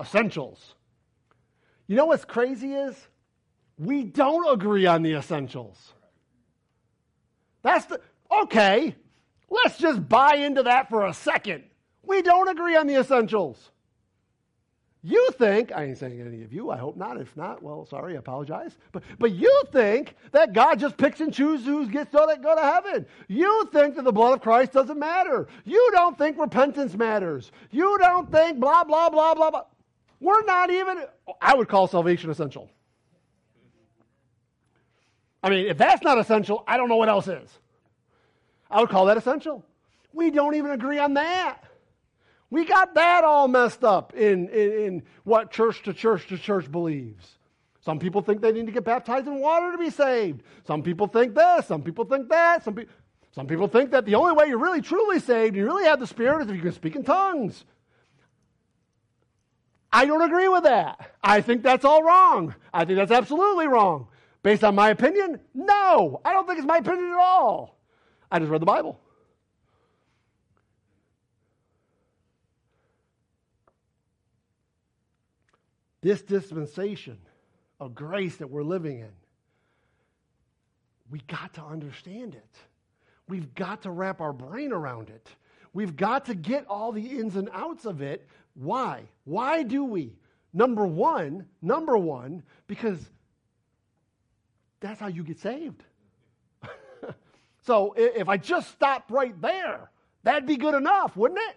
essentials. 0.00 0.74
You 1.86 1.96
know 1.96 2.06
what's 2.06 2.24
crazy 2.24 2.72
is 2.72 2.94
we 3.78 4.04
don't 4.04 4.52
agree 4.52 4.86
on 4.86 5.02
the 5.02 5.14
essentials. 5.14 5.92
That's 7.62 7.86
the 7.86 8.00
okay. 8.42 8.94
Let's 9.50 9.78
just 9.78 10.08
buy 10.08 10.36
into 10.36 10.64
that 10.64 10.88
for 10.88 11.06
a 11.06 11.14
second. 11.14 11.64
We 12.02 12.22
don't 12.22 12.48
agree 12.48 12.76
on 12.76 12.86
the 12.86 12.96
essentials. 12.96 13.70
You 15.08 15.30
think, 15.38 15.70
I 15.70 15.84
ain't 15.84 15.98
saying 15.98 16.20
any 16.20 16.42
of 16.42 16.52
you, 16.52 16.72
I 16.72 16.76
hope 16.76 16.96
not. 16.96 17.16
If 17.16 17.36
not, 17.36 17.62
well, 17.62 17.86
sorry, 17.86 18.16
I 18.16 18.18
apologize. 18.18 18.76
But, 18.90 19.04
but 19.20 19.30
you 19.30 19.62
think 19.70 20.16
that 20.32 20.52
God 20.52 20.80
just 20.80 20.96
picks 20.96 21.20
and 21.20 21.32
chooses 21.32 21.64
who 21.64 21.86
gets 21.86 22.10
to 22.10 22.38
go 22.42 22.56
to 22.56 22.60
heaven. 22.60 23.06
You 23.28 23.68
think 23.72 23.94
that 23.94 24.02
the 24.02 24.10
blood 24.10 24.32
of 24.32 24.40
Christ 24.40 24.72
doesn't 24.72 24.98
matter. 24.98 25.46
You 25.64 25.90
don't 25.92 26.18
think 26.18 26.40
repentance 26.40 26.96
matters. 26.96 27.52
You 27.70 27.96
don't 28.00 28.32
think 28.32 28.58
blah, 28.58 28.82
blah, 28.82 29.08
blah, 29.08 29.36
blah, 29.36 29.52
blah. 29.52 29.62
We're 30.18 30.42
not 30.42 30.70
even, 30.70 31.04
I 31.40 31.54
would 31.54 31.68
call 31.68 31.86
salvation 31.86 32.28
essential. 32.28 32.68
I 35.40 35.50
mean, 35.50 35.68
if 35.68 35.78
that's 35.78 36.02
not 36.02 36.18
essential, 36.18 36.64
I 36.66 36.76
don't 36.76 36.88
know 36.88 36.96
what 36.96 37.08
else 37.08 37.28
is. 37.28 37.60
I 38.68 38.80
would 38.80 38.90
call 38.90 39.04
that 39.04 39.16
essential. 39.16 39.64
We 40.12 40.32
don't 40.32 40.56
even 40.56 40.72
agree 40.72 40.98
on 40.98 41.14
that. 41.14 41.62
We 42.50 42.64
got 42.64 42.94
that 42.94 43.24
all 43.24 43.48
messed 43.48 43.82
up 43.82 44.14
in, 44.14 44.48
in, 44.48 44.72
in, 44.72 45.02
what 45.24 45.50
church 45.50 45.82
to 45.82 45.92
church 45.92 46.28
to 46.28 46.38
church 46.38 46.70
believes. 46.70 47.38
Some 47.80 47.98
people 47.98 48.22
think 48.22 48.40
they 48.40 48.52
need 48.52 48.66
to 48.66 48.72
get 48.72 48.84
baptized 48.84 49.26
in 49.26 49.40
water 49.40 49.72
to 49.72 49.78
be 49.78 49.90
saved. 49.90 50.42
Some 50.66 50.82
people 50.82 51.06
think 51.06 51.34
this. 51.34 51.66
Some 51.66 51.82
people 51.82 52.04
think 52.04 52.28
that. 52.28 52.64
Some, 52.64 52.74
pe- 52.74 52.86
some 53.32 53.46
people 53.46 53.68
think 53.68 53.90
that 53.90 54.06
the 54.06 54.14
only 54.14 54.32
way 54.32 54.46
you're 54.46 54.58
really 54.58 54.80
truly 54.80 55.20
saved, 55.20 55.56
you 55.56 55.64
really 55.64 55.84
have 55.84 56.00
the 56.00 56.06
Spirit, 56.06 56.42
is 56.42 56.48
if 56.48 56.56
you 56.56 56.62
can 56.62 56.72
speak 56.72 56.96
in 56.96 57.04
tongues. 57.04 57.64
I 59.92 60.04
don't 60.04 60.22
agree 60.22 60.48
with 60.48 60.64
that. 60.64 61.12
I 61.22 61.40
think 61.40 61.62
that's 61.62 61.84
all 61.84 62.02
wrong. 62.02 62.54
I 62.72 62.84
think 62.84 62.98
that's 62.98 63.12
absolutely 63.12 63.66
wrong. 63.66 64.08
Based 64.42 64.62
on 64.62 64.74
my 64.74 64.90
opinion? 64.90 65.40
No. 65.54 66.20
I 66.24 66.32
don't 66.32 66.46
think 66.46 66.58
it's 66.58 66.66
my 66.66 66.78
opinion 66.78 67.10
at 67.10 67.18
all. 67.18 67.78
I 68.30 68.38
just 68.38 68.50
read 68.50 68.62
the 68.62 68.66
Bible. 68.66 69.00
This 76.06 76.22
dispensation 76.22 77.18
of 77.80 77.92
grace 77.92 78.36
that 78.36 78.48
we're 78.48 78.62
living 78.62 79.00
in, 79.00 79.10
we 81.10 81.18
got 81.26 81.52
to 81.54 81.64
understand 81.64 82.36
it. 82.36 82.56
We've 83.28 83.52
got 83.56 83.82
to 83.82 83.90
wrap 83.90 84.20
our 84.20 84.32
brain 84.32 84.72
around 84.72 85.10
it. 85.10 85.28
We've 85.72 85.96
got 85.96 86.26
to 86.26 86.36
get 86.36 86.64
all 86.68 86.92
the 86.92 87.04
ins 87.04 87.34
and 87.34 87.48
outs 87.52 87.86
of 87.86 88.02
it. 88.02 88.28
Why? 88.54 89.02
Why 89.24 89.64
do 89.64 89.82
we? 89.84 90.14
Number 90.52 90.86
one, 90.86 91.46
number 91.60 91.98
one, 91.98 92.44
because 92.68 93.04
that's 94.78 95.00
how 95.00 95.08
you 95.08 95.24
get 95.24 95.40
saved. 95.40 95.82
so 97.62 97.94
if 97.96 98.28
I 98.28 98.36
just 98.36 98.70
stopped 98.70 99.10
right 99.10 99.38
there, 99.42 99.90
that'd 100.22 100.46
be 100.46 100.56
good 100.56 100.74
enough, 100.74 101.16
wouldn't 101.16 101.40
it? 101.40 101.56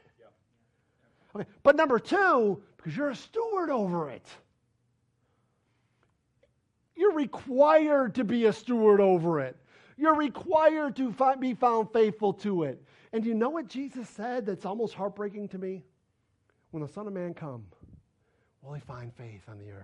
Okay. 1.35 1.47
But 1.61 1.75
number 1.75 1.99
two, 1.99 2.63
because 2.79 2.95
you're 2.95 3.09
a 3.09 3.15
steward 3.15 3.69
over 3.69 4.09
it. 4.09 4.25
You're 6.95 7.13
required 7.13 8.15
to 8.15 8.23
be 8.23 8.45
a 8.45 8.53
steward 8.53 9.01
over 9.01 9.41
it. 9.41 9.57
You're 9.97 10.15
required 10.15 10.95
to 10.95 11.13
be 11.39 11.53
found 11.53 11.91
faithful 11.91 12.31
to 12.35 12.63
it. 12.63 12.81
And 13.11 13.25
you 13.25 13.33
know 13.33 13.49
what 13.49 13.67
Jesus 13.67 14.07
said 14.07 14.45
that's 14.45 14.65
almost 14.65 14.93
heartbreaking 14.93 15.49
to 15.49 15.57
me? 15.57 15.83
When 16.71 16.81
the 16.81 16.87
Son 16.87 17.05
of 17.05 17.11
Man 17.11 17.33
come, 17.33 17.65
will 18.61 18.73
he 18.73 18.81
find 18.81 19.13
faith 19.13 19.41
on 19.49 19.59
the 19.59 19.71
earth? 19.71 19.83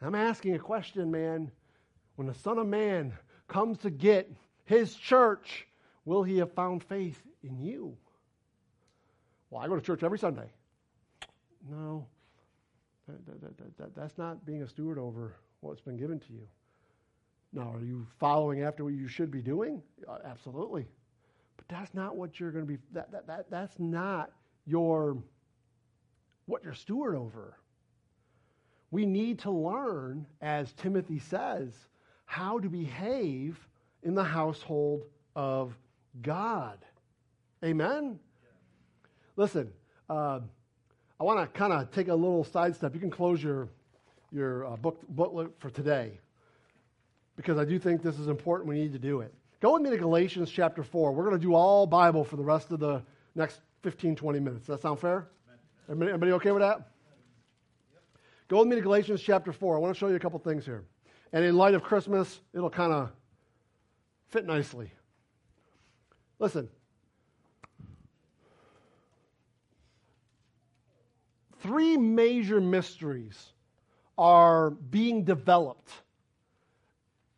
And 0.00 0.08
I'm 0.08 0.14
asking 0.16 0.56
a 0.56 0.58
question, 0.58 1.12
man. 1.12 1.48
When 2.16 2.26
the 2.26 2.34
Son 2.34 2.58
of 2.58 2.66
Man 2.66 3.12
comes 3.46 3.78
to 3.78 3.90
get 3.90 4.28
his 4.64 4.96
church, 4.96 5.68
will 6.04 6.24
he 6.24 6.38
have 6.38 6.52
found 6.52 6.82
faith 6.82 7.22
in 7.44 7.60
you? 7.60 7.96
Well, 9.50 9.62
I 9.62 9.68
go 9.68 9.76
to 9.76 9.80
church 9.80 10.02
every 10.02 10.18
Sunday. 10.18 10.50
No, 11.70 12.06
that, 13.08 13.40
that, 13.40 13.76
that, 13.78 13.94
that's 13.96 14.18
not 14.18 14.44
being 14.44 14.62
a 14.62 14.68
steward 14.68 14.98
over 14.98 15.34
what's 15.60 15.80
been 15.80 15.96
given 15.96 16.18
to 16.20 16.32
you. 16.32 16.46
Now, 17.52 17.72
are 17.74 17.84
you 17.84 18.06
following 18.18 18.62
after 18.62 18.84
what 18.84 18.94
you 18.94 19.08
should 19.08 19.30
be 19.30 19.42
doing? 19.42 19.82
Uh, 20.08 20.18
absolutely. 20.24 20.86
But 21.56 21.68
that's 21.68 21.92
not 21.94 22.16
what 22.16 22.40
you're 22.40 22.50
going 22.50 22.66
to 22.66 22.72
be, 22.72 22.78
that, 22.92 23.12
that, 23.12 23.26
that, 23.26 23.50
that's 23.50 23.78
not 23.78 24.32
your, 24.66 25.18
what 26.46 26.64
you're 26.64 26.74
steward 26.74 27.14
over. 27.14 27.58
We 28.90 29.06
need 29.06 29.38
to 29.40 29.50
learn, 29.50 30.26
as 30.40 30.72
Timothy 30.72 31.18
says, 31.18 31.72
how 32.24 32.58
to 32.58 32.68
behave 32.68 33.58
in 34.02 34.14
the 34.14 34.24
household 34.24 35.04
of 35.36 35.76
God. 36.22 36.78
Amen? 37.64 38.18
Listen, 39.36 39.72
uh, 40.08 40.40
I 41.22 41.24
want 41.24 41.38
to 41.38 41.46
kind 41.56 41.72
of 41.72 41.88
take 41.92 42.08
a 42.08 42.14
little 42.16 42.42
sidestep. 42.42 42.94
You 42.94 42.98
can 42.98 43.08
close 43.08 43.40
your, 43.40 43.68
your 44.32 44.66
uh, 44.66 44.74
book, 44.74 44.98
booklet 45.08 45.52
for 45.60 45.70
today 45.70 46.18
because 47.36 47.58
I 47.58 47.64
do 47.64 47.78
think 47.78 48.02
this 48.02 48.18
is 48.18 48.26
important. 48.26 48.68
We 48.68 48.74
need 48.74 48.92
to 48.92 48.98
do 48.98 49.20
it. 49.20 49.32
Go 49.60 49.74
with 49.74 49.82
me 49.82 49.90
to 49.90 49.96
Galatians 49.96 50.50
chapter 50.50 50.82
4. 50.82 51.12
We're 51.12 51.22
going 51.22 51.38
to 51.38 51.40
do 51.40 51.54
all 51.54 51.86
Bible 51.86 52.24
for 52.24 52.34
the 52.34 52.42
rest 52.42 52.72
of 52.72 52.80
the 52.80 53.02
next 53.36 53.60
15, 53.82 54.16
20 54.16 54.40
minutes. 54.40 54.66
Does 54.66 54.78
that 54.78 54.82
sound 54.82 54.98
fair? 54.98 55.28
Everybody, 55.88 56.08
everybody 56.10 56.32
okay 56.32 56.50
with 56.50 56.62
that? 56.62 56.90
Go 58.48 58.58
with 58.58 58.66
me 58.66 58.74
to 58.74 58.82
Galatians 58.82 59.22
chapter 59.22 59.52
4. 59.52 59.76
I 59.76 59.78
want 59.78 59.94
to 59.94 59.98
show 60.00 60.08
you 60.08 60.16
a 60.16 60.18
couple 60.18 60.40
things 60.40 60.64
here. 60.64 60.82
And 61.32 61.44
in 61.44 61.56
light 61.56 61.74
of 61.74 61.84
Christmas, 61.84 62.40
it'll 62.52 62.68
kind 62.68 62.92
of 62.92 63.12
fit 64.30 64.44
nicely. 64.44 64.90
Listen, 66.40 66.68
three 71.62 71.96
major 71.96 72.60
mysteries 72.60 73.52
are 74.18 74.70
being 74.70 75.24
developed 75.24 75.90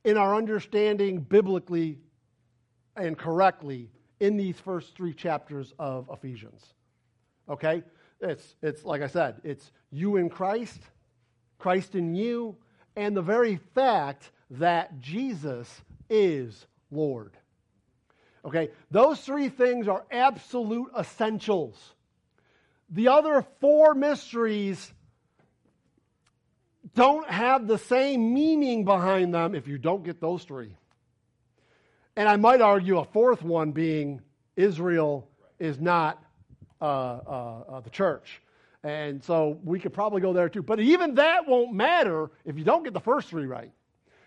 in 0.04 0.16
our 0.16 0.34
understanding 0.34 1.20
biblically 1.20 1.98
and 2.96 3.16
correctly 3.16 3.90
in 4.20 4.36
these 4.36 4.58
first 4.58 4.94
three 4.94 5.12
chapters 5.12 5.72
of 5.78 6.08
Ephesians. 6.12 6.74
Okay? 7.48 7.82
It's, 8.20 8.56
it's 8.62 8.84
like 8.84 9.02
I 9.02 9.06
said, 9.06 9.40
it's 9.44 9.72
you 9.90 10.16
in 10.16 10.28
Christ, 10.28 10.80
Christ 11.58 11.94
in 11.94 12.14
you, 12.14 12.56
and 12.96 13.16
the 13.16 13.22
very 13.22 13.56
fact 13.74 14.30
that 14.50 15.00
Jesus 15.00 15.82
is 16.08 16.66
Lord. 16.90 17.32
Okay? 18.44 18.70
Those 18.90 19.20
three 19.20 19.48
things 19.48 19.88
are 19.88 20.04
absolute 20.10 20.90
essentials 20.98 21.93
the 22.90 23.08
other 23.08 23.44
four 23.60 23.94
mysteries 23.94 24.92
don't 26.94 27.28
have 27.28 27.66
the 27.66 27.78
same 27.78 28.32
meaning 28.34 28.84
behind 28.84 29.34
them 29.34 29.54
if 29.54 29.66
you 29.66 29.78
don't 29.78 30.04
get 30.04 30.20
those 30.20 30.44
three. 30.44 30.76
And 32.16 32.28
I 32.28 32.36
might 32.36 32.60
argue 32.60 32.98
a 32.98 33.04
fourth 33.04 33.42
one 33.42 33.72
being 33.72 34.20
Israel 34.56 35.28
is 35.58 35.80
not 35.80 36.22
uh, 36.80 36.84
uh, 36.84 37.64
uh, 37.68 37.80
the 37.80 37.90
church. 37.90 38.40
And 38.82 39.24
so 39.24 39.58
we 39.64 39.80
could 39.80 39.94
probably 39.94 40.20
go 40.20 40.32
there 40.32 40.48
too. 40.48 40.62
But 40.62 40.78
even 40.78 41.14
that 41.14 41.48
won't 41.48 41.72
matter 41.72 42.30
if 42.44 42.58
you 42.58 42.64
don't 42.64 42.84
get 42.84 42.92
the 42.92 43.00
first 43.00 43.28
three 43.28 43.46
right. 43.46 43.72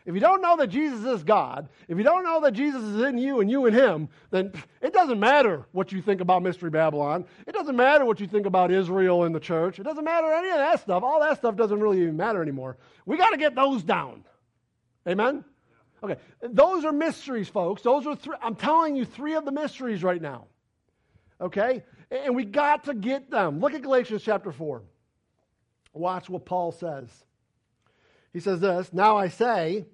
If 0.07 0.13
you 0.13 0.21
don't 0.21 0.41
know 0.41 0.55
that 0.55 0.67
Jesus 0.67 1.03
is 1.03 1.21
God, 1.21 1.67
if 1.89 1.97
you 1.97 2.03
don't 2.05 2.23
know 2.23 2.39
that 2.39 2.53
Jesus 2.53 2.81
is 2.81 3.01
in 3.01 3.17
you 3.17 3.41
and 3.41 3.51
you 3.51 3.65
in 3.65 3.73
him, 3.73 4.07
then 4.31 4.53
it 4.81 4.93
doesn't 4.93 5.19
matter 5.19 5.65
what 5.73 5.91
you 5.91 6.01
think 6.01 6.21
about 6.21 6.41
Mystery 6.41 6.69
Babylon. 6.69 7.25
It 7.45 7.51
doesn't 7.51 7.75
matter 7.75 8.05
what 8.05 8.21
you 8.21 8.25
think 8.25 8.45
about 8.45 8.71
Israel 8.71 9.25
and 9.25 9.35
the 9.35 9.39
church. 9.41 9.79
It 9.79 9.83
doesn't 9.83 10.05
matter 10.05 10.31
any 10.31 10.47
of 10.47 10.55
that 10.55 10.79
stuff. 10.79 11.03
All 11.03 11.19
that 11.19 11.37
stuff 11.39 11.57
doesn't 11.57 11.81
really 11.81 12.01
even 12.01 12.15
matter 12.15 12.41
anymore. 12.41 12.77
We 13.05 13.17
got 13.17 13.31
to 13.31 13.37
get 13.37 13.53
those 13.53 13.83
down. 13.83 14.23
Amen? 15.05 15.43
Okay. 16.01 16.15
Those 16.41 16.85
are 16.85 16.93
mysteries, 16.93 17.49
folks. 17.49 17.81
Those 17.81 18.07
are 18.07 18.15
three. 18.15 18.37
I'm 18.41 18.55
telling 18.55 18.95
you 18.95 19.03
three 19.03 19.33
of 19.33 19.43
the 19.43 19.51
mysteries 19.51 20.03
right 20.03 20.21
now. 20.21 20.45
Okay? 21.41 21.83
And 22.09 22.33
we 22.33 22.45
got 22.45 22.85
to 22.85 22.93
get 22.93 23.29
them. 23.29 23.59
Look 23.59 23.73
at 23.73 23.81
Galatians 23.81 24.23
chapter 24.23 24.53
4. 24.53 24.83
Watch 25.91 26.29
what 26.29 26.45
Paul 26.45 26.71
says. 26.71 27.09
He 28.31 28.39
says 28.39 28.61
this 28.61 28.93
Now 28.93 29.17
I 29.17 29.27
say, 29.27 29.85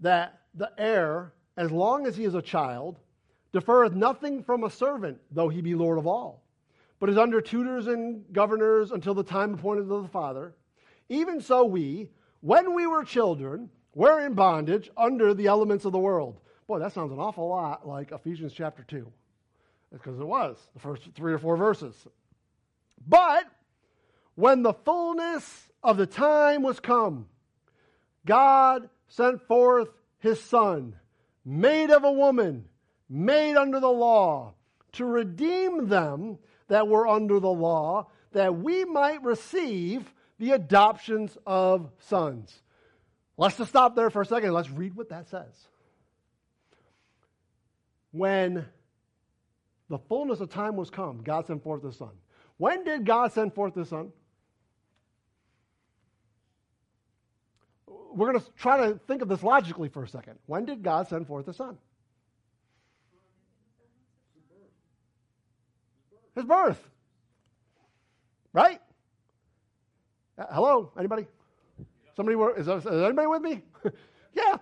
that 0.00 0.40
the 0.54 0.70
heir, 0.78 1.32
as 1.56 1.70
long 1.70 2.06
as 2.06 2.16
he 2.16 2.24
is 2.24 2.34
a 2.34 2.42
child, 2.42 2.98
deferreth 3.52 3.94
nothing 3.94 4.42
from 4.42 4.64
a 4.64 4.70
servant, 4.70 5.18
though 5.30 5.48
he 5.48 5.60
be 5.60 5.74
Lord 5.74 5.98
of 5.98 6.06
all, 6.06 6.42
but 6.98 7.08
is 7.08 7.18
under 7.18 7.40
tutors 7.40 7.86
and 7.86 8.24
governors 8.32 8.90
until 8.90 9.14
the 9.14 9.22
time 9.22 9.54
appointed 9.54 9.90
of 9.90 10.02
the 10.02 10.08
Father. 10.08 10.54
Even 11.08 11.40
so, 11.40 11.64
we, 11.64 12.08
when 12.40 12.74
we 12.74 12.86
were 12.86 13.04
children, 13.04 13.70
were 13.94 14.20
in 14.20 14.34
bondage 14.34 14.90
under 14.96 15.34
the 15.34 15.46
elements 15.46 15.84
of 15.84 15.92
the 15.92 15.98
world. 15.98 16.40
Boy, 16.66 16.78
that 16.78 16.92
sounds 16.92 17.12
an 17.12 17.18
awful 17.18 17.48
lot 17.48 17.86
like 17.86 18.10
Ephesians 18.10 18.52
chapter 18.52 18.84
2, 18.88 19.06
because 19.92 20.18
it 20.18 20.26
was 20.26 20.56
the 20.72 20.80
first 20.80 21.02
three 21.14 21.32
or 21.32 21.38
four 21.38 21.56
verses. 21.56 21.94
But 23.06 23.46
when 24.34 24.62
the 24.62 24.72
fullness 24.72 25.68
of 25.82 25.96
the 25.96 26.06
time 26.06 26.62
was 26.62 26.80
come, 26.80 27.26
God 28.26 28.88
sent 29.08 29.42
forth 29.46 29.88
his 30.18 30.40
Son, 30.40 30.96
made 31.44 31.90
of 31.90 32.04
a 32.04 32.12
woman, 32.12 32.66
made 33.08 33.56
under 33.56 33.80
the 33.80 33.86
law, 33.86 34.54
to 34.92 35.04
redeem 35.04 35.88
them 35.88 36.38
that 36.68 36.88
were 36.88 37.06
under 37.06 37.40
the 37.40 37.50
law, 37.50 38.08
that 38.32 38.56
we 38.56 38.84
might 38.84 39.22
receive 39.22 40.12
the 40.38 40.52
adoptions 40.52 41.36
of 41.46 41.90
sons. 41.98 42.62
Let's 43.36 43.56
just 43.56 43.70
stop 43.70 43.96
there 43.96 44.10
for 44.10 44.22
a 44.22 44.26
second. 44.26 44.52
Let's 44.52 44.70
read 44.70 44.94
what 44.94 45.08
that 45.10 45.28
says. 45.28 45.68
When 48.12 48.64
the 49.88 49.98
fullness 49.98 50.40
of 50.40 50.50
time 50.50 50.76
was 50.76 50.90
come, 50.90 51.22
God 51.22 51.46
sent 51.46 51.62
forth 51.62 51.82
the 51.82 51.92
Son. 51.92 52.10
When 52.56 52.84
did 52.84 53.04
God 53.04 53.32
send 53.32 53.54
forth 53.54 53.74
the 53.74 53.84
Son? 53.84 54.12
We're 58.14 58.32
going 58.32 58.44
to 58.44 58.52
try 58.52 58.86
to 58.86 58.98
think 59.06 59.22
of 59.22 59.28
this 59.28 59.42
logically 59.42 59.88
for 59.88 60.04
a 60.04 60.08
second. 60.08 60.38
When 60.46 60.64
did 60.64 60.82
God 60.82 61.08
send 61.08 61.26
forth 61.26 61.46
the 61.46 61.52
Son? 61.52 61.76
His 66.34 66.44
birth. 66.44 66.82
Right? 68.52 68.80
Uh, 70.38 70.46
hello? 70.50 70.92
Anybody? 70.98 71.26
Somebody, 72.16 72.36
is, 72.60 72.68
anybody 72.68 73.26
with 73.26 73.42
me? 73.42 73.62
yeah. 74.34 74.56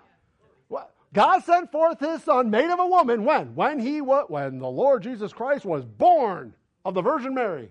God 1.13 1.41
sent 1.45 1.71
forth 1.71 2.01
his 2.01 2.23
son, 2.23 2.51
made 2.51 2.71
of 2.71 2.81
a 2.81 2.87
woman, 2.87 3.25
when? 3.25 3.55
When 3.55 3.79
he 3.79 4.01
was, 4.01 4.27
when 4.29 4.59
the 4.59 4.69
Lord 4.69 5.03
Jesus 5.03 5.33
Christ 5.33 5.65
was 5.65 5.85
born 5.85 6.55
of 6.85 6.95
the 6.95 7.03
Virgin 7.03 7.35
Mary. 7.35 7.71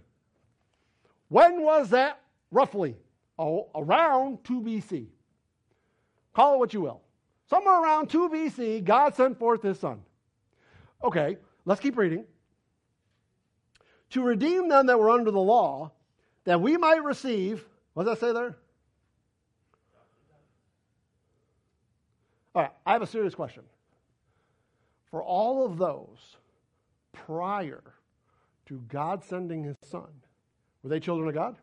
When 1.29 1.63
was 1.63 1.89
that, 1.89 2.21
roughly? 2.51 2.97
Oh, 3.39 3.69
around 3.73 4.43
2 4.43 4.61
BC. 4.61 5.07
Call 6.33 6.55
it 6.55 6.59
what 6.59 6.73
you 6.73 6.81
will. 6.81 7.01
Somewhere 7.49 7.81
around 7.81 8.09
2 8.09 8.29
BC, 8.29 8.83
God 8.83 9.15
sent 9.15 9.37
forth 9.37 9.61
his 9.61 9.79
son. 9.79 10.01
Okay, 11.03 11.37
let's 11.65 11.81
keep 11.81 11.97
reading. 11.97 12.25
To 14.11 14.23
redeem 14.23 14.69
them 14.69 14.87
that 14.87 14.99
were 14.99 15.09
under 15.09 15.31
the 15.31 15.39
law, 15.39 15.91
that 16.45 16.61
we 16.61 16.77
might 16.77 17.03
receive, 17.03 17.65
what 17.93 18.05
does 18.05 18.19
that 18.19 18.25
say 18.25 18.33
there? 18.33 18.57
All 22.53 22.63
right, 22.63 22.71
I 22.85 22.93
have 22.93 23.01
a 23.01 23.07
serious 23.07 23.35
question. 23.35 23.63
For 25.09 25.23
all 25.23 25.65
of 25.65 25.77
those 25.77 26.37
prior 27.11 27.83
to 28.67 28.81
God 28.87 29.23
sending 29.23 29.63
his 29.63 29.77
son, 29.83 30.07
were 30.83 30.89
they 30.89 30.99
children 30.99 31.27
of 31.27 31.35
God? 31.35 31.57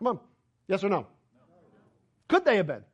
Come 0.00 0.06
on. 0.08 0.20
Yes 0.66 0.82
or 0.82 0.88
no? 0.88 1.06
Could 2.28 2.44
they 2.44 2.56
have 2.56 2.66
been? 2.66 2.84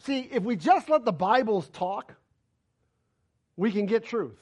See, 0.00 0.28
if 0.32 0.42
we 0.42 0.56
just 0.56 0.88
let 0.88 1.04
the 1.04 1.12
Bibles 1.12 1.68
talk, 1.68 2.14
we 3.56 3.70
can 3.70 3.86
get 3.86 4.04
truth. 4.04 4.38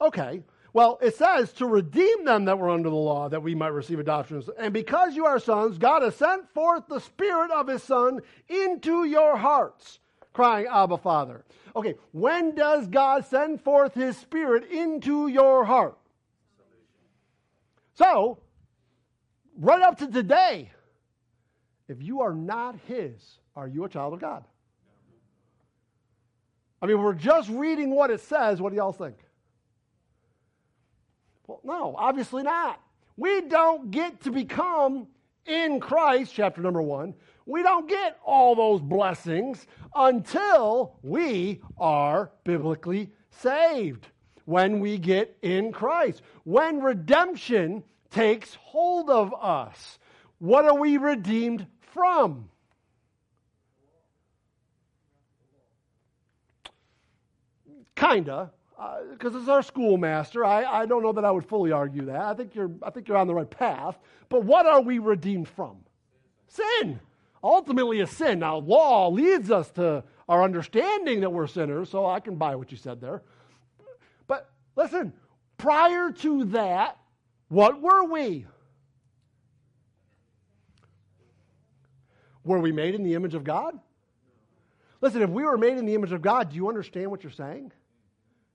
Okay, 0.00 0.42
well, 0.72 0.98
it 1.02 1.14
says 1.14 1.52
to 1.54 1.66
redeem 1.66 2.24
them 2.24 2.46
that 2.46 2.58
were 2.58 2.70
under 2.70 2.88
the 2.88 2.96
law, 2.96 3.28
that 3.28 3.42
we 3.42 3.54
might 3.54 3.68
receive 3.68 3.98
adoption. 3.98 4.42
And 4.58 4.72
because 4.72 5.14
you 5.14 5.26
are 5.26 5.38
sons, 5.38 5.78
God 5.78 6.02
has 6.02 6.16
sent 6.16 6.48
forth 6.52 6.84
the 6.88 7.00
Spirit 7.00 7.50
of 7.50 7.68
His 7.68 7.82
Son 7.82 8.20
into 8.48 9.04
your 9.04 9.36
hearts, 9.36 10.00
crying, 10.32 10.66
Abba, 10.66 10.98
Father. 10.98 11.44
Okay, 11.76 11.94
when 12.12 12.54
does 12.54 12.88
God 12.88 13.26
send 13.26 13.60
forth 13.60 13.94
His 13.94 14.16
Spirit 14.16 14.70
into 14.70 15.28
your 15.28 15.64
heart? 15.64 15.98
So, 17.94 18.38
right 19.58 19.82
up 19.82 19.98
to 19.98 20.06
today, 20.06 20.70
if 21.88 22.02
you 22.02 22.22
are 22.22 22.34
not 22.34 22.76
His, 22.86 23.38
are 23.54 23.68
you 23.68 23.84
a 23.84 23.88
child 23.88 24.14
of 24.14 24.20
God? 24.20 24.44
I 26.80 26.86
mean, 26.86 27.00
we're 27.00 27.14
just 27.14 27.48
reading 27.48 27.90
what 27.94 28.10
it 28.10 28.20
says. 28.20 28.60
What 28.60 28.70
do 28.70 28.76
y'all 28.76 28.92
think? 28.92 29.16
Well, 31.46 31.60
no, 31.64 31.94
obviously 31.96 32.42
not. 32.42 32.80
We 33.16 33.42
don't 33.42 33.90
get 33.90 34.22
to 34.22 34.30
become 34.30 35.06
in 35.46 35.80
Christ, 35.80 36.32
chapter 36.34 36.60
number 36.60 36.82
one, 36.82 37.14
we 37.46 37.62
don't 37.62 37.88
get 37.88 38.18
all 38.24 38.54
those 38.54 38.80
blessings 38.80 39.66
until 39.94 40.96
we 41.02 41.60
are 41.78 42.30
biblically 42.44 43.10
saved. 43.30 44.08
When 44.44 44.80
we 44.80 44.98
get 44.98 45.36
in 45.42 45.70
Christ. 45.70 46.22
When 46.42 46.80
redemption 46.80 47.84
takes 48.12 48.54
hold 48.54 49.10
of 49.10 49.34
us. 49.40 49.98
What 50.38 50.64
are 50.64 50.78
we 50.78 50.96
redeemed 50.96 51.66
from? 51.92 52.48
Kinda 57.94 58.52
because 59.10 59.34
uh, 59.34 59.38
it's 59.38 59.48
our 59.48 59.62
schoolmaster. 59.62 60.44
I, 60.44 60.64
I 60.64 60.86
don't 60.86 61.02
know 61.02 61.12
that 61.12 61.24
I 61.24 61.30
would 61.30 61.46
fully 61.46 61.72
argue 61.72 62.06
that. 62.06 62.20
I 62.20 62.34
think 62.34 62.54
you're 62.54 62.70
I 62.82 62.90
think 62.90 63.08
you're 63.08 63.16
on 63.16 63.26
the 63.26 63.34
right 63.34 63.48
path. 63.48 63.98
But 64.28 64.44
what 64.44 64.66
are 64.66 64.80
we 64.80 64.98
redeemed 64.98 65.48
from? 65.48 65.78
Sin. 66.48 67.00
Ultimately, 67.44 68.00
a 68.00 68.06
sin. 68.06 68.38
Now, 68.38 68.58
law 68.58 69.08
leads 69.08 69.50
us 69.50 69.70
to 69.72 70.04
our 70.28 70.44
understanding 70.44 71.20
that 71.20 71.30
we're 71.30 71.48
sinners, 71.48 71.90
so 71.90 72.06
I 72.06 72.20
can 72.20 72.36
buy 72.36 72.54
what 72.54 72.70
you 72.70 72.78
said 72.78 73.00
there. 73.00 73.22
But 74.26 74.48
listen, 74.76 75.12
prior 75.58 76.12
to 76.12 76.44
that, 76.46 76.98
what 77.52 77.82
were 77.82 78.04
we? 78.04 78.46
Were 82.44 82.58
we 82.60 82.72
made 82.72 82.94
in 82.94 83.02
the 83.02 83.12
image 83.12 83.34
of 83.34 83.44
God? 83.44 83.78
Listen, 85.02 85.20
if 85.20 85.28
we 85.28 85.44
were 85.44 85.58
made 85.58 85.76
in 85.76 85.84
the 85.84 85.94
image 85.94 86.12
of 86.12 86.22
God, 86.22 86.48
do 86.48 86.56
you 86.56 86.70
understand 86.70 87.10
what 87.10 87.22
you're 87.22 87.30
saying? 87.30 87.70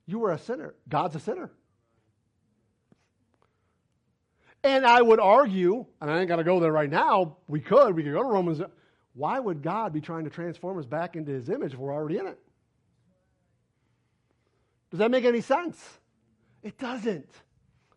You 0.08 0.18
were 0.18 0.32
a 0.32 0.40
sinner. 0.40 0.74
God's 0.90 1.16
a 1.16 1.20
sinner. 1.20 1.52
And 4.64 4.84
I 4.84 5.00
would 5.00 5.20
argue, 5.20 5.86
and 6.02 6.10
I 6.10 6.18
ain't 6.18 6.28
got 6.28 6.38
to 6.38 6.44
go 6.44 6.60
there 6.60 6.72
right 6.72 6.90
now. 6.90 7.38
We 7.48 7.60
could. 7.60 7.96
We 7.96 8.02
could 8.02 8.14
go 8.14 8.24
to 8.24 8.28
Romans. 8.28 8.64
Why 9.14 9.38
would 9.38 9.62
God 9.62 9.94
be 9.94 10.02
trying 10.02 10.24
to 10.24 10.32
transform 10.32 10.80
us 10.80 10.86
back 10.86 11.16
into 11.16 11.32
his 11.32 11.50
image 11.50 11.74
if 11.74 11.80
we're 11.80 11.94
already 11.94 12.18
in 12.18 12.26
it? 12.26 12.40
Does 14.90 14.98
that 14.98 15.12
make 15.12 15.24
any 15.24 15.42
sense? 15.42 16.00
It 16.64 16.80
doesn't. 16.80 17.30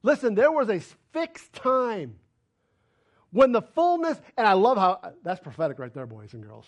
Listen, 0.02 0.34
there 0.34 0.52
was 0.52 0.68
a 0.68 0.80
fixed 1.12 1.52
time 1.52 2.16
when 3.30 3.52
the 3.52 3.62
fullness, 3.62 4.20
and 4.36 4.46
I 4.46 4.54
love 4.54 4.76
how 4.76 5.12
that's 5.22 5.40
prophetic 5.40 5.78
right 5.78 5.92
there, 5.92 6.06
boys 6.06 6.34
and 6.34 6.42
girls. 6.42 6.66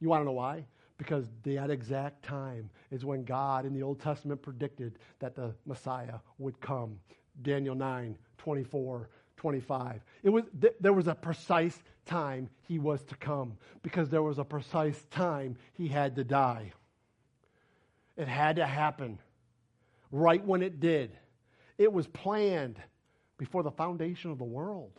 You 0.00 0.08
want 0.08 0.22
to 0.22 0.24
know 0.26 0.32
why? 0.32 0.66
because 0.98 1.26
that 1.44 1.70
exact 1.70 2.22
time 2.22 2.70
is 2.90 3.04
when 3.04 3.24
God 3.24 3.66
in 3.66 3.74
the 3.74 3.82
Old 3.82 4.00
Testament 4.00 4.42
predicted 4.42 4.98
that 5.18 5.34
the 5.34 5.54
Messiah 5.66 6.18
would 6.38 6.60
come. 6.60 6.98
Daniel 7.42 7.74
9, 7.74 8.16
24, 8.38 9.08
25. 9.36 10.00
It 10.22 10.30
was, 10.30 10.44
th- 10.60 10.74
there 10.80 10.94
was 10.94 11.06
a 11.06 11.14
precise 11.14 11.78
time 12.06 12.48
he 12.62 12.78
was 12.78 13.04
to 13.04 13.16
come 13.16 13.58
because 13.82 14.08
there 14.08 14.22
was 14.22 14.38
a 14.38 14.44
precise 14.44 15.04
time 15.10 15.56
he 15.74 15.88
had 15.88 16.16
to 16.16 16.24
die. 16.24 16.72
It 18.16 18.28
had 18.28 18.56
to 18.56 18.66
happen 18.66 19.18
right 20.10 20.42
when 20.42 20.62
it 20.62 20.80
did. 20.80 21.10
It 21.78 21.92
was 21.92 22.06
planned 22.06 22.80
before 23.38 23.62
the 23.62 23.70
foundation 23.70 24.30
of 24.30 24.38
the 24.38 24.44
world. 24.44 24.98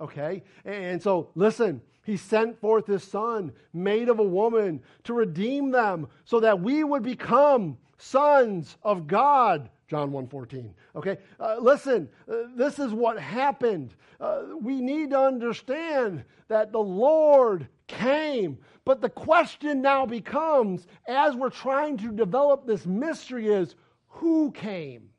Okay? 0.00 0.42
And 0.64 1.02
so, 1.02 1.30
listen, 1.34 1.82
he 2.02 2.16
sent 2.16 2.58
forth 2.58 2.86
his 2.86 3.04
son, 3.04 3.52
made 3.72 4.08
of 4.08 4.18
a 4.18 4.24
woman, 4.24 4.82
to 5.04 5.14
redeem 5.14 5.70
them 5.70 6.08
so 6.24 6.40
that 6.40 6.60
we 6.60 6.84
would 6.84 7.02
become 7.02 7.76
sons 7.98 8.76
of 8.82 9.06
God. 9.06 9.68
John 9.88 10.12
1:14. 10.12 10.72
Okay? 10.96 11.18
Uh, 11.38 11.56
listen, 11.60 12.08
uh, 12.28 12.44
this 12.54 12.78
is 12.78 12.92
what 12.92 13.18
happened. 13.18 13.94
Uh, 14.20 14.44
we 14.60 14.80
need 14.80 15.10
to 15.10 15.18
understand 15.20 16.24
that 16.48 16.72
the 16.72 16.80
Lord 16.80 17.68
came. 17.86 18.58
But 18.84 19.00
the 19.00 19.10
question 19.10 19.82
now 19.82 20.06
becomes 20.06 20.86
as 21.06 21.34
we're 21.34 21.50
trying 21.50 21.96
to 21.98 22.12
develop 22.12 22.66
this 22.66 22.86
mystery 22.86 23.48
is 23.48 23.74
who 24.08 24.52
came? 24.52 25.09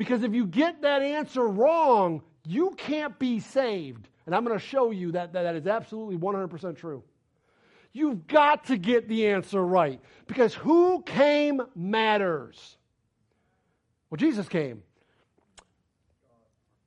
Because 0.00 0.22
if 0.22 0.32
you 0.32 0.46
get 0.46 0.80
that 0.80 1.02
answer 1.02 1.46
wrong, 1.46 2.22
you 2.46 2.70
can't 2.78 3.18
be 3.18 3.38
saved. 3.38 4.08
And 4.24 4.34
I'm 4.34 4.46
going 4.46 4.58
to 4.58 4.64
show 4.64 4.92
you 4.92 5.12
that, 5.12 5.34
that 5.34 5.42
that 5.42 5.56
is 5.56 5.66
absolutely 5.66 6.16
100% 6.16 6.78
true. 6.78 7.02
You've 7.92 8.26
got 8.26 8.64
to 8.68 8.78
get 8.78 9.08
the 9.08 9.26
answer 9.26 9.62
right. 9.62 10.00
Because 10.26 10.54
who 10.54 11.02
came 11.02 11.60
matters. 11.76 12.78
Well, 14.08 14.16
Jesus 14.16 14.48
came. 14.48 14.82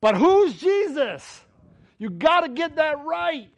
But 0.00 0.16
who's 0.16 0.58
Jesus? 0.58 1.40
You 1.98 2.10
got 2.10 2.40
to 2.40 2.48
get 2.48 2.74
that 2.74 3.04
right. 3.04 3.52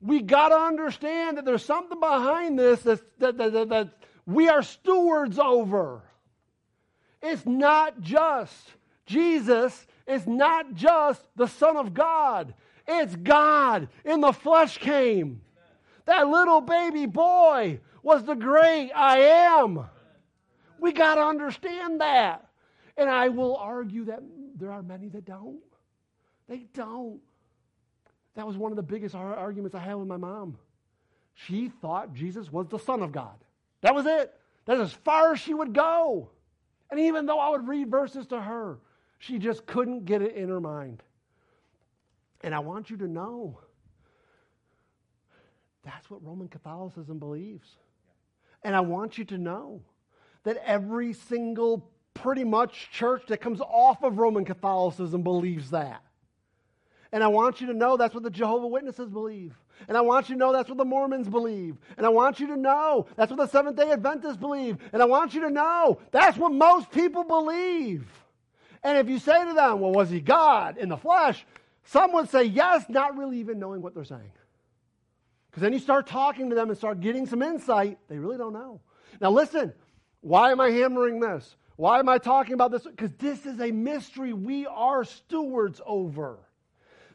We 0.00 0.22
got 0.22 0.50
to 0.50 0.58
understand 0.58 1.38
that 1.38 1.44
there's 1.44 1.64
something 1.64 1.98
behind 1.98 2.56
this 2.56 2.82
that, 2.82 3.00
that, 3.18 3.36
that, 3.36 3.68
that 3.70 3.88
we 4.26 4.48
are 4.48 4.62
stewards 4.62 5.40
over. 5.40 6.04
It's 7.22 7.46
not 7.46 8.00
just, 8.00 8.72
Jesus 9.06 9.86
is 10.06 10.26
not 10.26 10.74
just 10.74 11.24
the 11.36 11.46
Son 11.46 11.76
of 11.76 11.94
God, 11.94 12.54
it's 12.86 13.14
God 13.16 13.88
in 14.04 14.20
the 14.20 14.32
flesh 14.32 14.78
came. 14.78 15.40
That 16.04 16.28
little 16.28 16.60
baby 16.60 17.06
boy 17.06 17.80
was 18.02 18.24
the 18.24 18.34
great 18.34 18.90
I 18.90 19.18
am. 19.18 19.84
We 20.80 20.92
got 20.92 21.14
to 21.14 21.22
understand 21.22 22.00
that. 22.00 22.48
And 22.96 23.08
I 23.08 23.28
will 23.28 23.56
argue 23.56 24.04
that 24.06 24.20
there 24.58 24.72
are 24.72 24.82
many 24.82 25.08
that 25.10 25.24
don't. 25.24 25.60
They 26.48 26.66
don't. 26.74 27.20
That 28.34 28.46
was 28.46 28.56
one 28.56 28.72
of 28.72 28.76
the 28.76 28.82
biggest 28.82 29.14
arguments 29.14 29.74
I 29.74 29.78
had 29.78 29.94
with 29.94 30.08
my 30.08 30.16
mom. 30.16 30.58
She 31.34 31.68
thought 31.80 32.12
Jesus 32.14 32.50
was 32.52 32.66
the 32.66 32.78
Son 32.78 33.02
of 33.02 33.12
God. 33.12 33.36
That 33.82 33.94
was 33.94 34.06
it. 34.06 34.34
That's 34.64 34.80
as 34.80 34.92
far 34.92 35.32
as 35.32 35.40
she 35.40 35.54
would 35.54 35.72
go. 35.72 36.30
And 36.92 37.00
even 37.00 37.24
though 37.24 37.38
I 37.38 37.48
would 37.48 37.66
read 37.66 37.90
verses 37.90 38.26
to 38.26 38.40
her, 38.40 38.78
she 39.18 39.38
just 39.38 39.64
couldn't 39.64 40.04
get 40.04 40.20
it 40.20 40.36
in 40.36 40.50
her 40.50 40.60
mind. 40.60 41.02
And 42.42 42.54
I 42.54 42.58
want 42.58 42.90
you 42.90 42.98
to 42.98 43.08
know 43.08 43.58
that's 45.86 46.10
what 46.10 46.22
Roman 46.22 46.48
Catholicism 46.48 47.18
believes. 47.18 47.66
And 48.62 48.76
I 48.76 48.80
want 48.80 49.16
you 49.16 49.24
to 49.24 49.38
know 49.38 49.80
that 50.44 50.62
every 50.66 51.14
single, 51.14 51.90
pretty 52.12 52.44
much, 52.44 52.90
church 52.92 53.22
that 53.28 53.40
comes 53.40 53.62
off 53.62 54.02
of 54.02 54.18
Roman 54.18 54.44
Catholicism 54.44 55.22
believes 55.22 55.70
that. 55.70 56.02
And 57.10 57.24
I 57.24 57.28
want 57.28 57.62
you 57.62 57.68
to 57.68 57.74
know 57.74 57.96
that's 57.96 58.12
what 58.12 58.22
the 58.22 58.28
Jehovah 58.28 58.66
Witnesses 58.66 59.08
believe. 59.08 59.54
And 59.88 59.96
I 59.96 60.00
want 60.00 60.28
you 60.28 60.34
to 60.34 60.38
know 60.38 60.52
that's 60.52 60.68
what 60.68 60.78
the 60.78 60.84
Mormons 60.84 61.28
believe. 61.28 61.76
And 61.96 62.06
I 62.06 62.08
want 62.08 62.40
you 62.40 62.46
to 62.48 62.56
know 62.56 63.06
that's 63.16 63.30
what 63.30 63.38
the 63.38 63.46
Seventh 63.46 63.76
day 63.76 63.90
Adventists 63.90 64.36
believe. 64.36 64.78
And 64.92 65.02
I 65.02 65.04
want 65.04 65.34
you 65.34 65.42
to 65.42 65.50
know 65.50 65.98
that's 66.10 66.36
what 66.36 66.52
most 66.52 66.90
people 66.90 67.24
believe. 67.24 68.06
And 68.82 68.98
if 68.98 69.08
you 69.08 69.18
say 69.18 69.44
to 69.44 69.54
them, 69.54 69.80
well, 69.80 69.92
was 69.92 70.10
he 70.10 70.20
God 70.20 70.76
in 70.78 70.88
the 70.88 70.96
flesh? 70.96 71.44
Some 71.84 72.12
would 72.12 72.28
say 72.28 72.44
yes, 72.44 72.84
not 72.88 73.16
really 73.16 73.38
even 73.38 73.58
knowing 73.58 73.82
what 73.82 73.94
they're 73.94 74.04
saying. 74.04 74.32
Because 75.50 75.62
then 75.62 75.72
you 75.72 75.78
start 75.78 76.06
talking 76.06 76.48
to 76.48 76.54
them 76.54 76.70
and 76.70 76.78
start 76.78 77.00
getting 77.00 77.26
some 77.26 77.42
insight, 77.42 77.98
they 78.08 78.18
really 78.18 78.38
don't 78.38 78.54
know. 78.54 78.80
Now, 79.20 79.30
listen, 79.30 79.72
why 80.20 80.50
am 80.50 80.60
I 80.60 80.70
hammering 80.70 81.20
this? 81.20 81.56
Why 81.76 81.98
am 81.98 82.08
I 82.08 82.18
talking 82.18 82.54
about 82.54 82.70
this? 82.70 82.84
Because 82.84 83.12
this 83.18 83.44
is 83.44 83.60
a 83.60 83.70
mystery 83.70 84.32
we 84.32 84.66
are 84.66 85.04
stewards 85.04 85.80
over. 85.84 86.38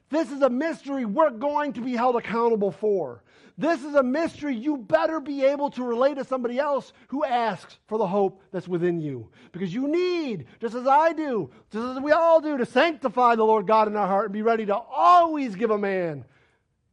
This 0.09 0.31
is 0.31 0.41
a 0.41 0.49
mystery 0.49 1.05
we're 1.05 1.31
going 1.31 1.73
to 1.73 1.81
be 1.81 1.93
held 1.93 2.15
accountable 2.15 2.71
for. 2.71 3.23
This 3.57 3.83
is 3.83 3.95
a 3.95 4.03
mystery 4.03 4.55
you 4.55 4.77
better 4.77 5.19
be 5.19 5.43
able 5.43 5.71
to 5.71 5.83
relate 5.83 6.15
to 6.17 6.23
somebody 6.23 6.59
else 6.59 6.93
who 7.07 7.25
asks 7.25 7.77
for 7.87 7.97
the 7.97 8.05
hope 8.05 8.41
that's 8.51 8.67
within 8.67 9.01
you. 9.01 9.29
Because 9.51 9.73
you 9.73 9.87
need, 9.87 10.45
just 10.61 10.75
as 10.75 10.85
I 10.85 11.13
do, 11.13 11.49
just 11.71 11.97
as 11.97 12.03
we 12.03 12.11
all 12.11 12.39
do, 12.39 12.57
to 12.57 12.65
sanctify 12.65 13.35
the 13.35 13.43
Lord 13.43 13.65
God 13.65 13.87
in 13.87 13.95
our 13.95 14.07
heart 14.07 14.25
and 14.25 14.33
be 14.33 14.43
ready 14.43 14.67
to 14.67 14.75
always 14.75 15.55
give 15.55 15.71
a 15.71 15.77
man 15.77 16.23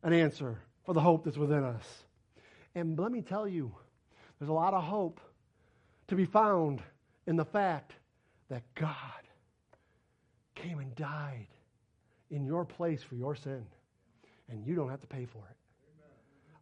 an 0.02 0.14
answer 0.14 0.58
for 0.84 0.94
the 0.94 1.00
hope 1.00 1.24
that's 1.24 1.36
within 1.36 1.64
us. 1.64 1.84
And 2.74 2.98
let 2.98 3.12
me 3.12 3.20
tell 3.20 3.46
you, 3.46 3.74
there's 4.38 4.48
a 4.48 4.54
lot 4.54 4.74
of 4.74 4.82
hope 4.82 5.20
to 6.08 6.16
be 6.16 6.24
found 6.24 6.82
in 7.26 7.36
the 7.36 7.44
fact 7.44 7.92
that 8.48 8.62
God 8.74 8.90
came 10.54 10.78
and 10.78 10.94
died 10.94 11.46
in 12.34 12.44
your 12.44 12.64
place 12.64 13.00
for 13.00 13.14
your 13.14 13.36
sin, 13.36 13.64
and 14.50 14.66
you 14.66 14.74
don't 14.74 14.90
have 14.90 15.00
to 15.00 15.06
pay 15.06 15.24
for 15.24 15.38
it. 15.38 15.56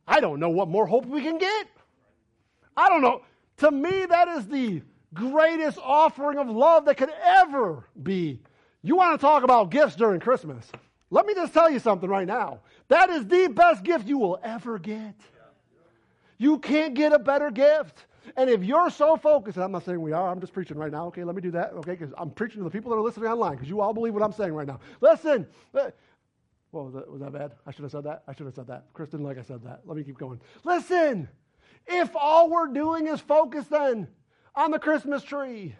I 0.06 0.20
don't 0.20 0.38
know 0.38 0.50
what 0.50 0.68
more 0.68 0.86
hope 0.86 1.06
we 1.06 1.22
can 1.22 1.38
get. 1.38 1.66
I 2.76 2.90
don't 2.90 3.00
know. 3.00 3.22
To 3.58 3.70
me, 3.70 4.04
that 4.04 4.28
is 4.28 4.46
the 4.46 4.82
greatest 5.14 5.78
offering 5.82 6.36
of 6.36 6.50
love 6.50 6.84
that 6.84 6.98
could 6.98 7.12
ever 7.24 7.88
be. 8.02 8.40
You 8.82 8.96
want 8.96 9.18
to 9.18 9.24
talk 9.24 9.44
about 9.44 9.70
gifts 9.70 9.96
during 9.96 10.20
Christmas? 10.20 10.70
Let 11.10 11.24
me 11.24 11.32
just 11.32 11.54
tell 11.54 11.70
you 11.70 11.78
something 11.78 12.08
right 12.08 12.26
now. 12.26 12.60
That 12.88 13.08
is 13.08 13.26
the 13.26 13.48
best 13.48 13.82
gift 13.82 14.06
you 14.06 14.18
will 14.18 14.38
ever 14.42 14.78
get. 14.78 15.14
You 16.36 16.58
can't 16.58 16.92
get 16.92 17.12
a 17.12 17.18
better 17.18 17.50
gift. 17.50 18.04
And 18.36 18.48
if 18.48 18.62
you're 18.64 18.90
so 18.90 19.16
focused, 19.16 19.58
I'm 19.58 19.72
not 19.72 19.84
saying 19.84 20.00
we 20.00 20.12
are, 20.12 20.30
I'm 20.30 20.40
just 20.40 20.52
preaching 20.52 20.76
right 20.76 20.92
now. 20.92 21.06
Okay, 21.06 21.24
let 21.24 21.34
me 21.34 21.42
do 21.42 21.50
that. 21.52 21.72
Okay, 21.72 21.92
because 21.92 22.12
I'm 22.16 22.30
preaching 22.30 22.58
to 22.58 22.64
the 22.64 22.70
people 22.70 22.90
that 22.90 22.96
are 22.96 23.02
listening 23.02 23.26
online 23.26 23.52
because 23.52 23.68
you 23.68 23.80
all 23.80 23.92
believe 23.92 24.14
what 24.14 24.22
I'm 24.22 24.32
saying 24.32 24.52
right 24.52 24.66
now. 24.66 24.80
Listen. 25.00 25.46
Uh, 25.74 25.90
well, 26.70 26.84
was 26.84 26.94
that, 26.94 27.10
was 27.10 27.20
that 27.20 27.32
bad? 27.32 27.52
I 27.66 27.70
should 27.70 27.82
have 27.82 27.92
said 27.92 28.04
that. 28.04 28.22
I 28.26 28.34
should 28.34 28.46
have 28.46 28.54
said 28.54 28.68
that. 28.68 28.86
Chris 28.94 29.10
didn't 29.10 29.26
like 29.26 29.38
I 29.38 29.42
said 29.42 29.62
that. 29.64 29.80
Let 29.84 29.96
me 29.96 30.04
keep 30.04 30.18
going. 30.18 30.40
Listen. 30.64 31.28
If 31.86 32.14
all 32.14 32.48
we're 32.48 32.68
doing 32.68 33.06
is 33.06 33.20
focus 33.20 33.66
then 33.66 34.08
on 34.54 34.70
the 34.70 34.78
Christmas 34.78 35.22
tree 35.22 35.74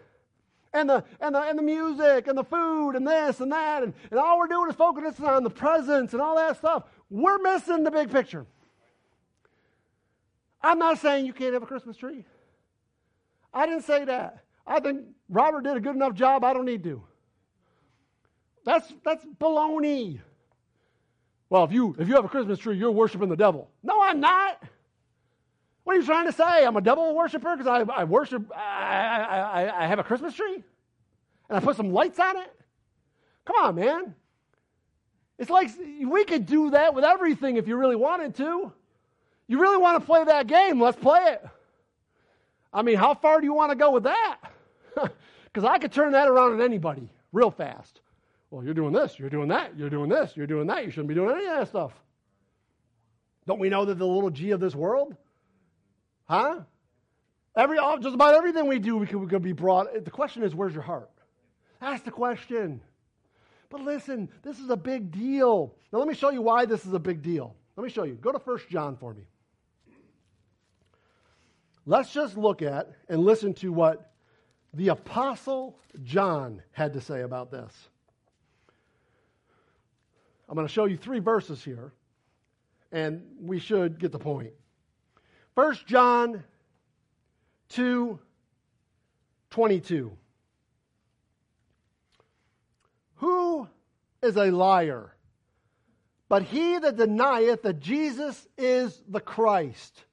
and 0.72 0.88
the, 0.88 1.04
and 1.20 1.34
the, 1.34 1.40
and 1.40 1.58
the 1.58 1.62
music 1.62 2.26
and 2.26 2.36
the 2.36 2.44
food 2.44 2.92
and 2.92 3.06
this 3.06 3.40
and 3.40 3.52
that, 3.52 3.82
and, 3.82 3.94
and 4.10 4.18
all 4.18 4.38
we're 4.38 4.48
doing 4.48 4.70
is 4.70 4.76
focusing 4.76 5.24
on 5.24 5.44
the 5.44 5.50
presents 5.50 6.12
and 6.12 6.22
all 6.22 6.36
that 6.36 6.56
stuff, 6.56 6.84
we're 7.10 7.38
missing 7.38 7.84
the 7.84 7.90
big 7.90 8.10
picture. 8.10 8.46
I'm 10.62 10.78
not 10.78 10.98
saying 10.98 11.26
you 11.26 11.32
can't 11.32 11.54
have 11.54 11.62
a 11.62 11.66
Christmas 11.66 11.96
tree. 11.96 12.24
I 13.52 13.66
didn't 13.66 13.82
say 13.82 14.04
that. 14.04 14.44
I 14.66 14.80
think 14.80 15.02
Robert 15.28 15.64
did 15.64 15.76
a 15.76 15.80
good 15.80 15.94
enough 15.94 16.14
job. 16.14 16.44
I 16.44 16.52
don't 16.52 16.64
need 16.64 16.84
to. 16.84 17.02
That's 18.64 18.92
that's 19.04 19.24
baloney. 19.40 20.20
Well, 21.50 21.64
if 21.64 21.72
you 21.72 21.94
if 21.98 22.08
you 22.08 22.14
have 22.14 22.24
a 22.24 22.28
Christmas 22.28 22.58
tree, 22.58 22.76
you're 22.76 22.90
worshiping 22.90 23.28
the 23.28 23.36
devil. 23.36 23.68
No, 23.82 24.00
I'm 24.00 24.20
not. 24.20 24.62
What 25.84 25.96
are 25.96 26.00
you 26.00 26.06
trying 26.06 26.26
to 26.26 26.32
say? 26.32 26.64
I'm 26.64 26.76
a 26.76 26.80
devil 26.80 27.14
worshiper 27.14 27.56
because 27.56 27.66
I, 27.66 27.80
I 27.92 28.04
worship. 28.04 28.50
I, 28.54 29.66
I, 29.66 29.84
I 29.84 29.86
have 29.86 29.98
a 29.98 30.04
Christmas 30.04 30.34
tree, 30.34 30.54
and 30.54 31.58
I 31.58 31.60
put 31.60 31.76
some 31.76 31.92
lights 31.92 32.18
on 32.20 32.36
it. 32.36 32.52
Come 33.44 33.56
on, 33.56 33.74
man. 33.74 34.14
It's 35.38 35.50
like 35.50 35.70
we 36.06 36.24
could 36.24 36.46
do 36.46 36.70
that 36.70 36.94
with 36.94 37.04
everything 37.04 37.56
if 37.56 37.66
you 37.66 37.76
really 37.76 37.96
wanted 37.96 38.36
to. 38.36 38.72
You 39.48 39.60
really 39.60 39.78
want 39.78 40.00
to 40.00 40.06
play 40.06 40.22
that 40.24 40.46
game? 40.46 40.80
Let's 40.80 40.96
play 40.96 41.20
it. 41.32 41.44
I 42.72 42.82
mean, 42.82 42.96
how 42.96 43.14
far 43.14 43.40
do 43.40 43.46
you 43.46 43.54
want 43.54 43.70
to 43.70 43.76
go 43.76 43.90
with 43.90 44.04
that? 44.04 44.38
Because 45.52 45.68
I 45.68 45.76
could 45.76 45.92
turn 45.92 46.12
that 46.12 46.28
around 46.28 46.52
on 46.52 46.62
anybody 46.62 47.10
real 47.30 47.50
fast. 47.50 48.00
Well, 48.50 48.64
you're 48.64 48.72
doing 48.72 48.92
this, 48.92 49.18
you're 49.18 49.28
doing 49.28 49.48
that, 49.48 49.76
you're 49.76 49.90
doing 49.90 50.08
this, 50.08 50.34
you're 50.34 50.46
doing 50.46 50.66
that. 50.68 50.84
You 50.84 50.90
shouldn't 50.90 51.08
be 51.08 51.14
doing 51.14 51.36
any 51.36 51.46
of 51.46 51.58
that 51.58 51.68
stuff. 51.68 51.92
Don't 53.46 53.58
we 53.58 53.68
know 53.68 53.84
that 53.84 53.98
the 53.98 54.06
little 54.06 54.30
g 54.30 54.50
of 54.52 54.60
this 54.60 54.74
world? 54.74 55.16
Huh? 56.24 56.60
Every, 57.56 57.78
uh, 57.78 57.98
just 57.98 58.14
about 58.14 58.34
everything 58.34 58.66
we 58.66 58.78
do, 58.78 58.96
we 58.96 59.06
could, 59.06 59.18
we 59.18 59.26
could 59.26 59.42
be 59.42 59.52
brought. 59.52 60.04
The 60.04 60.10
question 60.10 60.42
is, 60.42 60.54
where's 60.54 60.72
your 60.72 60.82
heart? 60.82 61.10
That's 61.80 62.02
the 62.02 62.10
question. 62.10 62.80
But 63.68 63.82
listen, 63.82 64.30
this 64.42 64.58
is 64.58 64.70
a 64.70 64.76
big 64.76 65.10
deal. 65.10 65.74
Now, 65.92 65.98
let 65.98 66.08
me 66.08 66.14
show 66.14 66.30
you 66.30 66.40
why 66.40 66.64
this 66.64 66.86
is 66.86 66.92
a 66.92 66.98
big 66.98 67.22
deal. 67.22 67.54
Let 67.76 67.84
me 67.84 67.90
show 67.90 68.04
you. 68.04 68.14
Go 68.14 68.32
to 68.32 68.38
1 68.38 68.58
John 68.70 68.96
for 68.96 69.12
me. 69.12 69.26
Let's 71.84 72.12
just 72.12 72.36
look 72.36 72.62
at 72.62 72.90
and 73.08 73.24
listen 73.24 73.54
to 73.54 73.72
what 73.72 74.12
the 74.74 74.88
Apostle 74.88 75.76
John 76.04 76.62
had 76.72 76.92
to 76.94 77.00
say 77.00 77.22
about 77.22 77.50
this. 77.50 77.72
I'm 80.48 80.54
going 80.54 80.66
to 80.66 80.72
show 80.72 80.84
you 80.84 80.96
three 80.96 81.18
verses 81.18 81.64
here, 81.64 81.92
and 82.92 83.22
we 83.40 83.58
should 83.58 83.98
get 83.98 84.12
the 84.12 84.18
point. 84.18 84.52
1 85.54 85.78
John 85.86 86.44
2 87.70 88.18
22. 89.50 90.12
Who 93.16 93.68
is 94.22 94.36
a 94.36 94.50
liar? 94.50 95.14
But 96.28 96.44
he 96.44 96.78
that 96.78 96.96
denieth 96.96 97.62
that 97.62 97.80
Jesus 97.80 98.48
is 98.56 99.02
the 99.06 99.20
Christ. 99.20 100.04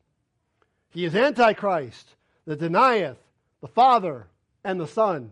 He 0.92 1.06
is 1.06 1.16
Antichrist 1.16 2.16
that 2.46 2.60
denieth 2.60 3.18
the 3.62 3.68
Father 3.68 4.28
and 4.64 4.80
the 4.80 4.88
Son. 4.88 5.32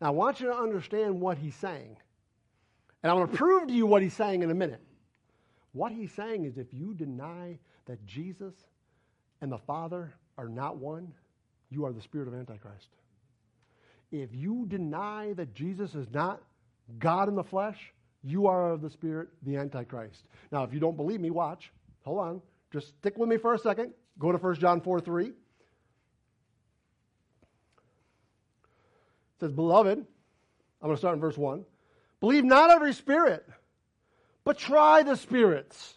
Now, 0.00 0.08
I 0.08 0.10
want 0.10 0.40
you 0.40 0.46
to 0.46 0.54
understand 0.54 1.20
what 1.20 1.38
he's 1.38 1.54
saying. 1.54 1.96
And 3.02 3.10
I'm 3.10 3.18
going 3.18 3.28
to 3.28 3.36
prove 3.36 3.68
to 3.68 3.74
you 3.74 3.86
what 3.86 4.02
he's 4.02 4.14
saying 4.14 4.42
in 4.42 4.50
a 4.50 4.54
minute. 4.54 4.80
What 5.72 5.92
he's 5.92 6.12
saying 6.12 6.44
is 6.44 6.58
if 6.58 6.72
you 6.72 6.94
deny 6.94 7.58
that 7.86 8.04
Jesus 8.06 8.54
and 9.40 9.50
the 9.50 9.58
Father 9.58 10.12
are 10.36 10.48
not 10.48 10.76
one, 10.76 11.12
you 11.70 11.84
are 11.84 11.92
the 11.92 12.02
spirit 12.02 12.28
of 12.28 12.34
Antichrist. 12.34 12.88
If 14.12 14.34
you 14.34 14.66
deny 14.66 15.32
that 15.34 15.54
Jesus 15.54 15.94
is 15.94 16.08
not 16.12 16.42
God 16.98 17.28
in 17.28 17.36
the 17.36 17.44
flesh, 17.44 17.92
you 18.22 18.48
are 18.48 18.72
of 18.72 18.82
the 18.82 18.90
spirit, 18.90 19.28
the 19.44 19.56
Antichrist. 19.56 20.24
Now, 20.50 20.64
if 20.64 20.74
you 20.74 20.80
don't 20.80 20.96
believe 20.96 21.20
me, 21.20 21.30
watch. 21.30 21.70
Hold 22.04 22.18
on. 22.18 22.42
Just 22.72 22.88
stick 22.88 23.16
with 23.16 23.28
me 23.28 23.36
for 23.36 23.54
a 23.54 23.58
second. 23.58 23.92
Go 24.20 24.30
to 24.30 24.38
1 24.38 24.54
John 24.56 24.80
4 24.82 25.00
3. 25.00 25.26
It 25.26 25.34
says, 29.40 29.50
Beloved, 29.50 29.98
I'm 29.98 30.86
going 30.86 30.94
to 30.94 30.98
start 30.98 31.14
in 31.14 31.20
verse 31.20 31.38
1. 31.38 31.64
Believe 32.20 32.44
not 32.44 32.70
every 32.70 32.92
spirit, 32.92 33.48
but 34.44 34.58
try 34.58 35.02
the 35.02 35.16
spirits, 35.16 35.94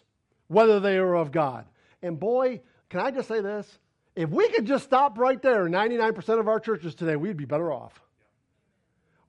whether 0.48 0.80
they 0.80 0.96
are 0.96 1.14
of 1.14 1.30
God. 1.32 1.66
And 2.02 2.18
boy, 2.18 2.62
can 2.88 3.00
I 3.00 3.10
just 3.10 3.28
say 3.28 3.42
this? 3.42 3.78
If 4.16 4.30
we 4.30 4.48
could 4.48 4.64
just 4.64 4.84
stop 4.84 5.18
right 5.18 5.40
there, 5.42 5.66
99% 5.68 6.40
of 6.40 6.48
our 6.48 6.60
churches 6.60 6.94
today, 6.94 7.16
we'd 7.16 7.36
be 7.36 7.44
better 7.44 7.70
off. 7.72 8.00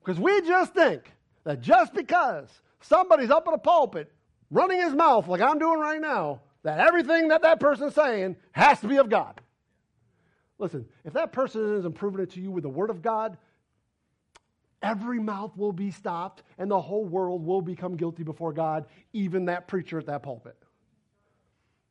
Because 0.02 0.18
we 0.18 0.40
just 0.42 0.72
think 0.72 1.12
that 1.44 1.60
just 1.60 1.92
because 1.92 2.48
somebody's 2.80 3.30
up 3.30 3.46
in 3.46 3.52
a 3.52 3.58
pulpit 3.58 4.10
running 4.50 4.80
his 4.80 4.94
mouth 4.94 5.28
like 5.28 5.42
I'm 5.42 5.58
doing 5.58 5.80
right 5.80 6.00
now, 6.00 6.40
that 6.62 6.80
everything 6.80 7.28
that 7.28 7.42
that 7.42 7.60
person's 7.60 7.94
saying 7.94 8.36
has 8.52 8.80
to 8.80 8.88
be 8.88 8.96
of 8.96 9.08
God. 9.08 9.40
Listen, 10.58 10.86
if 11.04 11.12
that 11.12 11.32
person 11.32 11.76
isn't 11.78 11.94
proving 11.94 12.22
it 12.22 12.30
to 12.32 12.40
you 12.40 12.50
with 12.50 12.62
the 12.62 12.68
Word 12.68 12.90
of 12.90 13.02
God, 13.02 13.36
every 14.82 15.20
mouth 15.20 15.56
will 15.56 15.72
be 15.72 15.90
stopped 15.90 16.42
and 16.58 16.70
the 16.70 16.80
whole 16.80 17.04
world 17.04 17.44
will 17.44 17.60
become 17.60 17.96
guilty 17.96 18.22
before 18.22 18.52
God, 18.52 18.86
even 19.12 19.46
that 19.46 19.68
preacher 19.68 19.98
at 19.98 20.06
that 20.06 20.22
pulpit. 20.22 20.56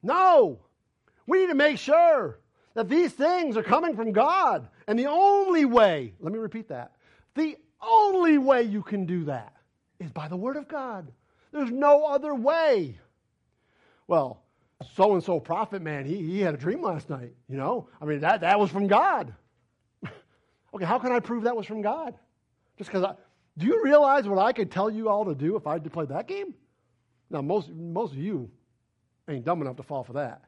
No! 0.02 0.60
We 1.28 1.40
need 1.40 1.48
to 1.48 1.56
make 1.56 1.78
sure 1.78 2.40
that 2.74 2.90
these 2.90 3.12
things 3.14 3.58
are 3.58 3.64
coming 3.64 3.96
from 3.96 4.12
God. 4.12 4.68
And 4.88 4.98
the 4.98 5.08
only 5.08 5.66
way, 5.66 6.14
let 6.20 6.32
me 6.32 6.40
repeat 6.40 6.70
that, 6.70 6.92
the 7.34 7.58
only 7.82 8.38
way 8.38 8.64
you 8.64 8.82
can 8.84 9.06
do 9.06 9.26
that 9.26 9.54
is 10.00 10.12
by 10.12 10.28
the 10.28 10.36
Word 10.36 10.58
of 10.58 10.68
God. 10.68 11.12
There's 11.52 11.72
no 11.72 12.06
other 12.06 12.36
way. 12.36 13.00
Well, 14.08 14.44
so 14.94 15.14
and 15.14 15.24
so 15.24 15.40
prophet 15.40 15.82
man, 15.82 16.06
he, 16.06 16.18
he 16.18 16.42
had 16.42 16.54
a 16.54 16.58
dream 16.58 16.82
last 16.82 17.10
night, 17.10 17.34
you 17.48 17.58
know? 17.58 17.88
I 18.02 18.06
mean, 18.06 18.20
that, 18.22 18.42
that 18.42 18.60
was 18.60 18.70
from 18.70 18.88
God. 18.88 19.34
okay, 20.74 20.86
how 20.86 21.00
can 21.00 21.12
I 21.12 21.20
prove 21.20 21.44
that 21.44 21.56
was 21.56 21.66
from 21.66 21.82
God? 21.82 22.16
Just 22.78 22.90
because 22.90 23.04
I. 23.04 23.16
Do 23.58 23.66
you 23.66 23.82
realize 23.84 24.28
what 24.28 24.38
I 24.38 24.52
could 24.52 24.70
tell 24.70 24.90
you 24.90 25.08
all 25.08 25.24
to 25.26 25.36
do 25.36 25.56
if 25.56 25.66
I 25.66 25.74
had 25.74 25.86
to 25.86 25.90
play 25.90 26.06
that 26.06 26.28
game? 26.28 26.54
Now, 27.30 27.42
most, 27.42 27.70
most 27.70 28.12
of 28.12 28.18
you 28.18 28.52
ain't 29.30 29.46
dumb 29.46 29.62
enough 29.62 29.78
to 29.78 29.84
fall 29.84 30.04
for 30.04 30.14
that. 30.14 30.44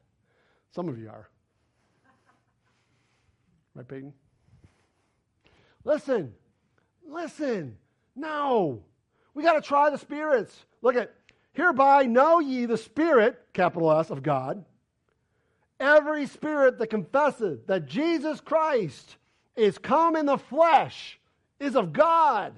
Some 0.71 0.89
of 0.89 0.99
you 0.99 1.07
are. 1.09 1.29
Right, 3.73 3.87
Peyton? 3.87 4.13
Listen, 5.83 6.33
listen. 7.07 7.77
No. 8.15 8.83
We 9.33 9.43
got 9.43 9.53
to 9.53 9.61
try 9.61 9.89
the 9.89 9.97
spirits. 9.97 10.65
Look 10.81 10.95
at, 10.95 11.13
hereby 11.57 12.03
know 12.03 12.39
ye 12.39 12.67
the 12.67 12.77
Spirit, 12.77 13.35
capital 13.51 13.91
S, 13.91 14.11
of 14.11 14.21
God. 14.21 14.63
Every 15.79 16.27
spirit 16.27 16.77
that 16.77 16.87
confesses 16.87 17.63
that 17.65 17.87
Jesus 17.87 18.39
Christ 18.39 19.17
is 19.55 19.79
come 19.79 20.15
in 20.15 20.27
the 20.27 20.37
flesh 20.37 21.19
is 21.59 21.75
of 21.75 21.93
God. 21.93 22.53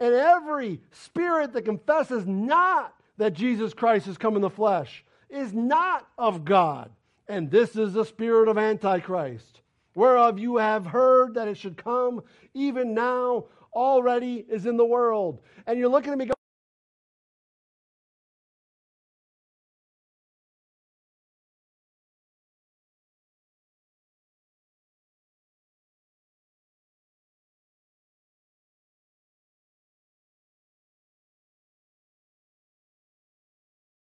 And 0.00 0.14
every 0.14 0.80
spirit 0.90 1.52
that 1.52 1.66
confesses 1.66 2.26
not 2.26 2.94
that 3.18 3.34
Jesus 3.34 3.74
Christ 3.74 4.06
is 4.06 4.16
come 4.16 4.36
in 4.36 4.42
the 4.42 4.50
flesh 4.50 5.04
is 5.28 5.52
not 5.52 6.08
of 6.16 6.44
God. 6.44 6.90
And 7.28 7.50
this 7.50 7.76
is 7.76 7.92
the 7.92 8.04
spirit 8.04 8.48
of 8.48 8.56
Antichrist, 8.56 9.60
whereof 9.94 10.38
you 10.38 10.56
have 10.56 10.86
heard 10.86 11.34
that 11.34 11.48
it 11.48 11.58
should 11.58 11.76
come, 11.76 12.22
even 12.54 12.94
now 12.94 13.44
already 13.74 14.46
is 14.48 14.64
in 14.64 14.78
the 14.78 14.84
world. 14.84 15.40
And 15.66 15.78
you're 15.78 15.90
looking 15.90 16.12
at 16.12 16.18
me 16.18 16.24
going, 16.24 16.37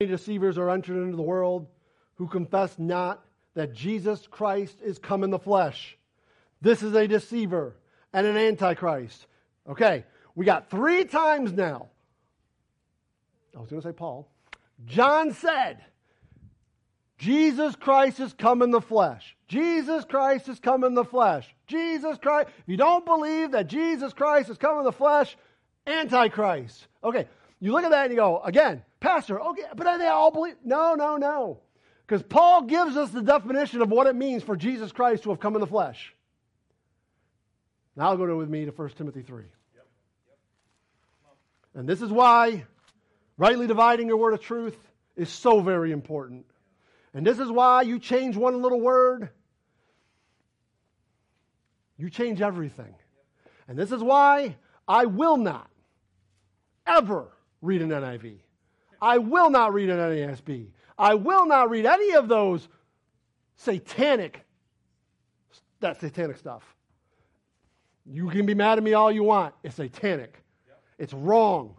deceivers 0.06 0.58
are 0.58 0.70
entered 0.70 1.02
into 1.02 1.16
the 1.16 1.22
world 1.22 1.66
who 2.14 2.28
confess 2.28 2.78
not 2.78 3.24
that 3.54 3.74
Jesus 3.74 4.28
Christ 4.30 4.78
is 4.80 4.96
come 4.96 5.24
in 5.24 5.30
the 5.30 5.40
flesh. 5.40 5.98
This 6.60 6.84
is 6.84 6.94
a 6.94 7.08
deceiver 7.08 7.74
and 8.12 8.24
an 8.24 8.36
antichrist. 8.36 9.26
Okay, 9.68 10.04
we 10.36 10.44
got 10.44 10.70
three 10.70 11.04
times 11.04 11.52
now. 11.52 11.88
I 13.56 13.60
was 13.60 13.70
going 13.70 13.82
to 13.82 13.88
say 13.88 13.92
Paul. 13.92 14.28
John 14.86 15.32
said, 15.32 15.78
Jesus 17.18 17.74
Christ 17.74 18.20
is 18.20 18.32
come 18.32 18.62
in 18.62 18.70
the 18.70 18.80
flesh. 18.80 19.36
Jesus 19.48 20.04
Christ 20.04 20.48
is 20.48 20.60
come 20.60 20.84
in 20.84 20.94
the 20.94 21.04
flesh. 21.04 21.52
Jesus 21.66 22.18
Christ. 22.18 22.50
If 22.60 22.68
you 22.68 22.76
don't 22.76 23.04
believe 23.04 23.50
that 23.50 23.66
Jesus 23.66 24.12
Christ 24.12 24.48
is 24.48 24.58
come 24.58 24.78
in 24.78 24.84
the 24.84 24.92
flesh, 24.92 25.36
Antichrist. 25.88 26.86
Okay, 27.02 27.26
you 27.58 27.72
look 27.72 27.82
at 27.82 27.90
that 27.90 28.04
and 28.04 28.12
you 28.12 28.18
go, 28.18 28.40
again, 28.42 28.84
Pastor, 29.00 29.40
okay, 29.40 29.62
but 29.76 29.86
are 29.86 29.98
they 29.98 30.06
all 30.06 30.30
believe? 30.30 30.56
No, 30.64 30.94
no, 30.94 31.16
no. 31.16 31.60
Because 32.06 32.22
Paul 32.22 32.62
gives 32.62 32.96
us 32.96 33.10
the 33.10 33.22
definition 33.22 33.82
of 33.82 33.90
what 33.90 34.06
it 34.06 34.16
means 34.16 34.42
for 34.42 34.56
Jesus 34.56 34.92
Christ 34.92 35.24
to 35.24 35.30
have 35.30 35.40
come 35.40 35.54
in 35.54 35.60
the 35.60 35.66
flesh. 35.66 36.14
Now 37.96 38.10
I'll 38.10 38.16
go 38.16 38.26
to 38.26 38.36
with 38.36 38.48
me 38.48 38.64
to 38.64 38.70
1 38.70 38.90
Timothy 38.90 39.22
3. 39.22 39.44
And 41.74 41.88
this 41.88 42.00
is 42.00 42.10
why 42.10 42.64
rightly 43.36 43.66
dividing 43.66 44.08
your 44.08 44.16
word 44.16 44.34
of 44.34 44.40
truth 44.40 44.76
is 45.16 45.28
so 45.28 45.60
very 45.60 45.92
important. 45.92 46.46
And 47.14 47.26
this 47.26 47.38
is 47.38 47.50
why 47.50 47.82
you 47.82 47.98
change 47.98 48.36
one 48.36 48.62
little 48.62 48.80
word, 48.80 49.30
you 51.96 52.10
change 52.10 52.40
everything. 52.40 52.94
And 53.66 53.78
this 53.78 53.92
is 53.92 54.02
why 54.02 54.56
I 54.86 55.06
will 55.06 55.36
not 55.36 55.68
ever 56.86 57.28
read 57.60 57.82
an 57.82 57.90
NIV. 57.90 58.38
I 59.00 59.18
will 59.18 59.50
not 59.50 59.72
read 59.72 59.90
an 59.90 59.98
NASB. 59.98 60.68
I 60.98 61.14
will 61.14 61.46
not 61.46 61.70
read 61.70 61.86
any 61.86 62.14
of 62.14 62.28
those 62.28 62.68
satanic, 63.56 64.44
that 65.80 66.00
satanic 66.00 66.36
stuff. 66.36 66.62
You 68.04 68.28
can 68.30 68.46
be 68.46 68.54
mad 68.54 68.78
at 68.78 68.84
me 68.84 68.94
all 68.94 69.12
you 69.12 69.22
want. 69.22 69.54
It's 69.62 69.76
satanic. 69.76 70.42
Yep. 70.66 70.82
It's 70.98 71.12
wrong. 71.12 71.76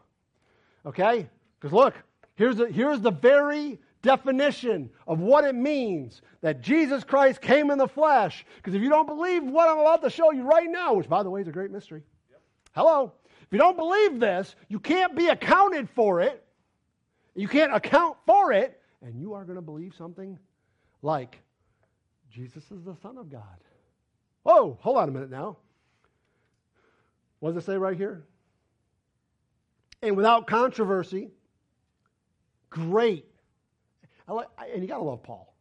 Okay? 0.86 1.28
Because 1.59 1.74
look, 1.74 1.95
here's 2.36 2.57
the, 2.57 2.67
here's 2.67 3.01
the 3.01 3.11
very 3.11 3.80
definition 4.01 4.89
of 5.07 5.20
what 5.20 5.43
it 5.43 5.55
means 5.55 6.22
that 6.41 6.61
Jesus 6.61 7.03
Christ 7.03 7.41
came 7.41 7.72
in 7.72 7.78
the 7.78 7.88
flesh. 7.88 8.45
Because 8.57 8.76
if 8.76 8.82
you 8.82 8.89
don't 8.89 9.07
believe 9.07 9.43
what 9.43 9.67
I'm 9.67 9.80
about 9.80 10.01
to 10.03 10.09
show 10.09 10.32
you 10.32 10.43
right 10.43 10.70
now, 10.70 10.93
which 10.93 11.09
by 11.09 11.24
the 11.24 11.30
way 11.30 11.41
is 11.41 11.47
a 11.47 11.51
great 11.51 11.72
mystery. 11.72 12.03
Yep. 12.30 12.41
Hello. 12.76 13.11
If 13.41 13.47
you 13.51 13.57
don't 13.57 13.76
believe 13.76 14.20
this, 14.20 14.55
you 14.70 14.80
can't 14.80 15.15
be 15.15 15.28
accounted 15.28 15.89
for 15.89 16.22
it 16.22 16.45
you 17.40 17.48
can't 17.48 17.74
account 17.74 18.18
for 18.26 18.52
it, 18.52 18.82
and 19.02 19.20
you 19.20 19.34
are 19.34 19.46
going 19.46 19.56
to 19.56 19.62
believe 19.62 19.94
something 19.96 20.38
like 21.02 21.40
Jesus 22.30 22.70
is 22.72 22.84
the 22.84 22.96
Son 23.02 23.18
of 23.18 23.32
God. 23.32 23.44
Oh, 24.46 24.78
hold 24.82 24.98
on 24.98 25.08
a 25.08 25.12
minute 25.12 25.32
now. 25.32 25.58
What 27.40 27.54
does 27.54 27.64
it 27.64 27.66
say 27.66 27.78
right 27.78 27.96
here? 27.96 28.24
And 30.02 30.18
without 30.18 30.48
controversy, 30.48 31.30
great. 32.70 33.26
Like, 34.28 34.48
and 34.74 34.82
you 34.82 34.88
got 34.88 34.98
to 34.98 35.04
love 35.04 35.24
Paul. 35.24 35.54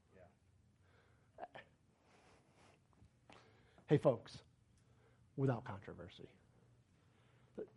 Hey, 3.87 3.99
folks, 3.99 4.37
without 5.37 5.65
controversy. 5.65 6.29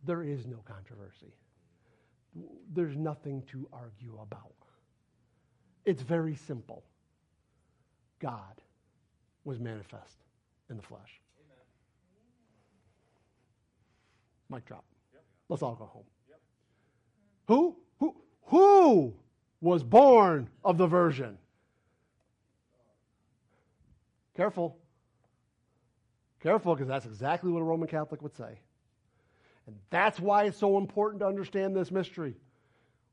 There 0.06 0.24
is 0.24 0.46
no 0.48 0.58
controversy 0.66 1.34
there's 2.74 2.96
nothing 2.96 3.44
to 3.52 3.68
argue 3.74 4.18
about. 4.22 4.54
It's 5.86 6.02
very 6.02 6.36
simple. 6.36 6.84
God 8.20 8.62
was 9.44 9.60
manifest 9.60 10.24
in 10.70 10.78
the 10.78 10.84
flesh. 10.84 11.20
Amen. 11.40 11.58
Mic 14.50 14.66
drop. 14.66 14.86
Yep. 15.14 15.24
Let's 15.50 15.64
all 15.64 15.76
go 15.76 15.86
home. 15.86 16.04
Yep. 16.30 16.40
Who? 17.48 17.76
Who? 18.00 18.16
Who 18.44 19.14
was 19.60 19.84
born 19.84 20.50
of 20.64 20.78
the 20.78 20.88
virgin? 20.88 21.38
Careful. 24.36 24.78
Careful, 26.42 26.74
because 26.74 26.88
that's 26.88 27.06
exactly 27.06 27.52
what 27.52 27.60
a 27.60 27.64
Roman 27.64 27.88
Catholic 27.88 28.22
would 28.22 28.36
say. 28.36 28.60
And 29.68 29.76
that's 29.90 30.20
why 30.20 30.46
it's 30.46 30.58
so 30.58 30.78
important 30.78 31.22
to 31.22 31.28
understand 31.28 31.76
this 31.76 31.92
mystery. 31.92 32.36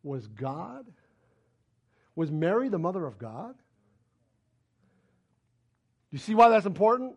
Was 0.02 0.26
God, 0.26 0.86
was 2.14 2.30
Mary 2.30 2.68
the 2.68 2.78
mother 2.78 3.04
of 3.04 3.18
God? 3.18 3.54
Do 6.10 6.16
you 6.16 6.18
see 6.18 6.34
why 6.34 6.48
that's 6.48 6.66
important? 6.66 7.16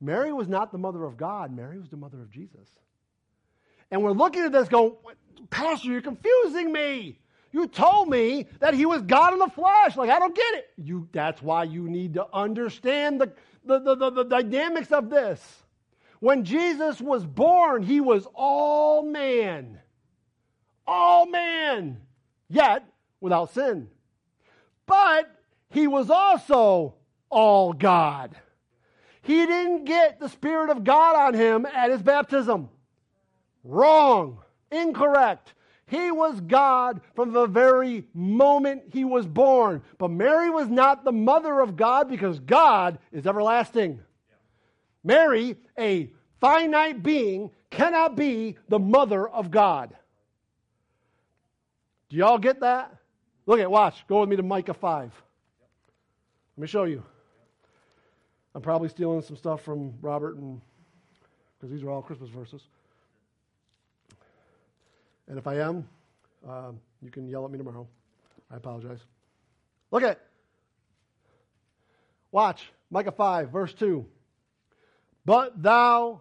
Mary 0.00 0.32
was 0.32 0.48
not 0.48 0.72
the 0.72 0.78
mother 0.78 1.04
of 1.04 1.16
God, 1.16 1.54
Mary 1.54 1.78
was 1.78 1.88
the 1.88 1.96
mother 1.96 2.20
of 2.20 2.30
Jesus. 2.30 2.68
And 3.90 4.02
we're 4.02 4.12
looking 4.12 4.42
at 4.42 4.52
this 4.52 4.68
going, 4.68 4.94
Pastor, 5.50 5.88
you're 5.88 6.02
confusing 6.02 6.72
me. 6.72 7.18
You 7.52 7.68
told 7.68 8.08
me 8.08 8.48
that 8.58 8.74
he 8.74 8.84
was 8.84 9.02
God 9.02 9.32
in 9.32 9.38
the 9.38 9.48
flesh. 9.48 9.96
Like, 9.96 10.10
I 10.10 10.18
don't 10.18 10.34
get 10.34 10.54
it. 10.54 10.70
You, 10.76 11.08
that's 11.12 11.40
why 11.40 11.62
you 11.62 11.88
need 11.88 12.14
to 12.14 12.26
understand 12.32 13.20
the, 13.20 13.32
the, 13.64 13.78
the, 13.78 13.94
the, 13.94 14.10
the 14.10 14.24
dynamics 14.24 14.90
of 14.90 15.08
this. 15.08 15.63
When 16.24 16.46
Jesus 16.46 17.02
was 17.02 17.26
born, 17.26 17.82
he 17.82 18.00
was 18.00 18.26
all 18.34 19.02
man. 19.02 19.78
All 20.86 21.26
man, 21.26 21.98
yet 22.48 22.88
without 23.20 23.52
sin. 23.52 23.88
But 24.86 25.30
he 25.68 25.86
was 25.86 26.08
also 26.08 26.94
all 27.28 27.74
God. 27.74 28.34
He 29.20 29.44
didn't 29.44 29.84
get 29.84 30.18
the 30.18 30.30
Spirit 30.30 30.70
of 30.70 30.82
God 30.82 31.14
on 31.14 31.34
him 31.34 31.66
at 31.66 31.90
his 31.90 32.00
baptism. 32.00 32.70
Wrong. 33.62 34.38
Incorrect. 34.72 35.52
He 35.84 36.10
was 36.10 36.40
God 36.40 37.02
from 37.14 37.32
the 37.32 37.44
very 37.44 38.06
moment 38.14 38.84
he 38.94 39.04
was 39.04 39.26
born. 39.26 39.82
But 39.98 40.10
Mary 40.10 40.48
was 40.48 40.70
not 40.70 41.04
the 41.04 41.12
mother 41.12 41.60
of 41.60 41.76
God 41.76 42.08
because 42.08 42.40
God 42.40 42.98
is 43.12 43.26
everlasting. 43.26 44.00
Mary, 45.04 45.56
a 45.78 46.10
finite 46.40 47.02
being, 47.02 47.50
cannot 47.70 48.16
be 48.16 48.56
the 48.68 48.78
mother 48.78 49.28
of 49.28 49.50
God. 49.50 49.94
Do 52.08 52.16
y'all 52.16 52.38
get 52.38 52.60
that? 52.60 52.96
Look 53.46 53.60
at, 53.60 53.70
watch. 53.70 54.06
Go 54.08 54.20
with 54.20 54.28
me 54.30 54.36
to 54.36 54.42
Micah 54.42 54.74
5. 54.74 55.12
Let 56.56 56.62
me 56.62 56.66
show 56.66 56.84
you. 56.84 57.02
I'm 58.54 58.62
probably 58.62 58.88
stealing 58.88 59.20
some 59.22 59.36
stuff 59.36 59.62
from 59.62 59.94
Robert 60.00 60.36
and 60.36 60.60
because 61.58 61.72
these 61.72 61.82
are 61.82 61.90
all 61.90 62.02
Christmas 62.02 62.30
verses. 62.30 62.62
And 65.28 65.38
if 65.38 65.46
I 65.46 65.56
am, 65.60 65.88
um, 66.48 66.78
you 67.02 67.10
can 67.10 67.26
yell 67.28 67.44
at 67.44 67.50
me 67.50 67.58
tomorrow. 67.58 67.86
I 68.50 68.56
apologize. 68.56 69.00
Look 69.90 70.02
at. 70.02 70.20
Watch 72.30 72.70
Micah 72.90 73.12
5, 73.12 73.50
verse 73.50 73.72
2. 73.74 74.04
But 75.24 75.62
thou, 75.62 76.20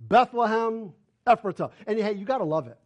Bethlehem 0.00 0.92
Ephratah. 1.26 1.70
And 1.86 1.98
hey, 1.98 2.12
you 2.12 2.24
got 2.24 2.38
to 2.38 2.44
love 2.44 2.68
it. 2.68 2.78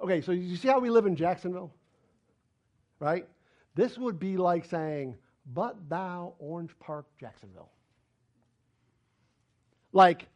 Okay, 0.00 0.20
so 0.20 0.32
you 0.32 0.56
see 0.56 0.68
how 0.68 0.78
we 0.78 0.90
live 0.90 1.06
in 1.06 1.16
Jacksonville? 1.16 1.72
Right? 3.00 3.26
This 3.74 3.98
would 3.98 4.18
be 4.18 4.36
like 4.36 4.64
saying, 4.64 5.16
But 5.52 5.76
thou, 5.88 6.34
Orange 6.38 6.72
Park, 6.78 7.06
Jacksonville. 7.18 7.70
Like, 9.92 10.28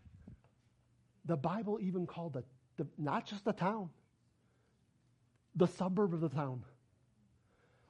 the 1.27 1.37
Bible 1.37 1.79
even 1.83 2.07
called 2.07 2.33
the, 2.33 2.45
the 2.77 2.87
not 2.99 3.27
just 3.27 3.45
the 3.45 3.53
town, 3.53 3.91
the 5.57 5.67
suburb 5.67 6.15
of 6.15 6.21
the 6.21 6.29
town. 6.29 6.65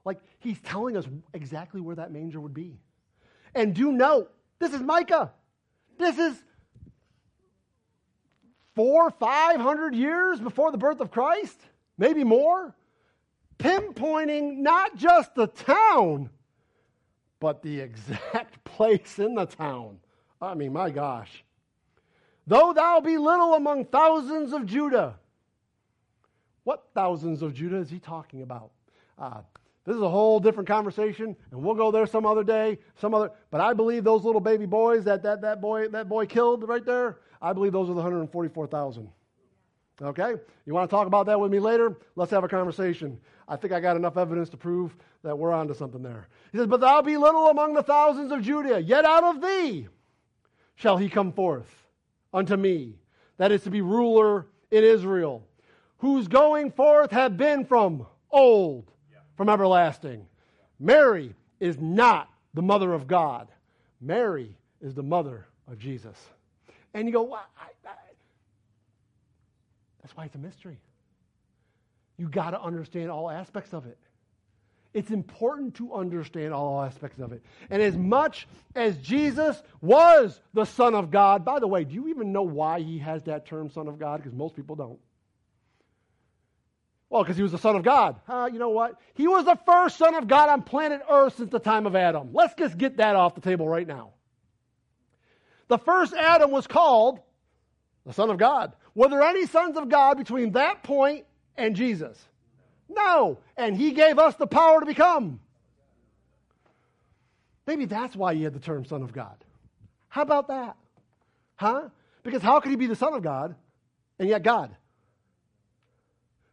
Like, 0.04 0.20
he's 0.38 0.58
telling 0.60 0.96
us 0.96 1.06
exactly 1.34 1.80
where 1.80 1.96
that 1.96 2.10
manger 2.10 2.40
would 2.40 2.54
be. 2.54 2.78
And 3.54 3.74
do 3.74 3.92
note, 3.92 4.32
this 4.58 4.72
is 4.72 4.80
Micah. 4.80 5.32
This 6.00 6.18
is 6.18 6.42
four, 8.74 9.10
five 9.10 9.60
hundred 9.60 9.94
years 9.94 10.40
before 10.40 10.72
the 10.72 10.78
birth 10.78 11.00
of 11.00 11.10
Christ, 11.10 11.60
maybe 11.98 12.24
more, 12.24 12.74
pinpointing 13.58 14.58
not 14.58 14.96
just 14.96 15.34
the 15.34 15.46
town, 15.46 16.30
but 17.38 17.62
the 17.62 17.80
exact 17.80 18.64
place 18.64 19.18
in 19.18 19.34
the 19.34 19.44
town. 19.44 19.98
I 20.40 20.54
mean, 20.54 20.72
my 20.72 20.88
gosh. 20.88 21.44
Though 22.46 22.72
thou 22.72 23.00
be 23.00 23.18
little 23.18 23.52
among 23.52 23.84
thousands 23.84 24.54
of 24.54 24.64
Judah. 24.64 25.16
What 26.64 26.88
thousands 26.94 27.42
of 27.42 27.52
Judah 27.52 27.76
is 27.76 27.90
he 27.90 27.98
talking 27.98 28.40
about? 28.40 28.70
Uh, 29.18 29.42
this 29.90 29.96
is 29.96 30.02
a 30.02 30.08
whole 30.08 30.38
different 30.38 30.68
conversation, 30.68 31.34
and 31.50 31.60
we'll 31.60 31.74
go 31.74 31.90
there 31.90 32.06
some 32.06 32.24
other 32.24 32.44
day, 32.44 32.78
some 33.00 33.12
other. 33.12 33.32
But 33.50 33.60
I 33.60 33.72
believe 33.72 34.04
those 34.04 34.22
little 34.22 34.40
baby 34.40 34.64
boys 34.64 35.02
that 35.02 35.20
that, 35.24 35.40
that 35.40 35.60
boy 35.60 35.88
that 35.88 36.08
boy 36.08 36.26
killed 36.26 36.68
right 36.68 36.86
there. 36.86 37.18
I 37.42 37.52
believe 37.52 37.72
those 37.72 37.90
are 37.90 37.94
the 37.94 38.02
144,000. 38.02 39.08
Okay? 40.00 40.34
You 40.64 40.74
want 40.74 40.88
to 40.88 40.94
talk 40.94 41.08
about 41.08 41.26
that 41.26 41.40
with 41.40 41.50
me 41.50 41.58
later? 41.58 41.98
Let's 42.14 42.30
have 42.30 42.44
a 42.44 42.48
conversation. 42.48 43.18
I 43.48 43.56
think 43.56 43.72
I 43.72 43.80
got 43.80 43.96
enough 43.96 44.16
evidence 44.16 44.48
to 44.50 44.56
prove 44.56 44.94
that 45.24 45.36
we're 45.36 45.52
onto 45.52 45.74
something 45.74 46.04
there. 46.04 46.28
He 46.52 46.58
says, 46.58 46.68
But 46.68 46.80
thou 46.80 47.02
be 47.02 47.16
little 47.16 47.48
among 47.48 47.74
the 47.74 47.82
thousands 47.82 48.30
of 48.30 48.42
Judah, 48.42 48.80
yet 48.80 49.04
out 49.04 49.24
of 49.24 49.42
thee 49.42 49.88
shall 50.76 50.98
he 50.98 51.08
come 51.08 51.32
forth 51.32 51.88
unto 52.32 52.56
me. 52.56 52.94
That 53.38 53.50
is 53.50 53.64
to 53.64 53.70
be 53.70 53.80
ruler 53.80 54.46
in 54.70 54.84
Israel, 54.84 55.42
whose 55.98 56.28
going 56.28 56.70
forth 56.70 57.10
have 57.10 57.36
been 57.36 57.64
from 57.64 58.06
old 58.30 58.89
from 59.40 59.48
everlasting. 59.48 60.26
Mary 60.78 61.34
is 61.60 61.80
not 61.80 62.28
the 62.52 62.60
mother 62.60 62.92
of 62.92 63.06
God. 63.06 63.48
Mary 63.98 64.54
is 64.82 64.94
the 64.94 65.02
mother 65.02 65.46
of 65.66 65.78
Jesus. 65.78 66.14
And 66.92 67.06
you 67.06 67.12
go, 67.14 67.22
well, 67.22 67.46
I, 67.58 67.88
I. 67.88 67.92
that's 70.02 70.14
why 70.14 70.26
it's 70.26 70.34
a 70.34 70.38
mystery. 70.38 70.78
You 72.18 72.28
got 72.28 72.50
to 72.50 72.60
understand 72.60 73.10
all 73.10 73.30
aspects 73.30 73.72
of 73.72 73.86
it. 73.86 73.96
It's 74.92 75.10
important 75.10 75.74
to 75.76 75.94
understand 75.94 76.52
all 76.52 76.82
aspects 76.82 77.18
of 77.18 77.32
it. 77.32 77.42
And 77.70 77.80
as 77.80 77.96
much 77.96 78.46
as 78.76 78.98
Jesus 78.98 79.62
was 79.80 80.38
the 80.52 80.66
Son 80.66 80.94
of 80.94 81.10
God, 81.10 81.46
by 81.46 81.60
the 81.60 81.66
way, 81.66 81.84
do 81.84 81.94
you 81.94 82.08
even 82.08 82.30
know 82.30 82.42
why 82.42 82.80
he 82.80 82.98
has 82.98 83.22
that 83.22 83.46
term 83.46 83.70
Son 83.70 83.88
of 83.88 83.98
God? 83.98 84.18
Because 84.18 84.36
most 84.36 84.54
people 84.54 84.76
don't. 84.76 84.98
Well, 87.10 87.24
because 87.24 87.36
he 87.36 87.42
was 87.42 87.50
the 87.50 87.58
Son 87.58 87.74
of 87.74 87.82
God. 87.82 88.20
Uh, 88.28 88.48
you 88.50 88.60
know 88.60 88.70
what? 88.70 88.94
He 89.14 89.26
was 89.26 89.44
the 89.44 89.58
first 89.66 89.98
Son 89.98 90.14
of 90.14 90.28
God 90.28 90.48
on 90.48 90.62
planet 90.62 91.02
Earth 91.10 91.36
since 91.36 91.50
the 91.50 91.58
time 91.58 91.86
of 91.86 91.96
Adam. 91.96 92.30
Let's 92.32 92.54
just 92.54 92.78
get 92.78 92.98
that 92.98 93.16
off 93.16 93.34
the 93.34 93.40
table 93.40 93.68
right 93.68 93.86
now. 93.86 94.12
The 95.66 95.78
first 95.78 96.14
Adam 96.14 96.52
was 96.52 96.68
called 96.68 97.18
the 98.06 98.12
Son 98.12 98.30
of 98.30 98.38
God. 98.38 98.74
Were 98.94 99.08
there 99.08 99.22
any 99.22 99.46
sons 99.46 99.76
of 99.76 99.88
God 99.88 100.18
between 100.18 100.52
that 100.52 100.84
point 100.84 101.26
and 101.56 101.74
Jesus? 101.74 102.16
No. 102.88 103.38
And 103.56 103.76
he 103.76 103.90
gave 103.90 104.20
us 104.20 104.36
the 104.36 104.46
power 104.46 104.78
to 104.78 104.86
become. 104.86 105.40
Maybe 107.66 107.86
that's 107.86 108.14
why 108.14 108.34
he 108.34 108.44
had 108.44 108.54
the 108.54 108.60
term 108.60 108.84
Son 108.84 109.02
of 109.02 109.12
God. 109.12 109.44
How 110.08 110.22
about 110.22 110.48
that? 110.48 110.76
Huh? 111.56 111.88
Because 112.22 112.42
how 112.42 112.60
could 112.60 112.70
he 112.70 112.76
be 112.76 112.86
the 112.86 112.96
Son 112.96 113.14
of 113.14 113.22
God 113.22 113.54
and 114.18 114.28
yet 114.28 114.42
God? 114.42 114.74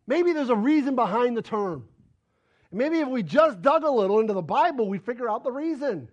Maybe 0.08 0.32
there's 0.32 0.50
a 0.50 0.56
reason 0.56 0.96
behind 0.96 1.36
the 1.36 1.42
term. 1.42 1.86
Maybe 2.72 3.00
if 3.00 3.08
we 3.08 3.24
just 3.24 3.62
dug 3.62 3.84
a 3.84 3.92
little 3.92 4.20
into 4.20 4.34
the 4.34 4.42
Bible, 4.42 4.88
we'd 4.88 5.04
figure 5.04 5.30
out 5.30 5.44
the 5.44 5.52
reason. 5.52 6.10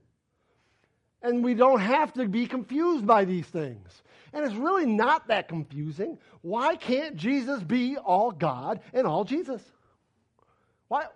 And 1.23 1.43
we 1.43 1.55
don't 1.55 1.81
have 1.81 2.13
to 2.15 2.29
be 2.29 2.47
confused 2.47 3.07
by 3.07 3.25
these 3.25 3.47
things. 3.47 4.03
And 4.33 4.45
it's 4.45 4.55
really 4.55 4.85
not 4.85 5.29
that 5.29 5.49
confusing. 5.49 6.19
Why 6.43 6.77
can't 6.77 7.17
Jesus 7.17 7.63
be 7.63 7.97
all 7.97 8.31
God 8.31 8.81
and 8.93 9.07
all 9.07 9.25
Jesus? 9.25 9.63
Why? 10.89 11.07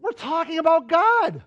We're 0.00 0.12
talking 0.12 0.58
about 0.58 0.88
God. 0.88 1.42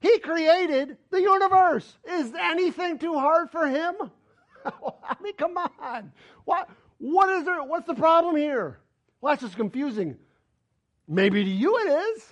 He 0.00 0.18
created 0.18 0.96
the 1.10 1.20
universe. 1.20 1.96
Is 2.08 2.32
anything 2.38 2.98
too 2.98 3.14
hard 3.14 3.50
for 3.50 3.68
him? 3.68 3.94
I 4.64 5.16
mean, 5.22 5.34
come 5.34 5.56
on. 5.56 6.10
What, 6.44 6.68
what 6.98 7.28
is 7.38 7.44
there? 7.44 7.62
What's 7.62 7.86
the 7.86 7.94
problem 7.94 8.36
here? 8.36 8.78
Well, 9.22 9.32
that's 9.32 9.42
just 9.42 9.56
confusing. 9.56 10.18
Maybe 11.08 11.44
to 11.44 11.50
you 11.50 11.78
it 11.78 11.90
is. 11.90 12.26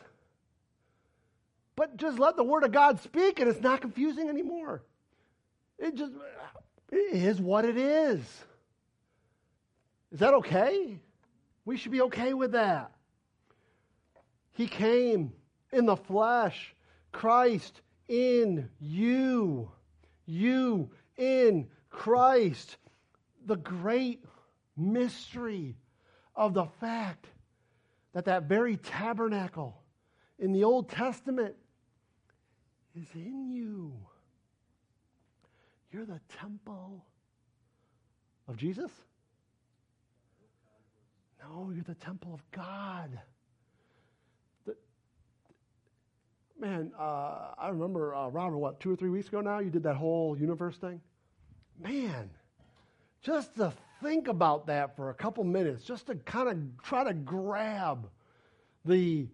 But 1.76 1.96
just 1.96 2.18
let 2.18 2.36
the 2.36 2.44
Word 2.44 2.64
of 2.64 2.72
God 2.72 3.00
speak 3.00 3.40
and 3.40 3.48
it's 3.48 3.60
not 3.60 3.80
confusing 3.80 4.28
anymore. 4.28 4.82
It 5.78 5.94
just 5.94 6.12
it 6.90 6.96
is 7.14 7.40
what 7.40 7.64
it 7.64 7.78
is. 7.78 8.18
Is 10.12 10.18
that 10.18 10.34
okay? 10.34 10.98
We 11.64 11.76
should 11.76 11.92
be 11.92 12.02
okay 12.02 12.34
with 12.34 12.52
that. 12.52 12.90
He 14.54 14.66
came 14.66 15.32
in 15.72 15.86
the 15.86 15.96
flesh, 15.96 16.74
Christ 17.12 17.80
in 18.08 18.68
you. 18.80 19.70
You 20.26 20.90
in 21.16 21.68
Christ. 21.88 22.76
The 23.46 23.56
great 23.56 24.24
mystery 24.76 25.76
of 26.34 26.54
the 26.54 26.66
fact 26.80 27.26
that 28.12 28.24
that 28.24 28.44
very 28.44 28.76
tabernacle 28.76 29.80
in 30.38 30.52
the 30.52 30.64
Old 30.64 30.88
Testament 30.88 31.54
is 32.94 33.06
in 33.14 33.50
you. 33.50 33.92
You're 35.92 36.06
the 36.06 36.20
temple 36.40 37.04
of 38.48 38.56
Jesus? 38.56 38.90
No, 41.42 41.70
you're 41.72 41.84
the 41.84 41.94
temple 41.94 42.34
of 42.34 42.42
God. 42.50 43.18
Man, 46.60 46.92
uh, 46.98 47.54
I 47.56 47.68
remember, 47.70 48.14
uh, 48.14 48.28
Robert, 48.28 48.58
what, 48.58 48.80
two 48.80 48.92
or 48.92 48.96
three 48.96 49.08
weeks 49.08 49.28
ago 49.28 49.40
now, 49.40 49.60
you 49.60 49.70
did 49.70 49.82
that 49.84 49.96
whole 49.96 50.36
universe 50.38 50.76
thing? 50.76 51.00
Man, 51.82 52.28
just 53.22 53.54
the 53.56 53.72
think 54.02 54.28
about 54.28 54.66
that 54.66 54.96
for 54.96 55.10
a 55.10 55.14
couple 55.14 55.44
minutes, 55.44 55.84
just 55.84 56.06
to 56.06 56.14
kind 56.14 56.48
of 56.48 56.84
try 56.84 57.04
to 57.04 57.14
grab 57.14 58.08
the 58.84 59.26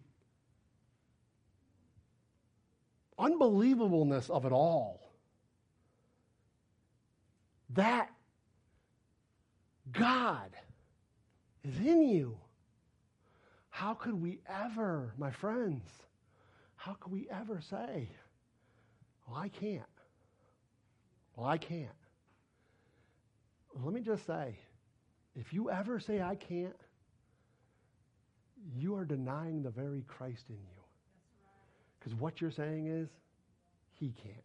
unbelievableness 3.19 4.31
of 4.31 4.45
it 4.45 4.53
all. 4.53 5.13
That 7.71 8.11
God 9.93 10.51
is 11.65 11.79
in 11.79 12.09
you. 12.09 12.37
How 13.71 13.95
could 13.95 14.21
we 14.21 14.41
ever, 14.49 15.13
my 15.19 15.31
friends, 15.31 15.87
how 16.77 16.95
could 16.95 17.13
we 17.13 17.27
ever 17.31 17.61
say, 17.61 18.09
well, 19.27 19.37
I 19.37 19.49
can't? 19.49 19.83
Well, 21.35 21.47
I 21.47 21.59
can't. 21.59 21.89
Let 23.83 23.93
me 23.93 24.01
just 24.01 24.27
say 24.27 24.57
if 25.35 25.53
you 25.53 25.71
ever 25.71 26.01
say, 26.01 26.23
I 26.23 26.35
can't, 26.35 26.77
you 28.75 28.97
are 28.97 29.05
denying 29.05 29.63
the 29.63 29.71
very 29.71 30.03
Christ 30.09 30.47
in 30.49 30.57
you. 30.57 30.83
Because 31.99 32.15
what 32.19 32.41
you're 32.41 32.51
saying 32.51 32.87
is, 32.87 33.09
He 33.93 34.13
can't. 34.23 34.37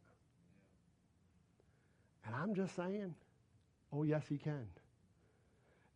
And 2.25 2.35
I'm 2.35 2.53
just 2.53 2.75
saying, 2.75 3.15
oh, 3.93 4.03
yes, 4.03 4.23
He 4.27 4.37
can. 4.37 4.67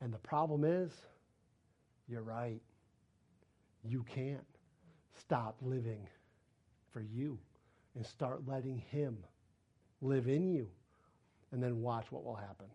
And 0.01 0.13
the 0.13 0.17
problem 0.19 0.63
is, 0.63 0.91
you're 2.07 2.23
right. 2.23 2.61
You 3.83 4.03
can't 4.03 4.45
stop 5.19 5.57
living 5.61 6.07
for 6.91 7.01
you 7.01 7.38
and 7.95 8.05
start 8.05 8.47
letting 8.47 8.81
Him 8.91 9.17
live 10.01 10.27
in 10.27 10.47
you. 10.47 10.69
And 11.51 11.61
then 11.61 11.81
watch 11.81 12.11
what 12.11 12.23
will 12.23 12.36
happen. 12.36 12.67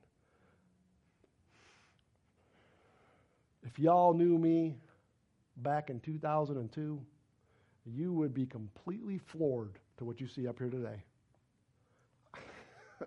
If 3.64 3.78
y'all 3.78 4.14
knew 4.14 4.38
me 4.38 4.76
back 5.58 5.90
in 5.90 6.00
2002, 6.00 7.00
you 7.86 8.12
would 8.12 8.34
be 8.34 8.46
completely 8.46 9.18
floored 9.18 9.78
to 9.98 10.04
what 10.04 10.20
you 10.20 10.26
see 10.26 10.46
up 10.46 10.58
here 10.58 10.70
today. 10.70 11.02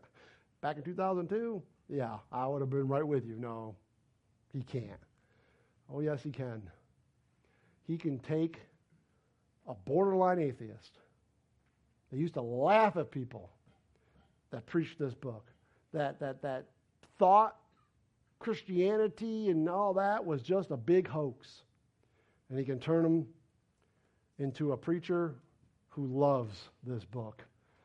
back 0.61 0.77
in 0.77 0.83
2002, 0.83 1.61
yeah, 1.89 2.17
I 2.31 2.47
would 2.47 2.61
have 2.61 2.69
been 2.69 2.87
right 2.87 3.05
with 3.05 3.25
you. 3.25 3.35
No, 3.37 3.75
he 4.51 4.61
can't. 4.61 4.99
Oh, 5.91 5.99
yes, 5.99 6.21
he 6.23 6.31
can. 6.31 6.61
He 7.85 7.97
can 7.97 8.19
take 8.19 8.61
a 9.67 9.73
borderline 9.73 10.39
atheist. 10.39 10.99
They 12.11 12.17
used 12.17 12.35
to 12.35 12.41
laugh 12.41 12.95
at 12.97 13.11
people 13.11 13.49
that 14.51 14.65
preached 14.65 14.99
this 14.99 15.13
book, 15.13 15.45
that, 15.93 16.19
that, 16.19 16.41
that 16.41 16.65
thought 17.17 17.57
Christianity 18.43 19.49
and 19.49 19.67
all 19.69 19.93
that 19.93 20.25
was 20.25 20.41
just 20.41 20.71
a 20.71 20.77
big 20.77 21.07
hoax. 21.07 21.63
And 22.49 22.59
he 22.59 22.65
can 22.65 22.79
turn 22.79 23.03
them 23.03 23.25
into 24.37 24.73
a 24.73 24.77
preacher 24.77 25.35
who 25.89 26.05
loves 26.05 26.69
this 26.83 27.05
book, 27.05 27.43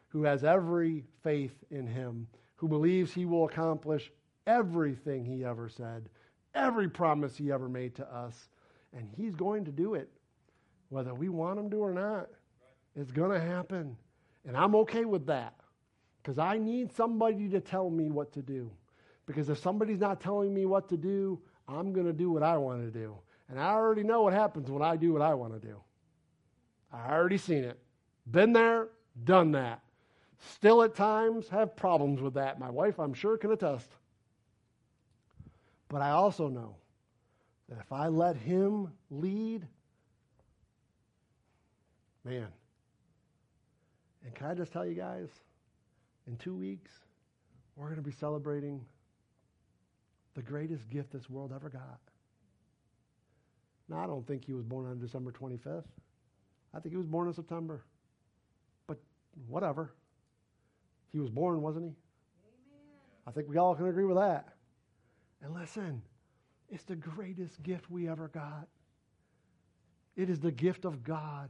who 0.09 0.24
has 0.24 0.42
every 0.42 1.04
faith 1.22 1.54
in 1.70 1.86
him, 1.86 2.26
who 2.56 2.68
believes 2.68 3.12
he 3.12 3.24
will 3.24 3.44
accomplish 3.44 4.11
everything 4.46 5.24
he 5.24 5.44
ever 5.44 5.68
said, 5.68 6.09
every 6.54 6.88
promise 6.88 7.36
he 7.36 7.52
ever 7.52 7.68
made 7.68 7.94
to 7.94 8.14
us. 8.14 8.48
And 8.92 9.09
he's 9.16 9.34
going 9.34 9.64
to 9.66 9.70
do 9.70 9.94
it, 9.94 10.11
whether 10.88 11.14
we 11.14 11.28
want 11.28 11.59
him 11.59 11.70
to 11.70 11.76
or 11.76 11.92
not. 11.92 12.28
It's 12.96 13.12
going 13.12 13.30
to 13.30 13.40
happen. 13.40 13.96
And 14.46 14.56
I'm 14.56 14.74
okay 14.76 15.04
with 15.04 15.26
that 15.26 15.54
because 16.22 16.38
I 16.38 16.59
need 16.59 16.92
somebody 16.92 17.48
to 17.50 17.61
tell 17.61 17.90
me 17.90 18.11
what 18.11 18.32
to 18.32 18.42
do. 18.42 18.70
Because 19.29 19.51
if 19.51 19.59
somebody's 19.59 20.01
not 20.01 20.22
telling 20.22 20.55
me 20.55 20.64
what 20.64 20.89
to 20.89 20.97
do, 20.97 21.39
I'm 21.68 21.93
going 21.93 22.07
to 22.07 22.14
do 22.14 22.31
what 22.31 22.43
I 22.43 22.57
want 22.57 22.81
to 22.83 22.91
do. 22.91 23.14
And 23.51 23.61
I 23.61 23.72
already 23.72 24.03
know 24.03 24.22
what 24.22 24.33
happens 24.33 24.70
when 24.70 24.83
I 24.83 24.97
do 24.97 25.12
what 25.12 25.20
I 25.20 25.35
want 25.35 25.53
to 25.53 25.61
do. 25.61 25.76
I 26.91 27.12
already 27.12 27.37
seen 27.37 27.62
it. 27.62 27.79
Been 28.31 28.55
there, 28.55 28.89
done 29.24 29.53
that. 29.53 29.83
Still 30.55 30.83
at 30.83 30.95
times 30.95 31.47
have 31.51 31.76
problems 31.76 32.22
with 32.22 32.35
that. 32.35 32.59
My 32.59 32.70
wife, 32.70 32.99
I'm 32.99 33.12
sure, 33.12 33.37
can 33.37 33.53
attest. 33.53 33.91
But 35.89 36.01
I 36.01 36.11
also 36.11 36.49
know 36.49 36.76
that 37.68 37.79
if 37.81 37.93
I 37.93 38.09
let 38.09 38.35
him 38.37 38.89
lead, 39.11 39.66
man. 42.24 42.49
And 44.24 44.35
can 44.35 44.47
I 44.47 44.55
just 44.55 44.72
tell 44.72 44.87
you 44.87 44.95
guys, 44.95 45.29
in 46.26 46.37
two 46.39 46.55
weeks, 46.55 46.93
we're 47.76 47.87
going 47.87 47.97
to 47.97 48.03
be 48.03 48.11
celebrating 48.11 48.81
the 50.39 50.43
greatest 50.45 50.89
gift 50.89 51.12
this 51.12 51.28
world 51.28 51.53
ever 51.53 51.68
got. 51.68 51.99
Now, 53.89 54.05
I 54.05 54.07
don't 54.07 54.24
think 54.24 54.45
he 54.45 54.53
was 54.53 54.62
born 54.62 54.89
on 54.89 55.01
December 55.01 55.32
25th. 55.32 55.82
I 56.72 56.78
think 56.78 56.93
he 56.93 56.97
was 56.97 57.09
born 57.09 57.26
in 57.26 57.34
September. 57.34 57.82
But 58.86 58.99
whatever. 59.49 59.95
He 61.11 61.18
was 61.18 61.28
born, 61.28 61.61
wasn't 61.61 61.86
he? 61.86 61.91
Amen. 61.91 61.97
I 63.26 63.32
think 63.32 63.49
we 63.49 63.57
all 63.57 63.74
can 63.74 63.89
agree 63.89 64.05
with 64.05 64.16
that. 64.16 64.55
And 65.43 65.55
listen, 65.55 66.03
it's 66.70 66.84
the 66.84 66.95
greatest 66.95 67.61
gift 67.64 67.91
we 67.91 68.09
ever 68.09 68.28
got. 68.28 68.68
It 70.14 70.30
is 70.30 70.39
the 70.39 70.53
gift 70.53 70.84
of 70.84 71.03
God. 71.03 71.49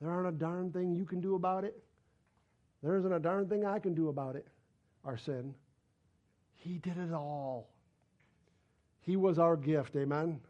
There 0.00 0.10
aren't 0.10 0.34
a 0.34 0.36
darn 0.36 0.72
thing 0.72 0.96
you 0.96 1.04
can 1.04 1.20
do 1.20 1.36
about 1.36 1.62
it. 1.62 1.80
There 2.82 2.96
isn't 2.96 3.12
a 3.12 3.20
darn 3.20 3.48
thing 3.48 3.64
I 3.64 3.78
can 3.78 3.94
do 3.94 4.08
about 4.08 4.34
it, 4.34 4.48
our 5.04 5.16
sin. 5.16 5.54
He 6.56 6.78
did 6.78 6.98
it 6.98 7.12
all. 7.12 7.68
He 9.00 9.16
was 9.16 9.38
our 9.38 9.56
gift. 9.56 9.96
Amen? 9.96 10.40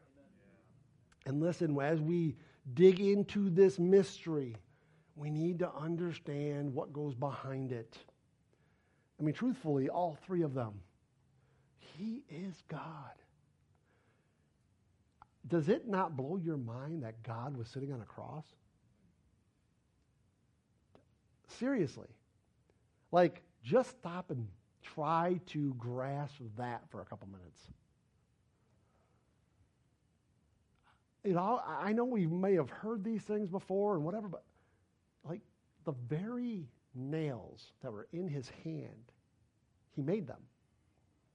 And 1.26 1.40
listen, 1.40 1.78
as 1.80 2.00
we 2.00 2.36
dig 2.74 3.00
into 3.00 3.50
this 3.50 3.78
mystery, 3.78 4.56
we 5.16 5.30
need 5.30 5.58
to 5.60 5.72
understand 5.74 6.74
what 6.74 6.92
goes 6.92 7.14
behind 7.14 7.72
it. 7.72 7.98
I 9.18 9.22
mean, 9.22 9.34
truthfully, 9.34 9.88
all 9.88 10.18
three 10.26 10.42
of 10.42 10.54
them. 10.54 10.80
He 11.78 12.24
is 12.30 12.62
God. 12.68 13.12
Does 15.46 15.68
it 15.68 15.88
not 15.88 16.16
blow 16.16 16.40
your 16.42 16.56
mind 16.56 17.02
that 17.02 17.22
God 17.22 17.56
was 17.56 17.68
sitting 17.68 17.92
on 17.92 18.00
a 18.00 18.04
cross? 18.04 18.44
Seriously. 21.58 22.08
Like, 23.12 23.42
just 23.62 23.90
stop 23.90 24.30
and 24.30 24.46
try 24.82 25.40
to 25.48 25.74
grasp 25.76 26.36
that 26.56 26.82
for 26.90 27.02
a 27.02 27.04
couple 27.04 27.28
minutes. 27.28 27.62
You 31.24 31.34
know, 31.34 31.60
I 31.66 31.92
know 31.92 32.04
we 32.04 32.26
may 32.26 32.54
have 32.54 32.70
heard 32.70 33.04
these 33.04 33.22
things 33.22 33.48
before 33.50 33.94
and 33.94 34.04
whatever, 34.04 34.28
but 34.28 34.44
like 35.24 35.40
the 35.84 35.92
very 36.08 36.66
nails 36.94 37.72
that 37.82 37.92
were 37.92 38.08
in 38.12 38.26
his 38.26 38.50
hand, 38.64 39.12
he 39.94 40.02
made 40.02 40.26
them. 40.26 40.40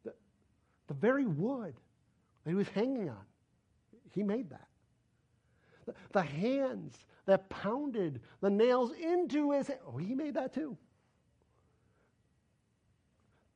The, 0.04 0.14
the 0.88 0.94
very 0.96 1.26
wood 1.26 1.76
that 2.44 2.50
he 2.50 2.56
was 2.56 2.68
hanging 2.70 3.10
on, 3.10 3.26
he 4.12 4.24
made 4.24 4.50
that. 4.50 4.68
The, 5.86 5.94
the 6.14 6.22
hands 6.24 6.96
that 7.26 7.48
pounded 7.50 8.22
the 8.42 8.50
nails 8.50 8.92
into 8.94 9.52
his 9.52 9.68
hand, 9.68 9.80
oh, 9.88 9.98
he 9.98 10.16
made 10.16 10.34
that 10.34 10.54
too. 10.54 10.78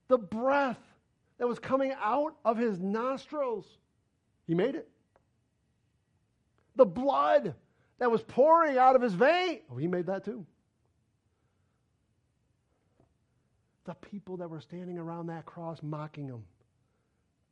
The 0.10 0.18
breath 0.18 0.82
that 1.40 1.48
was 1.48 1.60
coming 1.60 1.94
out 2.00 2.36
of 2.46 2.58
his 2.58 2.80
nostrils, 2.80 3.66
he 4.46 4.54
made 4.54 4.76
it 4.76 4.90
the 6.80 6.86
blood 6.86 7.54
that 8.00 8.10
was 8.10 8.24
pouring 8.24 8.78
out 8.78 8.96
of 8.96 9.02
his 9.02 9.14
vein. 9.14 9.60
Oh, 9.70 9.76
he 9.76 9.86
made 9.86 10.06
that 10.06 10.24
too. 10.24 10.46
The 13.84 13.94
people 13.96 14.38
that 14.38 14.50
were 14.50 14.62
standing 14.62 14.98
around 14.98 15.28
that 15.28 15.46
cross 15.46 15.80
mocking 15.84 16.28
him, 16.28 16.44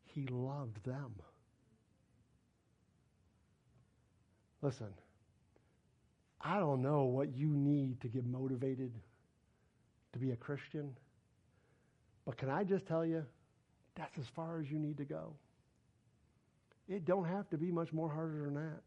he 0.05 0.27
loved 0.27 0.81
them. 0.85 1.11
Listen, 4.61 4.93
I 6.39 6.57
don't 6.59 6.81
know 6.81 7.03
what 7.03 7.35
you 7.35 7.49
need 7.49 7.99
to 8.01 8.07
get 8.07 8.25
motivated 8.25 8.93
to 10.13 10.19
be 10.19 10.31
a 10.31 10.37
Christian, 10.37 10.95
but 12.25 12.37
can 12.37 12.49
I 12.49 12.63
just 12.63 12.85
tell 12.85 13.05
you, 13.05 13.25
that's 13.95 14.17
as 14.17 14.25
far 14.35 14.61
as 14.61 14.71
you 14.71 14.79
need 14.79 14.97
to 14.97 15.05
go. 15.05 15.33
It 16.87 17.03
don't 17.03 17.25
have 17.25 17.49
to 17.49 17.57
be 17.57 17.71
much 17.71 17.91
more 17.91 18.09
harder 18.09 18.45
than 18.45 18.53
that. 18.53 18.81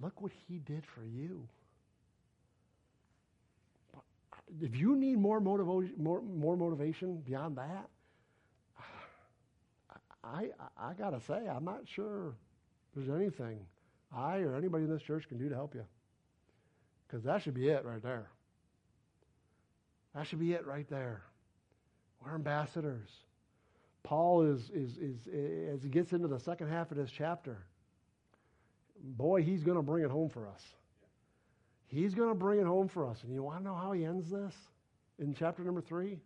Look 0.00 0.20
what 0.20 0.32
he 0.48 0.58
did 0.58 0.84
for 0.94 1.04
you. 1.04 1.46
If 4.60 4.74
you 4.74 4.96
need 4.96 5.18
more, 5.18 5.40
motiva- 5.40 5.96
more, 5.98 6.22
more 6.22 6.56
motivation 6.56 7.18
beyond 7.18 7.56
that, 7.58 7.88
I, 10.24 10.48
I, 10.78 10.90
I 10.90 10.92
got 10.94 11.10
to 11.10 11.20
say, 11.26 11.48
I'm 11.48 11.64
not 11.64 11.82
sure 11.86 12.34
there's 12.94 13.08
anything 13.08 13.60
I 14.14 14.38
or 14.38 14.56
anybody 14.56 14.84
in 14.84 14.90
this 14.90 15.02
church 15.02 15.28
can 15.28 15.38
do 15.38 15.48
to 15.48 15.54
help 15.54 15.74
you. 15.74 15.84
Because 17.06 17.24
that 17.24 17.42
should 17.42 17.54
be 17.54 17.68
it 17.68 17.84
right 17.84 18.02
there. 18.02 18.28
That 20.14 20.26
should 20.26 20.40
be 20.40 20.52
it 20.52 20.66
right 20.66 20.88
there. 20.88 21.22
We're 22.24 22.34
ambassadors. 22.34 23.08
Paul 24.02 24.42
is, 24.42 24.70
is, 24.70 24.96
is, 24.96 25.16
as 25.72 25.82
he 25.82 25.88
gets 25.88 26.12
into 26.12 26.28
the 26.28 26.40
second 26.40 26.68
half 26.68 26.90
of 26.90 26.96
this 26.96 27.10
chapter, 27.16 27.64
boy, 29.02 29.42
he's 29.42 29.62
going 29.62 29.76
to 29.76 29.82
bring 29.82 30.04
it 30.04 30.10
home 30.10 30.28
for 30.28 30.48
us. 30.48 30.62
He's 31.86 32.14
going 32.14 32.28
to 32.28 32.34
bring 32.34 32.60
it 32.60 32.66
home 32.66 32.88
for 32.88 33.06
us. 33.06 33.18
And 33.24 33.34
you 33.34 33.42
want 33.42 33.58
to 33.58 33.64
know 33.64 33.74
how 33.74 33.92
he 33.92 34.04
ends 34.04 34.30
this? 34.30 34.54
In 35.18 35.34
chapter 35.34 35.62
number 35.62 35.80
three, 35.80 36.18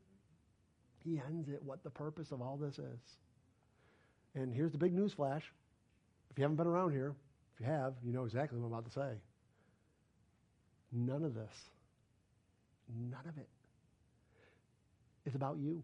he 1.05 1.20
ends 1.26 1.48
it 1.48 1.62
what 1.62 1.82
the 1.82 1.90
purpose 1.90 2.30
of 2.32 2.42
all 2.42 2.56
this 2.56 2.78
is. 2.78 3.01
And 4.34 4.52
here's 4.52 4.72
the 4.72 4.78
big 4.78 4.92
news 4.92 5.12
flash. 5.12 5.42
If 6.30 6.38
you 6.38 6.42
haven't 6.42 6.56
been 6.56 6.66
around 6.66 6.92
here, 6.92 7.14
if 7.55 7.60
you 7.60 7.66
have, 7.66 7.94
you 8.05 8.12
know 8.12 8.24
exactly 8.24 8.59
what 8.59 8.66
I'm 8.66 8.72
about 8.72 8.86
to 8.86 8.92
say. 8.92 9.12
None 10.92 11.24
of 11.24 11.34
this, 11.34 11.52
none 13.10 13.26
of 13.28 13.36
it 13.36 13.48
It's 15.26 15.34
about 15.34 15.56
you. 15.59 15.82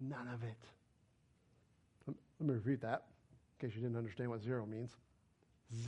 None 0.00 0.28
of 0.28 0.42
it. 0.42 0.56
Let 2.40 2.48
me 2.48 2.54
repeat 2.54 2.80
that 2.82 3.04
in 3.64 3.70
case 3.70 3.76
you 3.76 3.82
didn't 3.82 3.96
understand 3.96 4.28
what 4.28 4.42
zero 4.42 4.66
means. 4.66 4.90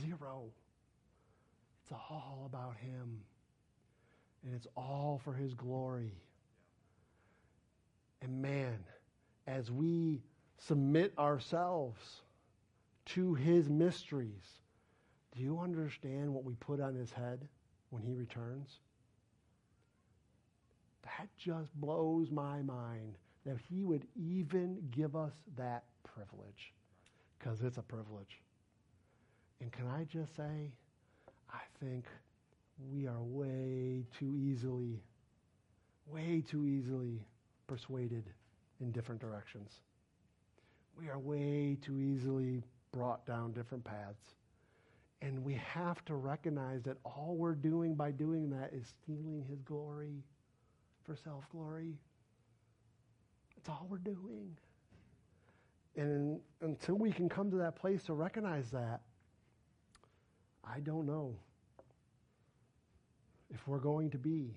Zero. 0.01 0.45
It's 1.83 1.91
all 1.91 2.43
about 2.45 2.75
Him. 2.77 3.21
And 4.43 4.55
it's 4.55 4.67
all 4.75 5.21
for 5.23 5.33
His 5.33 5.53
glory. 5.53 6.13
And 8.21 8.41
man, 8.41 8.79
as 9.45 9.69
we 9.69 10.23
submit 10.57 11.13
ourselves 11.19 12.01
to 13.07 13.35
His 13.35 13.69
mysteries, 13.69 14.45
do 15.35 15.43
you 15.43 15.59
understand 15.59 16.33
what 16.33 16.43
we 16.43 16.55
put 16.55 16.81
on 16.81 16.95
His 16.95 17.11
head 17.11 17.47
when 17.91 18.01
He 18.01 18.15
returns? 18.15 18.79
That 21.03 21.29
just 21.37 21.73
blows 21.75 22.31
my 22.31 22.63
mind 22.63 23.17
that 23.45 23.57
He 23.69 23.83
would 23.83 24.07
even 24.15 24.79
give 24.91 25.15
us 25.15 25.33
that 25.57 25.83
privilege 26.03 26.73
because 27.47 27.61
it's 27.61 27.77
a 27.77 27.81
privilege. 27.81 28.41
And 29.61 29.71
can 29.71 29.87
I 29.87 30.03
just 30.03 30.35
say, 30.35 30.71
I 31.49 31.61
think 31.79 32.03
we 32.91 33.07
are 33.07 33.21
way 33.21 34.03
too 34.19 34.35
easily, 34.37 35.01
way 36.05 36.43
too 36.45 36.67
easily 36.67 37.25
persuaded 37.65 38.25
in 38.81 38.91
different 38.91 39.21
directions. 39.21 39.71
We 40.99 41.07
are 41.07 41.19
way 41.19 41.77
too 41.81 42.01
easily 42.01 42.63
brought 42.91 43.25
down 43.25 43.53
different 43.53 43.85
paths. 43.85 44.33
And 45.21 45.41
we 45.43 45.53
have 45.53 46.03
to 46.05 46.15
recognize 46.15 46.83
that 46.83 46.97
all 47.05 47.35
we're 47.37 47.55
doing 47.55 47.95
by 47.95 48.11
doing 48.11 48.49
that 48.49 48.73
is 48.73 48.93
stealing 49.03 49.45
his 49.47 49.61
glory 49.61 50.21
for 51.05 51.15
self 51.15 51.49
glory. 51.49 51.93
That's 53.55 53.69
all 53.69 53.87
we're 53.89 53.97
doing. 53.99 54.57
And 55.97 56.39
until 56.61 56.95
we 56.95 57.11
can 57.11 57.27
come 57.27 57.49
to 57.49 57.57
that 57.57 57.75
place 57.75 58.03
to 58.03 58.13
recognize 58.13 58.69
that, 58.69 59.01
I 60.63 60.79
don't 60.79 61.07
know 61.07 61.35
if 63.49 63.67
we're 63.67 63.79
going 63.79 64.11
to 64.11 64.17
be, 64.17 64.55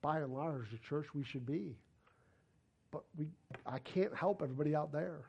by 0.00 0.20
and 0.20 0.32
large, 0.32 0.70
the 0.70 0.78
church 0.78 1.06
we 1.14 1.22
should 1.22 1.44
be. 1.44 1.76
But 2.90 3.02
we, 3.16 3.26
I 3.66 3.78
can't 3.80 4.14
help 4.14 4.42
everybody 4.42 4.74
out 4.74 4.90
there. 4.90 5.28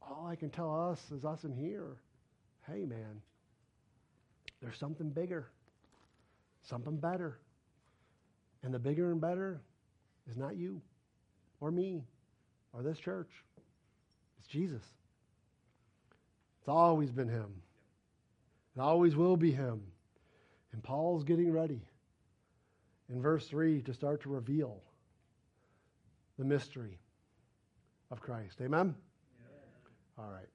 All 0.00 0.26
I 0.26 0.34
can 0.36 0.48
tell 0.48 0.90
us 0.90 1.00
is 1.10 1.24
us 1.24 1.44
in 1.44 1.52
here. 1.52 1.96
Hey, 2.66 2.84
man, 2.84 3.20
there's 4.62 4.78
something 4.78 5.10
bigger, 5.10 5.50
something 6.62 6.96
better. 6.96 7.38
And 8.62 8.72
the 8.72 8.78
bigger 8.78 9.12
and 9.12 9.20
better 9.20 9.60
is 10.28 10.36
not 10.36 10.56
you 10.56 10.80
or 11.60 11.70
me 11.70 12.02
or 12.72 12.82
this 12.82 12.98
church. 12.98 13.28
Jesus. 14.48 14.82
It's 16.60 16.68
always 16.68 17.10
been 17.10 17.28
Him. 17.28 17.62
It 18.76 18.80
always 18.80 19.16
will 19.16 19.36
be 19.36 19.52
Him. 19.52 19.80
And 20.72 20.82
Paul's 20.82 21.24
getting 21.24 21.52
ready 21.52 21.80
in 23.08 23.22
verse 23.22 23.46
3 23.46 23.82
to 23.82 23.94
start 23.94 24.22
to 24.22 24.28
reveal 24.28 24.82
the 26.38 26.44
mystery 26.44 26.98
of 28.10 28.20
Christ. 28.20 28.60
Amen? 28.60 28.94
All 30.18 30.30
right. 30.30 30.48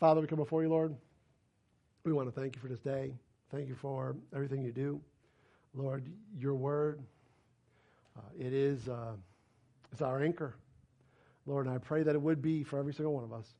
Father, 0.00 0.20
we 0.20 0.26
come 0.26 0.38
before 0.38 0.62
you, 0.62 0.68
Lord. 0.68 0.94
We 2.04 2.12
want 2.12 2.32
to 2.32 2.40
thank 2.40 2.54
you 2.54 2.62
for 2.62 2.68
this 2.68 2.80
day. 2.80 3.12
Thank 3.50 3.68
you 3.68 3.74
for 3.74 4.16
everything 4.34 4.62
you 4.62 4.72
do. 4.72 5.00
Lord, 5.74 6.04
your 6.38 6.54
word, 6.54 7.00
uh, 8.16 8.20
it 8.38 8.52
is 8.52 8.88
uh, 8.88 9.12
it's 9.92 10.02
our 10.02 10.22
anchor. 10.22 10.54
Lord, 11.48 11.66
and 11.66 11.74
I 11.74 11.78
pray 11.78 12.02
that 12.02 12.14
it 12.14 12.20
would 12.20 12.42
be 12.42 12.62
for 12.62 12.78
every 12.78 12.92
single 12.92 13.14
one 13.14 13.24
of 13.24 13.32
us. 13.32 13.54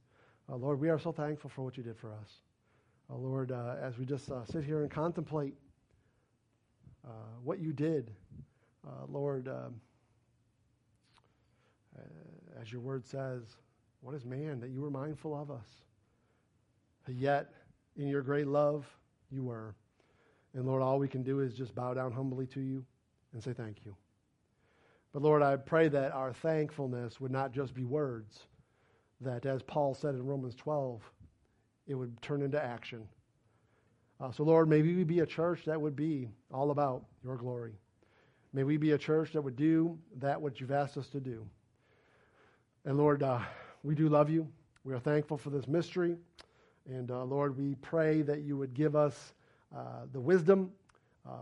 Uh, 0.50 0.56
Lord, 0.56 0.78
we 0.78 0.90
are 0.90 0.98
so 0.98 1.10
thankful 1.10 1.48
for 1.48 1.62
what 1.62 1.78
you 1.78 1.82
did 1.82 1.96
for 1.96 2.12
us. 2.12 2.28
Uh, 3.10 3.16
Lord, 3.16 3.50
uh, 3.50 3.76
as 3.82 3.96
we 3.96 4.04
just 4.04 4.30
uh, 4.30 4.44
sit 4.44 4.62
here 4.62 4.82
and 4.82 4.90
contemplate 4.90 5.54
uh, 7.06 7.10
what 7.42 7.60
you 7.60 7.72
did, 7.72 8.10
uh, 8.86 9.06
Lord, 9.08 9.48
um, 9.48 9.80
as 12.60 12.70
your 12.70 12.82
word 12.82 13.06
says, 13.06 13.42
what 14.02 14.14
is 14.14 14.24
man 14.26 14.60
that 14.60 14.68
you 14.68 14.82
were 14.82 14.90
mindful 14.90 15.34
of 15.34 15.50
us? 15.50 15.66
Yet, 17.08 17.54
in 17.96 18.06
your 18.06 18.20
great 18.20 18.46
love, 18.46 18.86
you 19.30 19.42
were. 19.42 19.74
And 20.52 20.66
Lord, 20.66 20.82
all 20.82 20.98
we 20.98 21.08
can 21.08 21.22
do 21.22 21.40
is 21.40 21.54
just 21.54 21.74
bow 21.74 21.94
down 21.94 22.12
humbly 22.12 22.46
to 22.48 22.60
you 22.60 22.84
and 23.32 23.42
say 23.42 23.54
thank 23.54 23.78
you. 23.86 23.96
But 25.12 25.22
Lord, 25.22 25.42
I 25.42 25.56
pray 25.56 25.88
that 25.88 26.12
our 26.12 26.32
thankfulness 26.32 27.20
would 27.20 27.32
not 27.32 27.52
just 27.52 27.74
be 27.74 27.84
words, 27.84 28.40
that 29.20 29.46
as 29.46 29.62
Paul 29.62 29.94
said 29.94 30.14
in 30.14 30.26
Romans 30.26 30.54
12, 30.54 31.02
it 31.86 31.94
would 31.94 32.20
turn 32.20 32.42
into 32.42 32.62
action. 32.62 33.08
Uh, 34.20 34.30
so, 34.30 34.42
Lord, 34.42 34.68
may 34.68 34.82
we 34.82 35.04
be 35.04 35.20
a 35.20 35.26
church 35.26 35.64
that 35.64 35.80
would 35.80 35.96
be 35.96 36.28
all 36.52 36.70
about 36.70 37.04
your 37.24 37.36
glory. 37.36 37.72
May 38.52 38.64
we 38.64 38.76
be 38.76 38.92
a 38.92 38.98
church 38.98 39.32
that 39.32 39.42
would 39.42 39.56
do 39.56 39.98
that 40.16 40.40
which 40.40 40.60
you've 40.60 40.72
asked 40.72 40.96
us 40.96 41.08
to 41.08 41.20
do. 41.20 41.46
And 42.84 42.98
Lord, 42.98 43.22
uh, 43.22 43.40
we 43.82 43.94
do 43.94 44.08
love 44.08 44.28
you. 44.28 44.48
We 44.84 44.92
are 44.94 44.98
thankful 44.98 45.38
for 45.38 45.50
this 45.50 45.68
mystery. 45.68 46.16
And 46.86 47.10
uh, 47.10 47.24
Lord, 47.24 47.56
we 47.56 47.74
pray 47.76 48.22
that 48.22 48.42
you 48.42 48.56
would 48.56 48.74
give 48.74 48.96
us 48.96 49.34
uh, 49.74 50.06
the 50.12 50.20
wisdom 50.20 50.72
uh, 51.28 51.32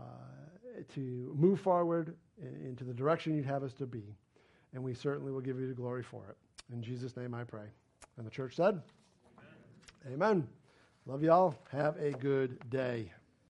to 0.93 1.33
move 1.37 1.59
forward 1.59 2.15
into 2.41 2.83
the 2.83 2.93
direction 2.93 3.35
you'd 3.35 3.45
have 3.45 3.63
us 3.63 3.73
to 3.73 3.85
be. 3.85 4.15
And 4.73 4.83
we 4.83 4.93
certainly 4.93 5.31
will 5.31 5.41
give 5.41 5.59
you 5.59 5.67
the 5.67 5.73
glory 5.73 6.03
for 6.03 6.25
it. 6.29 6.37
In 6.71 6.81
Jesus' 6.81 7.15
name 7.15 7.33
I 7.33 7.43
pray. 7.43 7.65
And 8.17 8.25
the 8.25 8.31
church 8.31 8.55
said, 8.55 8.81
Amen. 10.05 10.13
Amen. 10.13 10.47
Love 11.05 11.23
y'all. 11.23 11.55
Have 11.71 11.97
a 11.97 12.11
good 12.11 12.57
day. 12.69 13.11